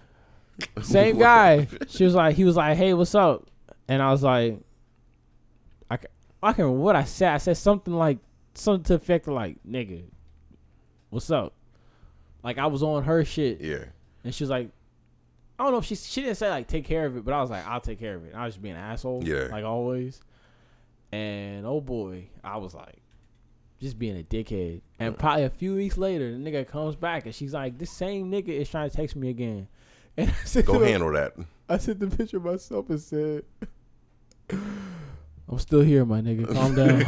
Same 0.82 1.18
guy. 1.18 1.68
she 1.88 2.04
was 2.04 2.14
like, 2.14 2.36
he 2.36 2.44
was 2.44 2.56
like, 2.56 2.76
hey, 2.76 2.94
what's 2.94 3.14
up? 3.14 3.48
And 3.88 4.02
I 4.02 4.10
was 4.10 4.22
like, 4.22 4.58
I, 5.90 5.94
I 6.42 6.48
can't 6.50 6.58
remember 6.58 6.80
what 6.80 6.96
I 6.96 7.04
said. 7.04 7.32
I 7.32 7.38
said 7.38 7.56
something 7.56 7.94
like, 7.94 8.18
something 8.54 8.84
to 8.84 8.94
effect 8.94 9.28
like, 9.28 9.56
nigga, 9.68 10.02
what's 11.10 11.30
up? 11.30 11.52
Like 12.42 12.58
I 12.58 12.66
was 12.66 12.82
on 12.82 13.04
her 13.04 13.24
shit. 13.24 13.60
Yeah. 13.60 13.84
And 14.24 14.34
she 14.34 14.42
was 14.44 14.50
like, 14.50 14.68
I 15.58 15.64
don't 15.64 15.72
know 15.72 15.78
if 15.78 15.86
she 15.86 15.96
she 15.96 16.20
didn't 16.22 16.36
say 16.36 16.48
like 16.50 16.68
take 16.68 16.84
care 16.84 17.04
of 17.06 17.16
it, 17.16 17.24
but 17.24 17.34
I 17.34 17.40
was 17.40 17.50
like, 17.50 17.66
I'll 17.66 17.80
take 17.80 17.98
care 17.98 18.14
of 18.14 18.24
it. 18.24 18.28
And 18.32 18.36
I 18.40 18.44
was 18.44 18.54
just 18.54 18.62
being 18.62 18.76
an 18.76 18.80
asshole. 18.80 19.22
Yeah. 19.24 19.48
Like 19.50 19.64
always. 19.64 20.20
And 21.10 21.66
oh 21.66 21.80
boy, 21.80 22.28
I 22.44 22.58
was 22.58 22.74
like, 22.74 23.00
just 23.80 23.98
being 23.98 24.18
a 24.20 24.22
dickhead. 24.22 24.82
And 25.00 25.14
mm. 25.14 25.18
probably 25.18 25.44
a 25.44 25.50
few 25.50 25.74
weeks 25.74 25.98
later, 25.98 26.30
the 26.30 26.38
nigga 26.38 26.66
comes 26.68 26.94
back 26.94 27.24
and 27.26 27.34
she's 27.34 27.52
like, 27.54 27.76
This 27.76 27.90
same 27.90 28.30
nigga 28.30 28.50
is 28.50 28.68
trying 28.68 28.88
to 28.88 28.94
text 28.96 29.16
me 29.16 29.30
again. 29.30 29.66
And 30.18 30.30
I 30.30 30.44
said, 30.46 30.66
Go 30.66 30.80
handle 30.82 31.12
that. 31.12 31.34
I 31.68 31.78
sent 31.78 32.00
the 32.00 32.08
picture 32.08 32.40
myself 32.40 32.90
and 32.90 33.00
said, 33.00 33.44
"I'm 34.50 35.58
still 35.58 35.80
here, 35.82 36.04
my 36.04 36.20
nigga. 36.20 36.52
Calm 36.52 36.74
down." 36.74 37.04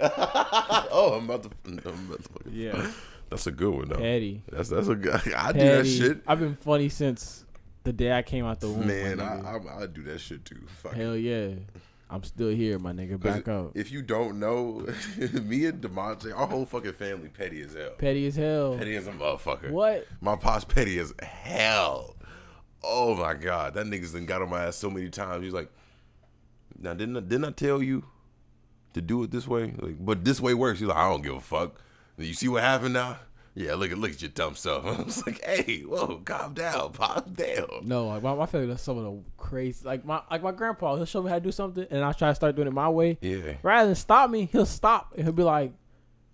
oh, 0.90 1.16
I'm 1.18 1.28
about 1.28 1.42
to. 1.42 1.50
I'm 1.66 1.78
about 2.08 2.24
to 2.44 2.50
yeah. 2.50 2.90
That's 3.28 3.46
a 3.46 3.50
good 3.50 3.70
one 3.72 3.88
though. 3.90 3.96
Petty. 3.98 4.42
That's 4.50 4.70
that's 4.70 4.88
a 4.88 4.94
good. 4.94 5.14
I 5.14 5.52
Petty. 5.52 5.58
do 5.58 5.64
that 5.68 5.84
shit. 5.86 6.22
I've 6.26 6.40
been 6.40 6.56
funny 6.56 6.88
since 6.88 7.44
the 7.84 7.92
day 7.92 8.12
I 8.16 8.22
came 8.22 8.46
out 8.46 8.60
the 8.60 8.70
womb. 8.70 8.86
Man, 8.86 9.20
I, 9.20 9.40
I, 9.44 9.82
I 9.82 9.86
do 9.88 10.02
that 10.04 10.20
shit 10.20 10.44
too. 10.46 10.62
Fuck 10.82 10.94
Hell 10.94 11.16
yeah. 11.16 11.50
I'm 12.10 12.24
still 12.24 12.48
here, 12.48 12.78
my 12.80 12.92
nigga. 12.92 13.20
Back 13.20 13.46
up. 13.46 13.70
If 13.76 13.92
you 13.92 14.02
don't 14.02 14.40
know, 14.40 14.80
me 15.42 15.64
and 15.66 15.80
Damonte, 15.80 16.36
our 16.36 16.46
whole 16.46 16.66
fucking 16.66 16.94
family 16.94 17.28
petty 17.28 17.60
as 17.62 17.74
hell. 17.74 17.92
Petty 17.98 18.26
as 18.26 18.34
hell. 18.34 18.76
Petty 18.76 18.96
as 18.96 19.06
a 19.06 19.12
motherfucker. 19.12 19.70
What? 19.70 20.08
My 20.20 20.34
pops 20.34 20.64
petty 20.64 20.98
as 20.98 21.14
hell. 21.22 22.16
Oh 22.82 23.14
my 23.14 23.34
god, 23.34 23.74
that 23.74 23.86
nigga's 23.86 24.12
done 24.12 24.26
got 24.26 24.42
on 24.42 24.50
my 24.50 24.64
ass 24.64 24.76
so 24.76 24.90
many 24.90 25.08
times. 25.08 25.44
He's 25.44 25.52
like, 25.52 25.70
now 26.76 26.94
didn't 26.94 27.16
I, 27.16 27.20
didn't 27.20 27.44
I 27.44 27.50
tell 27.52 27.80
you 27.80 28.04
to 28.94 29.00
do 29.00 29.22
it 29.22 29.30
this 29.30 29.46
way? 29.46 29.72
Like, 29.80 30.04
but 30.04 30.24
this 30.24 30.40
way 30.40 30.52
works. 30.54 30.80
He's 30.80 30.88
like, 30.88 30.96
I 30.98 31.08
don't 31.08 31.22
give 31.22 31.34
a 31.34 31.40
fuck. 31.40 31.80
You 32.18 32.34
see 32.34 32.48
what 32.48 32.62
happened 32.64 32.94
now? 32.94 33.18
Yeah, 33.54 33.74
look 33.74 33.90
at 33.90 33.98
look 33.98 34.12
at 34.12 34.22
your 34.22 34.30
dumb 34.30 34.54
self. 34.54 34.86
I 34.86 35.02
was 35.02 35.26
like, 35.26 35.42
hey, 35.44 35.80
whoa, 35.80 36.18
calm 36.24 36.54
down, 36.54 36.92
calm 36.92 37.34
down. 37.34 37.66
No, 37.82 38.06
like 38.08 38.22
my, 38.22 38.34
my 38.34 38.46
family 38.46 38.68
does 38.68 38.80
some 38.80 38.98
of 38.98 39.04
the 39.04 39.18
crazy. 39.38 39.84
Like 39.84 40.04
my 40.04 40.22
like 40.30 40.42
my 40.42 40.52
grandpa, 40.52 40.96
he'll 40.96 41.04
show 41.04 41.22
me 41.22 41.30
how 41.30 41.34
to 41.36 41.40
do 41.40 41.50
something, 41.50 41.86
and 41.90 42.04
I 42.04 42.12
try 42.12 42.28
to 42.28 42.34
start 42.34 42.54
doing 42.54 42.68
it 42.68 42.72
my 42.74 42.88
way. 42.88 43.18
Yeah. 43.20 43.54
Rather 43.62 43.88
than 43.88 43.96
stop 43.96 44.30
me, 44.30 44.48
he'll 44.52 44.66
stop 44.66 45.12
and 45.16 45.24
he'll 45.24 45.32
be 45.32 45.42
like, 45.42 45.72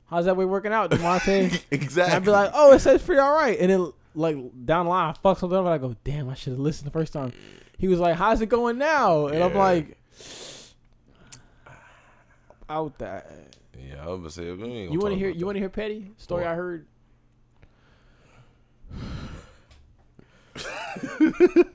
"How's 0.06 0.26
that 0.26 0.36
way 0.36 0.44
working 0.44 0.72
out, 0.72 0.90
Damonte?" 0.90 1.62
exactly. 1.70 2.16
I'd 2.16 2.24
be 2.24 2.30
like, 2.30 2.50
"Oh, 2.52 2.72
it 2.74 2.80
says 2.80 3.02
free, 3.02 3.18
all 3.18 3.32
right." 3.32 3.58
And 3.58 3.70
then 3.70 3.92
like 4.14 4.36
down 4.66 4.84
the 4.84 4.90
line, 4.90 5.10
I 5.10 5.12
fuck 5.14 5.38
something 5.38 5.56
up, 5.56 5.64
and 5.64 5.72
I 5.72 5.78
go, 5.78 5.96
"Damn, 6.04 6.28
I 6.28 6.34
should 6.34 6.52
have 6.52 6.60
listened 6.60 6.86
the 6.86 6.92
first 6.92 7.14
time." 7.14 7.32
He 7.78 7.88
was 7.88 7.98
like, 7.98 8.16
"How's 8.16 8.42
it 8.42 8.50
going 8.50 8.76
now?" 8.76 9.28
And 9.28 9.38
yeah. 9.38 9.46
I'm 9.46 9.54
like, 9.54 9.96
"Out 12.68 12.98
that." 12.98 13.30
Yeah, 13.74 14.04
I 14.04 14.08
was 14.08 14.18
gonna 14.18 14.30
say. 14.30 14.42
you 14.92 14.98
want 14.98 15.14
to 15.14 15.18
hear? 15.18 15.30
You 15.30 15.46
want 15.46 15.56
to 15.56 15.60
hear 15.60 15.68
petty 15.70 16.10
story? 16.18 16.44
I 16.44 16.54
heard 16.54 16.86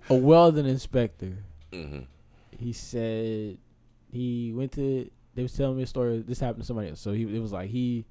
a 0.10 0.16
welding 0.16 0.66
inspector. 0.66 1.38
Mm-hmm. 1.72 2.00
He 2.60 2.74
said 2.74 3.58
he 4.12 4.54
went 4.56 4.72
to. 4.74 5.10
They 5.36 5.42
was 5.44 5.54
telling 5.56 5.78
me 5.78 5.84
a 5.84 5.88
story. 5.88 6.20
This 6.22 6.40
happened 6.40 6.62
to 6.62 6.66
somebody 6.68 6.90
else. 6.90 7.00
So 7.00 7.14
he 7.14 7.24
it 7.36 7.42
was 7.42 7.52
like 7.52 7.70
he 7.70 8.06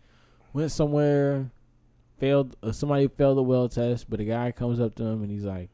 went 0.53 0.71
somewhere, 0.71 1.51
failed. 2.19 2.57
Uh, 2.63 2.73
somebody 2.73 3.09
failed 3.09 3.39
the 3.39 3.43
weld 3.43 3.73
test, 3.73 4.09
but 4.09 4.21
a 4.21 4.25
guy 4.25 4.53
comes 4.53 4.81
up 4.81 4.95
to 4.97 5.05
him 5.05 5.23
and 5.23 5.31
he's 5.31 5.45
like, 5.45 5.71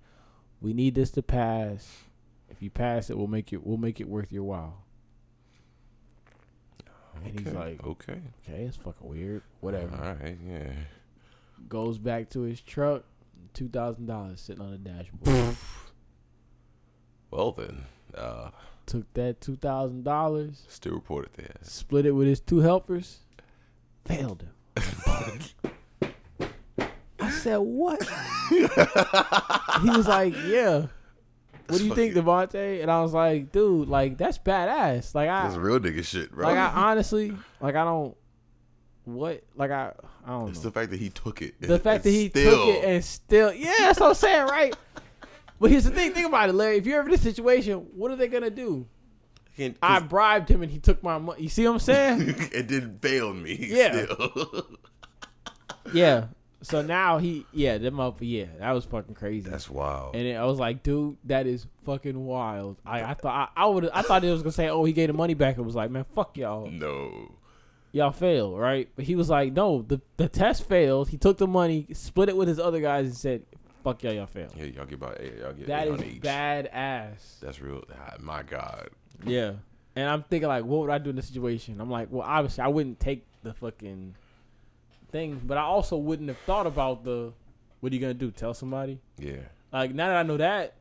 "We 0.61 0.73
need 0.73 0.95
this 0.95 1.11
to 1.13 1.23
pass. 1.23 1.91
If 2.51 2.63
you 2.63 2.71
pass 2.71 3.11
it, 3.11 3.17
we'll 3.19 3.27
make 3.29 3.53
it. 3.53 3.65
We'll 3.67 3.77
make 3.79 4.01
it 4.01 4.09
worth 4.09 4.33
your 4.33 4.45
while." 4.45 4.83
Okay. 7.19 7.29
And 7.31 7.39
he's 7.41 7.53
like, 7.55 7.87
"Okay, 7.87 8.21
okay, 8.45 8.63
it's 8.65 8.77
fucking 8.77 9.09
weird. 9.09 9.43
Whatever." 9.61 9.95
All 9.95 10.17
right, 10.27 10.39
yeah. 10.47 10.73
Goes 11.69 11.97
back 11.99 12.29
to 12.31 12.43
his 12.43 12.61
truck 12.61 13.05
two 13.55 13.69
thousand 13.69 14.07
dollars 14.07 14.41
sitting 14.41 14.63
on 14.63 14.71
the 14.73 14.79
dashboard. 14.79 15.57
well 17.31 17.53
then, 17.53 17.83
uh, 18.15 18.51
took 18.87 19.05
that 19.15 19.41
two 19.41 19.55
thousand 19.57 20.03
dollars. 20.05 20.65
Still 20.69 20.95
reported 20.95 21.33
there. 21.35 21.55
Split 21.63 22.07
it 22.07 22.11
with 22.13 22.27
his 22.29 22.41
two 22.41 22.59
helpers. 22.61 23.21
Failed 24.05 24.43
him. 24.43 24.51
I 27.21 27.31
said 27.31 27.57
what? 27.59 28.03
he 28.51 28.61
was 29.91 30.07
like, 30.07 30.35
yeah. 30.47 30.87
What 31.69 31.79
do 31.79 31.87
you 31.87 31.95
think, 31.97 32.15
Devontae? 32.15 32.83
And 32.83 32.91
I 32.91 33.03
was 33.03 33.13
like, 33.13 33.51
dude, 33.51 33.89
like 33.89 34.17
that's 34.17 34.39
badass. 34.39 35.13
Like 35.15 35.29
I, 35.29 35.45
that's 35.49 35.57
real 35.57 35.81
nigga 35.81 36.05
shit, 36.05 36.31
bro. 36.31 36.47
Like 36.47 36.57
I 36.57 36.69
honestly, 36.69 37.37
like 37.61 37.75
I 37.75 37.83
don't, 37.83 38.17
what 39.07 39.41
like 39.55 39.71
I 39.71 39.93
I 40.25 40.29
don't 40.31 40.49
it's 40.49 40.59
know. 40.59 40.65
the 40.65 40.71
fact 40.73 40.91
that 40.91 40.99
he 40.99 41.11
took 41.11 41.41
it. 41.41 41.55
The 41.61 41.79
fact 41.79 42.05
that 42.05 42.11
he 42.11 42.29
still. 42.29 42.67
took 42.67 42.75
it 42.75 42.85
and 42.85 43.05
still 43.05 43.53
Yeah, 43.55 43.73
that's 43.79 44.01
what 44.01 44.09
I'm 44.11 44.15
saying, 44.15 44.47
right? 44.49 44.77
but 45.61 45.71
here's 45.71 45.85
the 45.85 45.91
thing, 45.93 46.13
think 46.13 46.27
about 46.27 46.49
it, 46.49 46.55
Larry. 46.55 46.77
If 46.77 46.87
you're 46.87 46.99
ever 46.99 47.07
in 47.07 47.13
this 47.13 47.23
situation, 47.23 47.79
what 47.95 48.11
are 48.11 48.17
they 48.17 48.29
gonna 48.29 48.51
do? 48.51 48.87
I 49.83 50.01
bribed 50.01 50.51
him 50.51 50.63
and 50.63 50.71
he 50.71 50.79
took 50.79 51.03
my 51.03 51.17
money. 51.17 51.45
You 51.45 51.49
see 51.49 51.65
what 51.65 51.75
I'm 51.75 51.79
saying? 51.79 52.29
it 52.53 52.67
didn't 52.67 53.01
fail 53.01 53.33
me. 53.33 53.57
Yeah. 53.71 54.05
yeah. 55.95 56.27
So 56.61 56.83
now 56.83 57.17
he, 57.17 57.47
yeah, 57.53 57.79
them 57.79 57.99
up, 58.01 58.17
yeah, 58.21 58.47
that 58.59 58.73
was 58.73 58.85
fucking 58.87 59.15
crazy. 59.15 59.49
That's 59.49 59.71
wild. 59.71 60.15
And 60.17 60.37
I 60.37 60.45
was 60.45 60.59
like, 60.59 60.83
dude, 60.83 61.17
that 61.25 61.47
is 61.47 61.65
fucking 61.87 62.23
wild. 62.23 62.77
I, 62.85 63.03
I 63.05 63.15
thought 63.15 63.51
I, 63.57 63.63
I 63.63 63.67
would, 63.67 63.89
I 63.95 64.03
thought 64.03 64.23
it 64.25 64.31
was 64.31 64.43
gonna 64.43 64.53
say, 64.53 64.69
oh, 64.69 64.85
he 64.85 64.93
gave 64.93 65.07
the 65.07 65.13
money 65.15 65.35
back. 65.35 65.57
It 65.57 65.63
was 65.63 65.77
like, 65.77 65.91
man, 65.91 66.05
fuck 66.15 66.37
y'all. 66.37 66.69
No 66.69 67.36
y'all 67.97 68.13
failed, 68.13 68.59
right? 68.59 68.89
But 68.95 69.07
he 69.07 69.17
was 69.17 69.29
like, 69.31 69.53
no, 69.53 69.83
the, 69.83 70.01
the 70.17 70.29
test 70.29 70.69
failed. 70.69 71.09
He 71.09 71.17
took 71.17 71.39
the 71.39 71.47
money, 71.47 71.87
split 71.95 72.29
it 72.29 72.37
with 72.37 72.47
his 72.47 72.59
other 72.61 72.81
guys, 72.81 73.07
and 73.07 73.17
said, 73.17 73.43
fuck 73.83 74.03
y'all, 74.03 74.13
y'all 74.13 74.27
failed. 74.27 74.53
Yeah, 74.57 74.65
y'all 74.65 74.85
get 74.85 74.95
about 74.97 75.17
eight. 75.21 75.39
Y'all 75.39 75.53
get 75.53 75.67
that 75.67 75.89
is 75.89 76.19
bad 76.21 76.67
ass. 76.69 77.39
That's 77.43 77.61
real. 77.61 77.83
Ah, 77.99 78.15
my 78.21 78.43
God. 78.43 78.91
Yeah. 79.25 79.55
And 79.97 80.09
I'm 80.09 80.23
thinking, 80.25 80.49
like, 80.49 80.65
what 80.65 80.83
would 80.83 80.91
I 80.91 80.99
do 80.99 81.11
in 81.11 81.17
this 81.17 81.27
situation? 81.29 81.81
I'm 81.81 81.91
like, 81.91 82.09
well, 82.11 82.27
obviously, 82.27 82.63
I 82.63 82.69
wouldn't 82.69 83.01
take 83.01 83.25
the 83.43 83.55
fucking 83.55 84.15
thing, 85.11 85.41
but 85.45 85.57
I 85.57 85.63
also 85.63 85.97
wouldn't 85.97 86.29
have 86.29 86.39
thought 86.39 86.67
about 86.67 87.03
the, 87.03 87.33
what 87.81 87.93
are 87.93 87.95
you 87.95 88.01
going 88.01 88.13
to 88.17 88.19
do? 88.19 88.31
Tell 88.31 88.53
somebody? 88.53 89.01
Yeah. 89.19 89.37
Like, 89.73 89.95
now 89.95 90.09
that 90.09 90.17
I 90.17 90.23
know 90.23 90.37
that, 90.37 90.75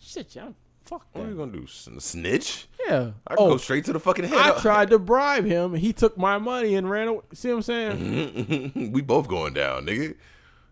shit, 0.00 0.34
y'all. 0.34 0.54
fuck 0.82 1.12
that. 1.12 1.18
What 1.18 1.28
are 1.28 1.30
you 1.30 1.36
going 1.36 1.52
to 1.52 1.58
do? 1.60 1.66
Snitch? 1.66 2.68
Yeah. 2.88 3.10
I 3.26 3.34
oh, 3.38 3.50
go 3.50 3.56
straight 3.56 3.84
to 3.86 3.92
the 3.92 4.00
fucking 4.00 4.24
head. 4.26 4.38
I 4.38 4.58
tried 4.60 4.90
to 4.90 4.98
bribe 4.98 5.44
him. 5.44 5.74
He 5.74 5.92
took 5.92 6.16
my 6.16 6.38
money 6.38 6.74
and 6.74 6.88
ran 6.90 7.08
away. 7.08 7.20
See 7.32 7.48
what 7.50 7.56
I'm 7.56 7.62
saying? 7.62 8.32
Mm-hmm. 8.72 8.92
we 8.92 9.00
both 9.02 9.28
going 9.28 9.54
down, 9.54 9.86
nigga. 9.86 10.14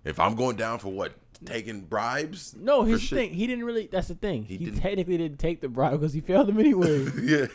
If 0.05 0.19
I'm 0.21 0.35
going 0.35 0.57
down 0.57 0.79
for 0.79 0.89
what? 0.89 1.15
Taking 1.45 1.81
bribes? 1.81 2.55
No, 2.57 2.85
his 2.85 3.09
thing. 3.11 3.35
He 3.35 3.49
didn't 3.49 3.65
really. 3.65 3.89
That's 3.91 4.07
the 4.07 4.15
thing. 4.15 4.45
He, 4.45 4.59
he 4.59 4.67
didn't. 4.67 4.79
technically 4.81 5.19
didn't 5.19 5.41
take 5.41 5.61
the 5.61 5.69
bribe 5.69 5.93
because 5.99 6.13
he 6.13 6.21
failed 6.21 6.49
him 6.49 6.61
anyway. 6.61 7.03
yeah. 7.21 7.47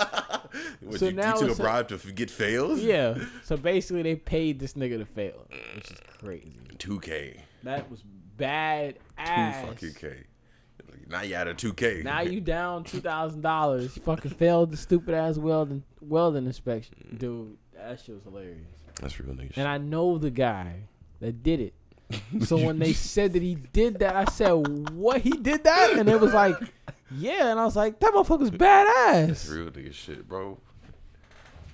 what, 0.80 0.98
so 1.00 1.06
you, 1.06 1.12
now 1.12 1.36
you 1.40 1.46
took 1.48 1.58
a 1.58 1.62
bribe 1.62 1.88
to 1.88 1.96
get 2.12 2.30
failed? 2.30 2.80
Yeah. 2.80 3.16
So 3.44 3.56
basically, 3.56 4.02
they 4.02 4.16
paid 4.16 4.60
this 4.60 4.74
nigga 4.74 4.98
to 4.98 5.06
fail, 5.06 5.46
which 5.74 5.90
is 5.90 5.96
crazy. 6.18 6.60
2K. 6.76 7.38
That 7.62 7.90
was 7.90 8.02
bad 8.36 8.98
ass. 9.16 9.64
2 9.68 9.68
fucking 9.88 9.94
K. 9.94 10.24
Now 11.08 11.22
you 11.22 11.36
out 11.36 11.48
of 11.48 11.56
two 11.56 11.72
K. 11.74 12.02
Now 12.04 12.20
you 12.20 12.40
down 12.40 12.84
two 12.84 13.00
thousand 13.00 13.40
dollars. 13.40 13.96
Fucking 13.98 14.32
failed 14.32 14.70
the 14.70 14.76
stupid 14.76 15.14
ass 15.14 15.38
welding 15.38 15.82
welding 16.00 16.46
inspection, 16.46 16.94
mm. 17.14 17.18
dude. 17.18 17.56
That 17.74 18.00
shit 18.00 18.14
was 18.14 18.24
hilarious. 18.24 18.66
That's 19.00 19.18
real 19.18 19.34
nice. 19.34 19.52
And 19.56 19.66
I 19.66 19.78
know 19.78 20.18
the 20.18 20.30
guy 20.30 20.82
that 21.20 21.42
did 21.42 21.60
it. 21.60 21.74
So 22.46 22.56
when 22.56 22.80
they 22.80 22.92
said 22.92 23.32
that 23.34 23.42
he 23.42 23.54
did 23.54 24.00
that, 24.00 24.16
I 24.16 24.24
said, 24.24 24.48
"What? 24.92 25.20
He 25.20 25.30
did 25.30 25.62
that?" 25.62 25.92
And 25.96 26.08
it 26.08 26.20
was 26.20 26.34
like, 26.34 26.56
"Yeah." 27.12 27.52
And 27.52 27.60
I 27.60 27.64
was 27.64 27.76
like, 27.76 28.00
"That 28.00 28.12
motherfucker's 28.12 28.50
badass." 28.50 29.26
That's 29.28 29.48
real 29.48 29.66
nigga 29.70 29.92
shit, 29.92 30.26
bro. 30.26 30.58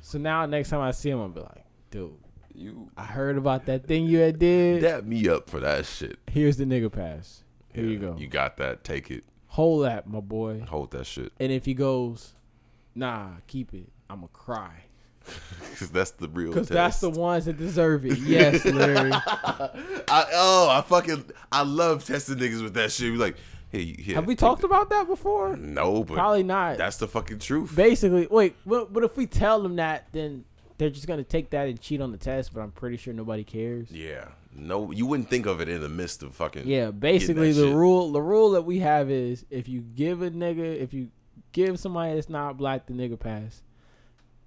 So 0.03 0.19
now 0.19 0.45
next 0.45 0.69
time 0.69 0.81
I 0.83 0.91
see 0.91 1.09
him, 1.09 1.21
I'll 1.23 1.31
be 1.31 1.41
like, 1.41 1.65
"Dude, 1.91 2.19
you." 2.55 2.91
I 2.99 3.05
heard 3.05 3.39
about 3.39 3.65
that 3.65 3.87
thing 3.87 4.05
you 4.05 4.19
had 4.19 4.39
did. 4.39 4.83
Dap 4.83 5.05
me 5.05 5.27
up 5.27 5.49
for 5.49 5.61
that 5.61 5.87
shit. 5.87 6.19
Here's 6.31 6.59
the 6.59 6.67
nigga 6.67 6.93
pass. 6.93 7.43
Here 7.77 7.85
yeah, 7.85 7.91
you 7.91 7.99
go. 7.99 8.16
You 8.18 8.27
got 8.27 8.57
that. 8.57 8.85
Take 8.85 9.11
it. 9.11 9.22
Hold 9.49 9.85
that, 9.85 10.09
my 10.09 10.20
boy. 10.20 10.64
Hold 10.68 10.93
that 10.93 11.05
shit. 11.07 11.31
And 11.39 11.53
if 11.53 11.66
he 11.66 11.74
goes, 11.74 12.33
nah, 12.95 13.29
keep 13.47 13.74
it. 13.74 13.87
I'm 14.09 14.18
gonna 14.20 14.29
cry. 14.33 14.70
Because 15.72 15.91
that's 15.93 16.12
the 16.12 16.29
real. 16.29 16.53
Because 16.53 16.68
that's 16.68 17.01
the 17.01 17.11
ones 17.11 17.45
that 17.45 17.59
deserve 17.59 18.07
it. 18.07 18.16
Yes, 18.18 18.64
Larry. 18.64 19.11
I, 19.12 19.70
oh, 20.33 20.68
I 20.70 20.81
fucking 20.89 21.27
I 21.53 21.62
love 21.64 22.05
testing 22.07 22.37
niggas 22.37 22.62
with 22.62 22.74
that 22.74 22.93
shit. 22.93 23.12
We 23.12 23.18
like, 23.18 23.37
hey, 23.68 23.85
here, 23.85 24.14
have 24.14 24.27
we 24.27 24.37
talked 24.37 24.64
about 24.64 24.89
that 24.91 25.07
before? 25.07 25.55
No, 25.59 26.03
but 26.03 26.14
probably 26.14 26.45
not. 26.45 26.79
That's 26.79 26.97
the 26.97 27.09
fucking 27.09 27.41
truth. 27.41 27.74
Basically, 27.77 28.27
wait, 28.31 28.57
but, 28.64 28.91
but 28.93 29.05
if 29.05 29.16
we 29.18 29.27
tell 29.27 29.61
them 29.62 29.77
that, 29.77 30.07
then 30.12 30.45
they're 30.79 30.89
just 30.91 31.07
gonna 31.07 31.24
take 31.24 31.51
that 31.51 31.68
and 31.68 31.79
cheat 31.79 32.01
on 32.01 32.11
the 32.11 32.18
test. 32.18 32.55
But 32.55 32.61
I'm 32.62 32.70
pretty 32.70 32.97
sure 32.97 33.12
nobody 33.12 33.45
cares. 33.45 33.91
Yeah, 33.91 34.29
no, 34.59 34.91
you 34.91 35.07
wouldn't 35.07 35.29
think 35.29 35.45
of 35.47 35.61
it 35.61 35.69
in 35.69 35.81
the 35.83 35.89
midst 35.89 36.23
of 36.23 36.35
fucking. 36.35 36.67
Yeah, 36.67 36.91
basically 36.91 37.53
the 37.53 37.67
shit. 37.67 37.75
rule 37.75 38.11
the 38.11 38.23
rule 38.23 38.51
that 38.53 38.63
we 38.63 38.79
have 38.79 39.11
is 39.11 39.45
if 39.51 39.69
you 39.69 39.81
give 39.83 40.23
a 40.23 40.31
nigga 40.31 40.81
if 40.81 40.95
you 40.95 41.11
give 41.53 41.79
somebody 41.79 42.15
that's 42.15 42.29
not 42.31 42.57
black 42.57 42.87
the 42.87 42.93
nigga 42.95 43.19
pass, 43.19 43.63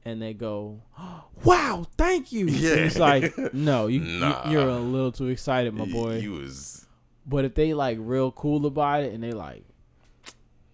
and 0.04 0.20
they 0.22 0.34
go, 0.34 0.82
"Wow, 1.44 1.86
thank 1.98 2.32
you." 2.32 2.48
Yeah, 2.48 2.74
it's 2.76 2.98
like 2.98 3.38
no, 3.54 3.86
you, 3.88 4.00
nah. 4.00 4.50
you 4.50 4.60
are 4.60 4.68
a 4.70 4.80
little 4.80 5.12
too 5.12 5.28
excited, 5.28 5.74
my 5.74 5.86
boy. 5.86 6.18
You 6.18 6.34
was. 6.34 6.88
But 7.28 7.46
if 7.46 7.54
they 7.54 7.76
like 7.76 7.98
real 8.02 8.32
cool 8.32 8.66
about 8.66 9.04
it 9.04 9.14
and 9.14 9.24
they 9.24 9.34
like, 9.34 9.64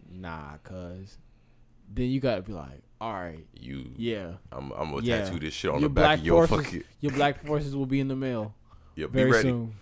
nah, 0.10 0.56
cuz, 0.64 1.18
then 1.94 2.06
you 2.06 2.22
gotta 2.22 2.42
be 2.44 2.54
like, 2.54 2.82
all 3.02 3.12
right, 3.14 3.46
you, 3.54 3.92
yeah, 3.98 4.34
I'm, 4.54 4.72
I'm 4.72 4.92
gonna 4.92 5.02
yeah. 5.06 5.26
tattoo 5.26 5.40
this 5.40 5.54
shit 5.54 5.72
on 5.72 5.82
your 5.82 5.90
the 5.90 5.96
back 5.96 6.20
of 6.20 6.26
your 6.26 6.48
forces, 6.48 6.66
fucking. 6.68 6.84
Your 7.02 7.12
black 7.12 7.44
forces 7.46 7.76
will 7.76 7.86
be 7.86 8.00
in 8.00 8.08
the 8.08 8.16
mail. 8.16 8.56
Yep, 8.96 9.12
be 9.12 9.24
ready. 9.26 9.50
soon. 9.50 9.74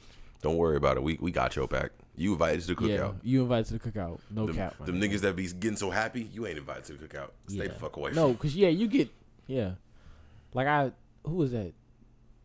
Don't 0.41 0.57
worry 0.57 0.75
about 0.75 0.97
it. 0.97 1.03
We 1.03 1.17
we 1.21 1.31
got 1.31 1.55
your 1.55 1.67
back. 1.67 1.91
You 2.15 2.33
invited 2.33 2.61
to 2.61 2.67
the 2.67 2.75
cookout. 2.75 2.89
Yeah, 2.97 3.11
you 3.23 3.41
invited 3.43 3.65
to 3.67 3.73
the 3.73 3.79
cookout. 3.91 4.19
No 4.29 4.45
them, 4.45 4.55
cap. 4.55 4.75
Them 4.85 4.99
niggas 4.99 5.21
that 5.21 5.35
be 5.35 5.45
getting 5.47 5.77
so 5.77 5.89
happy, 5.89 6.29
you 6.33 6.45
ain't 6.45 6.57
invited 6.57 6.83
to 6.85 6.93
the 6.93 7.07
cookout. 7.07 7.31
Stay 7.47 7.57
yeah. 7.63 7.67
the 7.67 7.73
fuck 7.75 7.95
away. 7.95 8.11
No, 8.11 8.33
cause 8.33 8.53
yeah, 8.55 8.69
you 8.69 8.87
get 8.87 9.09
yeah. 9.47 9.73
Like 10.53 10.67
I, 10.67 10.91
who 11.23 11.35
was 11.35 11.51
that? 11.51 11.73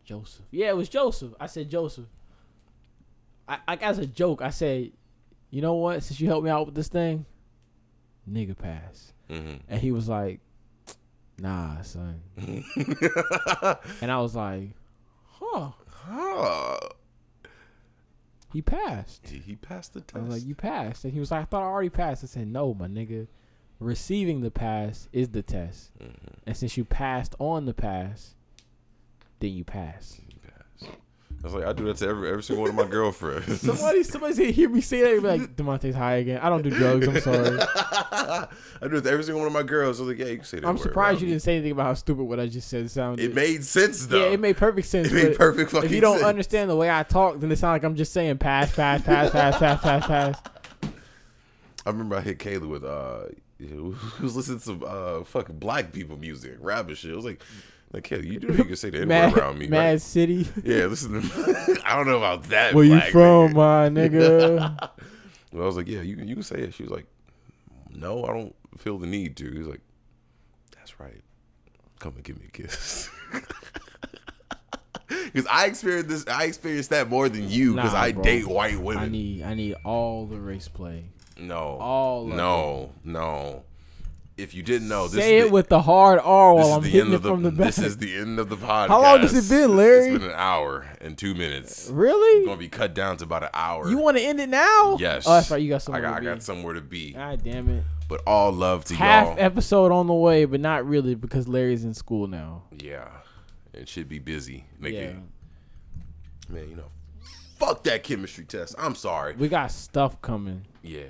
Joseph. 0.05 0.45
Yeah, 0.51 0.69
it 0.69 0.77
was 0.77 0.89
Joseph. 0.89 1.33
I 1.39 1.45
said 1.47 1.69
Joseph. 1.69 2.05
I 3.47 3.59
like 3.67 3.83
as 3.83 3.97
a 3.97 4.05
joke, 4.05 4.41
I 4.43 4.49
said, 4.51 4.91
you 5.49 5.61
know 5.61 5.75
what? 5.75 6.01
Since 6.03 6.19
you 6.19 6.27
helped 6.27 6.45
me 6.45 6.49
out 6.51 6.67
with 6.67 6.75
this 6.75 6.87
thing, 6.87 7.25
nigga 8.29 8.57
pass. 8.57 9.13
Mm-hmm. 9.29 9.53
And 9.67 9.81
he 9.81 9.91
was 9.91 10.07
like, 10.07 10.39
nah, 11.39 11.81
son. 11.81 12.21
and 12.37 14.11
I 14.11 14.19
was 14.19 14.35
like, 14.35 14.69
huh 15.41 15.71
huh. 16.09 16.77
He 18.51 18.61
passed. 18.61 19.27
He, 19.27 19.39
he 19.39 19.55
passed 19.55 19.93
the 19.93 20.01
test. 20.01 20.15
I 20.15 20.19
was 20.19 20.41
like, 20.41 20.47
you 20.47 20.55
passed. 20.55 21.03
And 21.03 21.13
he 21.13 21.19
was 21.19 21.29
like, 21.31 21.41
I 21.41 21.45
thought 21.45 21.61
I 21.63 21.67
already 21.67 21.89
passed. 21.89 22.23
I 22.23 22.27
said, 22.27 22.47
no, 22.47 22.73
my 22.73 22.87
nigga. 22.87 23.27
Receiving 23.79 24.41
the 24.41 24.51
pass 24.51 25.07
is 25.13 25.29
the 25.29 25.43
test. 25.43 25.91
Mm-hmm. 26.01 26.11
And 26.47 26.57
since 26.57 26.75
you 26.75 26.83
passed 26.83 27.35
on 27.39 27.65
the 27.65 27.73
pass, 27.75 28.33
then 29.39 29.51
you 29.51 29.63
pass. 29.63 30.19
You 30.27 30.37
pass. 30.39 30.91
I 31.41 31.47
was 31.47 31.53
like, 31.53 31.63
I 31.63 31.71
do 31.71 31.85
that 31.85 31.95
to 31.97 32.07
every 32.07 32.27
every 32.29 32.43
single 32.43 32.63
one 32.63 32.69
of 32.71 32.75
my 32.75 32.85
girlfriends. 32.85 33.61
Somebody, 33.61 34.03
somebody 34.03 34.33
going 34.35 34.53
hear 34.53 34.67
me 34.69 34.81
say 34.81 35.01
that 35.03 35.13
and 35.13 35.21
be 35.21 35.27
like, 35.29 35.55
Damonte's 35.55 35.95
high 35.95 36.15
again. 36.15 36.39
I 36.43 36.49
don't 36.49 36.63
do 36.63 36.69
drugs. 36.69 37.07
I'm 37.07 37.17
sorry. 37.21 37.59
I 37.61 38.47
do 38.89 38.97
it 38.97 39.01
to 39.03 39.09
every 39.09 39.23
single 39.23 39.39
one 39.43 39.47
of 39.47 39.53
my 39.53 39.63
girls. 39.63 40.01
I 40.01 40.03
was 40.03 40.09
like, 40.09 40.17
yeah, 40.19 40.31
you 40.33 40.37
can 40.37 40.45
say 40.45 40.59
that. 40.59 40.67
I'm 40.67 40.75
word, 40.75 40.83
surprised 40.83 41.19
bro. 41.19 41.27
you 41.27 41.31
didn't 41.31 41.41
say 41.43 41.53
anything 41.53 41.71
about 41.71 41.83
how 41.85 41.93
stupid 41.93 42.25
what 42.25 42.41
I 42.41 42.47
just 42.47 42.67
said 42.67 42.91
sounded. 42.91 43.23
It 43.23 43.33
made 43.33 43.63
sense 43.63 44.05
though. 44.05 44.19
Yeah, 44.19 44.33
it 44.33 44.39
made 44.41 44.57
perfect 44.57 44.87
sense. 44.89 45.13
It 45.13 45.13
made 45.13 45.37
perfect 45.37 45.71
fucking. 45.71 45.87
If 45.89 45.95
you 45.95 46.01
don't 46.01 46.15
sense. 46.17 46.25
understand 46.25 46.69
the 46.71 46.75
way 46.75 46.89
I 46.89 47.03
talk, 47.03 47.39
then 47.39 47.49
it 47.53 47.57
sounds 47.57 47.75
like 47.75 47.83
I'm 47.85 47.95
just 47.95 48.11
saying 48.11 48.37
pass, 48.37 48.75
pass, 48.75 49.01
pass, 49.03 49.29
pass, 49.31 49.57
pass, 49.57 49.79
pass, 49.81 50.07
pass. 50.07 50.41
I 51.85 51.89
remember 51.89 52.17
I 52.17 52.21
hit 52.21 52.39
Kayla 52.39 52.67
with 52.67 52.83
uh, 52.83 53.27
was 54.21 54.35
listening 54.35 54.57
to 54.59 54.65
some 54.65 54.83
uh 54.85 55.23
fucking 55.23 55.57
black 55.57 55.93
people 55.93 56.17
music, 56.17 56.57
rap 56.59 56.89
shit. 56.89 57.11
It 57.11 57.15
was 57.15 57.23
like. 57.23 57.41
Like, 57.91 58.05
hell, 58.07 58.23
you 58.23 58.39
do 58.39 58.49
know 58.49 58.55
you 58.55 58.65
can 58.65 58.75
say 58.75 58.91
that 58.91 59.09
N-word 59.09 59.37
around 59.37 59.57
me. 59.57 59.67
Mad 59.67 59.77
right? 59.89 60.01
City. 60.01 60.47
Yeah, 60.63 60.85
listen. 60.85 61.17
I 61.83 61.95
don't 61.95 62.05
know 62.05 62.17
about 62.17 62.43
that. 62.49 62.75
Where 62.75 62.83
you 62.83 62.99
from, 63.11 63.53
nigga. 63.53 63.55
my 63.55 63.89
nigga? 63.89 64.89
well, 65.51 65.63
I 65.63 65.65
was 65.65 65.75
like, 65.75 65.87
yeah, 65.87 66.01
you 66.01 66.15
you 66.17 66.35
can 66.35 66.43
say 66.43 66.57
it. 66.57 66.73
She 66.75 66.83
was 66.83 66.91
like, 66.91 67.07
no, 67.91 68.25
I 68.25 68.33
don't 68.33 68.55
feel 68.77 68.99
the 68.99 69.07
need 69.07 69.35
to. 69.37 69.49
He's 69.51 69.65
like, 69.65 69.81
that's 70.75 70.99
right. 70.99 71.21
Come 71.99 72.13
and 72.15 72.23
give 72.23 72.39
me 72.39 72.45
a 72.47 72.51
kiss. 72.51 73.09
Because 75.25 75.47
I 75.49 75.65
experienced 75.65 76.09
this, 76.09 76.27
I 76.27 76.43
experienced 76.43 76.91
that 76.91 77.09
more 77.09 77.27
than 77.27 77.49
you. 77.49 77.73
Because 77.73 77.93
nah, 77.93 78.01
I 78.01 78.11
bro. 78.11 78.21
date 78.23 78.47
white 78.47 78.77
women. 78.79 79.03
I 79.03 79.07
need, 79.07 79.43
I 79.43 79.55
need 79.55 79.75
all 79.83 80.27
the 80.27 80.39
race 80.39 80.67
play. 80.67 81.05
No, 81.39 81.55
all 81.79 82.27
no, 82.27 82.91
it. 83.03 83.07
no 83.09 83.63
if 84.39 84.53
you 84.53 84.63
didn't 84.63 84.87
know, 84.87 85.07
this 85.07 85.23
say 85.23 85.37
it 85.39 85.45
the, 85.45 85.49
with 85.51 85.69
the 85.69 85.81
hard 85.81 86.19
R 86.23 86.53
while 86.53 86.73
I'm 86.73 86.83
hitting 86.83 87.13
it 87.13 87.19
the, 87.19 87.29
from 87.29 87.43
the 87.43 87.51
back. 87.51 87.67
This 87.67 87.79
is 87.79 87.97
the 87.97 88.15
end 88.15 88.39
of 88.39 88.49
the 88.49 88.55
podcast. 88.55 88.87
How 88.87 89.01
long 89.01 89.19
has 89.19 89.33
it 89.33 89.53
been, 89.53 89.75
Larry? 89.75 90.09
It's 90.11 90.19
been 90.19 90.29
an 90.29 90.35
hour 90.35 90.87
and 91.01 91.17
two 91.17 91.33
minutes. 91.35 91.89
Really? 91.89 92.39
It's 92.39 92.47
gonna 92.47 92.57
be 92.57 92.69
cut 92.69 92.93
down 92.93 93.17
to 93.17 93.25
about 93.25 93.43
an 93.43 93.49
hour. 93.53 93.89
You 93.89 93.97
want 93.97 94.17
to 94.17 94.23
end 94.23 94.39
it 94.39 94.49
now? 94.49 94.97
Yes. 94.99 95.25
Oh, 95.27 95.33
that's 95.33 95.51
right. 95.51 95.61
You 95.61 95.69
got 95.69 95.81
somewhere. 95.81 96.01
I 96.05 96.09
got, 96.09 96.15
to 96.15 96.21
be. 96.21 96.27
I 96.27 96.33
got 96.33 96.43
somewhere 96.43 96.73
to 96.73 96.81
be. 96.81 97.11
God 97.13 97.43
damn 97.43 97.69
it. 97.69 97.83
But 98.07 98.23
all 98.25 98.51
love 98.51 98.85
to 98.85 98.95
Half 98.95 99.25
y'all. 99.27 99.35
Half 99.35 99.41
episode 99.43 99.91
on 99.91 100.07
the 100.07 100.13
way, 100.13 100.45
but 100.45 100.59
not 100.61 100.85
really 100.87 101.15
because 101.15 101.47
Larry's 101.47 101.83
in 101.83 101.93
school 101.93 102.27
now. 102.27 102.63
Yeah, 102.71 103.07
and 103.73 103.87
should 103.87 104.09
be 104.09 104.19
busy 104.19 104.65
making. 104.79 105.01
Yeah. 105.01 106.55
Man, 106.55 106.69
you 106.69 106.75
know, 106.77 106.85
fuck 107.57 107.83
that 107.83 108.03
chemistry 108.03 108.45
test. 108.45 108.73
I'm 108.79 108.95
sorry. 108.95 109.35
We 109.35 109.47
got 109.49 109.71
stuff 109.71 110.19
coming. 110.21 110.65
Yeah 110.81 111.03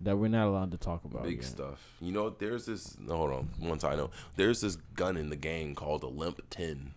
that 0.00 0.16
we're 0.16 0.28
not 0.28 0.46
allowed 0.46 0.70
to 0.72 0.76
talk 0.76 1.04
about. 1.04 1.24
Big 1.24 1.36
yet. 1.36 1.44
stuff. 1.44 1.94
You 2.00 2.12
know, 2.12 2.30
there's 2.30 2.66
this. 2.66 2.96
Hold 3.08 3.32
on, 3.32 3.48
one 3.58 3.78
time. 3.78 3.96
know, 3.98 4.10
there's 4.36 4.60
this 4.60 4.76
gun 4.94 5.16
in 5.16 5.30
the 5.30 5.36
game 5.36 5.74
called 5.74 6.02
the 6.02 6.08
Limp 6.08 6.40
Ten, 6.50 6.94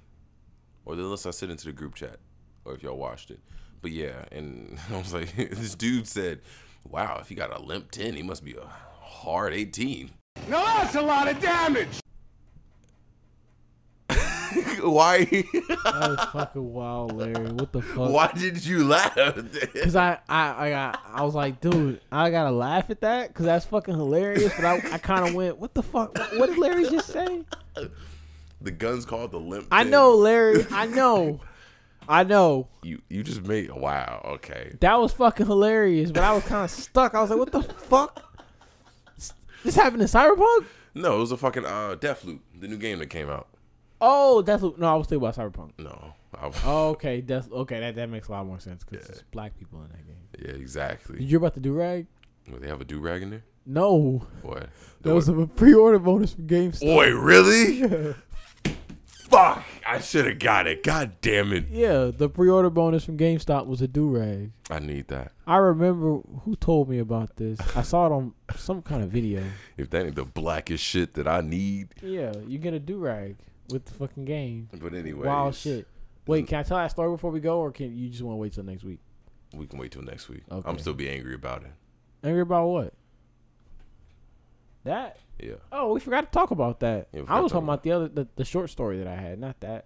or 0.85 0.93
unless 0.93 1.25
I 1.25 1.31
sent 1.31 1.51
into 1.51 1.65
the 1.65 1.71
group 1.73 1.95
chat, 1.95 2.17
or 2.65 2.73
if 2.73 2.83
y'all 2.83 2.97
watched 2.97 3.31
it. 3.31 3.39
But 3.81 3.91
yeah, 3.91 4.25
and 4.31 4.77
I 4.91 4.97
was 4.97 5.13
like, 5.13 5.35
this 5.35 5.75
dude 5.75 6.07
said, 6.07 6.39
"Wow, 6.87 7.19
if 7.21 7.29
he 7.29 7.35
got 7.35 7.55
a 7.55 7.61
Limp 7.61 7.91
Ten, 7.91 8.15
he 8.15 8.23
must 8.23 8.43
be 8.43 8.53
a 8.53 8.65
hard 8.65 9.53
18." 9.53 10.11
No, 10.47 10.63
that's 10.63 10.95
a 10.95 11.01
lot 11.01 11.27
of 11.27 11.39
damage. 11.41 12.00
Why? 14.83 15.25
that 15.25 15.79
was 15.85 16.29
fucking 16.33 16.73
wild, 16.73 17.13
Larry. 17.15 17.51
What 17.51 17.71
the 17.71 17.81
fuck? 17.81 18.09
Why 18.09 18.31
did 18.37 18.65
you 18.65 18.85
laugh? 18.85 19.15
Because 19.15 19.95
I, 19.95 20.17
I, 20.27 20.67
I, 20.67 20.69
got, 20.71 20.99
I 21.13 21.23
was 21.23 21.33
like, 21.35 21.61
dude, 21.61 22.01
I 22.11 22.29
gotta 22.31 22.51
laugh 22.51 22.89
at 22.89 23.01
that 23.01 23.29
because 23.29 23.45
that's 23.45 23.65
fucking 23.65 23.93
hilarious. 23.93 24.51
But 24.55 24.65
I, 24.65 24.75
I 24.93 24.97
kind 24.97 25.27
of 25.27 25.35
went, 25.35 25.57
what 25.57 25.73
the 25.73 25.83
fuck? 25.83 26.17
What 26.33 26.49
did 26.49 26.57
Larry 26.57 26.89
just 26.89 27.09
say? 27.13 27.45
The 28.61 28.71
gun's 28.71 29.05
called 29.05 29.31
the 29.31 29.39
limp. 29.39 29.67
I 29.71 29.83
know, 29.83 30.15
Larry. 30.15 30.65
I 30.71 30.85
know. 30.87 31.39
I 32.09 32.23
know. 32.23 32.67
You 32.83 33.01
you 33.09 33.23
just 33.23 33.43
made 33.43 33.71
wow. 33.71 34.21
Okay. 34.33 34.75
That 34.81 34.99
was 34.99 35.13
fucking 35.13 35.45
hilarious, 35.45 36.11
but 36.11 36.23
I 36.23 36.33
was 36.33 36.43
kind 36.43 36.65
of 36.65 36.71
stuck. 36.71 37.13
I 37.15 37.21
was 37.21 37.29
like, 37.29 37.39
what 37.39 37.51
the 37.51 37.61
fuck? 37.63 38.41
This 39.63 39.75
happened 39.75 40.01
in 40.01 40.07
Cyberpunk? 40.07 40.65
No, 40.93 41.17
it 41.17 41.19
was 41.19 41.31
a 41.31 41.37
fucking 41.37 41.65
uh, 41.65 41.95
Deathloop, 41.99 42.39
the 42.59 42.67
new 42.67 42.77
game 42.77 42.99
that 42.99 43.07
came 43.07 43.29
out. 43.29 43.47
Oh, 44.03 44.41
that's 44.41 44.63
no. 44.63 44.73
I 44.87 44.95
was 44.95 45.05
thinking 45.05 45.25
about 45.27 45.35
Cyberpunk. 45.53 45.71
No. 45.77 46.13
oh, 46.65 46.89
okay, 46.89 47.21
that's 47.21 47.49
okay. 47.51 47.79
That 47.81 47.95
that 47.95 48.09
makes 48.09 48.27
a 48.27 48.31
lot 48.31 48.47
more 48.47 48.59
sense 48.59 48.83
because 48.83 49.05
yeah. 49.05 49.11
it's 49.13 49.23
black 49.31 49.55
people 49.55 49.83
in 49.83 49.89
that 49.89 50.05
game. 50.05 50.27
Yeah, 50.43 50.59
exactly. 50.59 51.23
You're 51.23 51.37
about 51.37 51.53
to 51.53 51.59
do 51.59 51.71
rag. 51.71 52.07
Well, 52.49 52.59
they 52.59 52.67
have 52.67 52.81
a 52.81 52.85
do 52.85 52.99
rag 52.99 53.21
in 53.21 53.29
there. 53.29 53.43
No. 53.65 54.25
What? 54.41 54.69
That 55.01 55.13
was 55.13 55.29
a 55.29 55.33
pre-order 55.45 55.99
bonus 55.99 56.33
from 56.33 56.47
GameStop. 56.47 56.79
Boy, 56.79 57.11
really? 57.13 57.81
Yeah. 57.81 58.13
Fuck! 59.07 59.63
I 59.87 59.99
should 59.99 60.25
have 60.25 60.39
got 60.39 60.65
it. 60.67 60.83
God 60.83 61.13
damn 61.21 61.53
it! 61.53 61.67
Yeah, 61.69 62.05
the 62.13 62.27
pre-order 62.27 62.69
bonus 62.71 63.05
from 63.05 63.17
GameStop 63.17 63.65
was 63.67 63.81
a 63.83 63.87
do 63.87 64.09
rag. 64.09 64.51
I 64.71 64.79
need 64.79 65.07
that. 65.09 65.31
I 65.47 65.55
remember 65.57 66.19
who 66.43 66.55
told 66.59 66.89
me 66.89 66.97
about 66.99 67.35
this. 67.37 67.57
I 67.75 67.83
saw 67.83 68.07
it 68.07 68.11
on 68.11 68.33
some 68.57 68.81
kind 68.81 69.03
of 69.03 69.09
video. 69.11 69.43
If 69.77 69.89
that 69.91 70.05
ain't 70.07 70.15
the 70.15 70.25
blackest 70.25 70.83
shit 70.83 71.13
that 71.13 71.27
I 71.27 71.39
need. 71.41 71.93
Yeah, 72.01 72.33
you 72.47 72.57
get 72.57 72.73
a 72.73 72.79
do 72.79 72.97
rag 72.97 73.37
with 73.73 73.85
the 73.85 73.93
fucking 73.93 74.25
game. 74.25 74.69
But 74.73 74.93
anyway, 74.93 75.27
wild 75.27 75.55
shit. 75.55 75.87
Wait, 76.27 76.45
mm. 76.45 76.47
can 76.47 76.59
I 76.59 76.63
tell 76.63 76.77
that 76.77 76.91
story 76.91 77.09
before 77.11 77.31
we 77.31 77.39
go, 77.39 77.59
or 77.59 77.71
can 77.71 77.95
you 77.97 78.09
just 78.09 78.21
want 78.23 78.33
to 78.35 78.37
wait 78.39 78.53
till 78.53 78.63
next 78.63 78.83
week? 78.83 78.99
We 79.55 79.65
can 79.67 79.79
wait 79.79 79.91
till 79.91 80.01
next 80.03 80.29
week. 80.29 80.43
Okay. 80.51 80.69
I'm 80.69 80.77
still 80.77 80.93
be 80.93 81.09
angry 81.09 81.33
about 81.33 81.63
it. 81.63 81.71
Angry 82.23 82.41
about 82.41 82.67
what? 82.67 82.93
That. 84.83 85.17
Yeah. 85.39 85.55
Oh, 85.71 85.93
we 85.93 85.99
forgot 85.99 86.25
to 86.25 86.31
talk 86.31 86.51
about 86.51 86.79
that. 86.81 87.07
Yeah, 87.13 87.21
I 87.27 87.39
was 87.39 87.51
talking 87.51 87.65
about, 87.67 87.73
about 87.79 87.83
the 87.83 87.91
other 87.91 88.07
the, 88.07 88.27
the, 88.35 88.45
short 88.45 88.69
story 88.69 88.99
that 88.99 89.07
I 89.07 89.15
had, 89.15 89.39
not 89.39 89.59
that. 89.61 89.85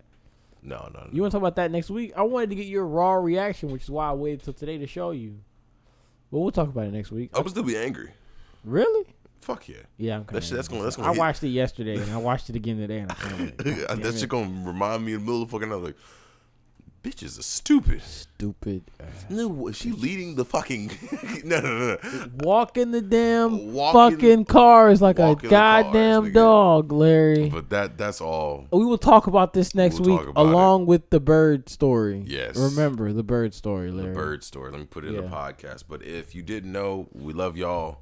No, 0.61 0.89
no, 0.93 1.01
no. 1.01 1.07
You 1.11 1.21
want 1.21 1.31
to 1.31 1.36
talk 1.36 1.41
about 1.41 1.55
that 1.57 1.71
next 1.71 1.89
week? 1.89 2.11
I 2.15 2.23
wanted 2.23 2.49
to 2.49 2.55
get 2.55 2.65
your 2.67 2.86
raw 2.86 3.13
reaction, 3.13 3.69
which 3.71 3.83
is 3.83 3.89
why 3.89 4.09
I 4.09 4.13
waited 4.13 4.43
till 4.43 4.53
today 4.53 4.77
to 4.79 4.88
show 4.88 5.11
you. 5.11 5.39
But 6.31 6.39
we'll 6.39 6.51
talk 6.51 6.67
about 6.69 6.86
it 6.86 6.91
next 6.91 7.11
week. 7.11 7.29
I'm 7.33 7.47
still 7.47 7.63
be 7.63 7.77
angry. 7.77 8.09
Really? 8.63 9.05
Fuck 9.45 9.69
yeah. 9.69 9.75
Yeah, 9.97 10.15
I'm 10.15 10.25
That 10.31 10.43
shit, 10.43 10.55
that's 10.55 10.67
gonna. 10.67 10.81
That's 10.81 10.95
gonna 10.95 11.07
I 11.07 11.11
hit. 11.11 11.19
watched 11.19 11.43
it 11.43 11.49
yesterday 11.49 11.97
and 12.01 12.11
I 12.11 12.17
watched 12.17 12.49
it 12.49 12.55
again 12.55 12.77
today. 12.77 12.97
And 12.99 13.11
I'm 13.11 13.39
like, 13.39 13.57
that 14.01 14.15
shit 14.17 14.27
gonna 14.27 14.49
remind 14.65 15.05
me 15.05 15.13
of 15.13 15.19
the 15.21 15.25
middle 15.25 15.43
of 15.43 15.49
the 15.51 15.51
fucking 15.51 15.69
night. 15.69 15.83
Like, 15.83 15.95
bitches 17.03 17.37
are 17.37 17.43
stupid. 17.43 18.01
Stupid. 18.01 18.85
Ass. 18.99 19.25
No, 19.29 19.47
was 19.47 19.75
she 19.77 19.91
leading 19.91 20.33
the 20.33 20.45
fucking? 20.45 20.89
no, 21.43 21.59
no, 21.59 21.59
no. 21.77 21.97
Walking 22.39 22.89
the 22.89 23.01
damn 23.01 23.71
fucking 23.93 24.45
car 24.45 24.89
is 24.89 24.99
like 24.99 25.19
a 25.19 25.35
goddamn 25.35 26.31
dog, 26.33 26.91
Larry. 26.91 27.49
But 27.49 27.69
that 27.69 27.99
that's 27.99 28.21
all. 28.21 28.65
We 28.73 28.83
will 28.85 28.97
talk 28.97 29.27
about 29.27 29.53
this 29.53 29.75
next 29.75 29.99
we'll 29.99 30.25
week, 30.25 30.27
along 30.35 30.81
it. 30.83 30.87
with 30.87 31.11
the 31.11 31.19
bird 31.19 31.69
story. 31.69 32.23
Yes. 32.25 32.57
Remember 32.57 33.13
the 33.13 33.21
bird 33.21 33.53
story, 33.53 33.91
Larry. 33.91 34.09
The 34.09 34.15
bird 34.15 34.43
story. 34.43 34.71
Let 34.71 34.79
me 34.79 34.87
put 34.87 35.05
it 35.05 35.11
yeah. 35.11 35.19
in 35.19 35.25
the 35.25 35.29
podcast. 35.29 35.83
But 35.87 36.01
if 36.01 36.33
you 36.33 36.41
didn't 36.41 36.71
know, 36.71 37.09
we 37.13 37.31
love 37.31 37.55
y'all. 37.57 37.99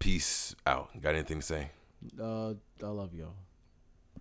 Peace 0.00 0.54
out. 0.66 0.88
Got 1.00 1.10
anything 1.14 1.40
to 1.40 1.46
say? 1.46 1.70
Uh, 2.18 2.54
I 2.82 2.86
love 2.86 3.12
y'all. 3.14 3.34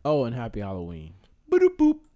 Oh, 0.03 0.25
and 0.25 0.35
happy 0.35 0.59
Halloween. 0.59 1.13
Boop 1.49 1.65
boop. 1.77 1.99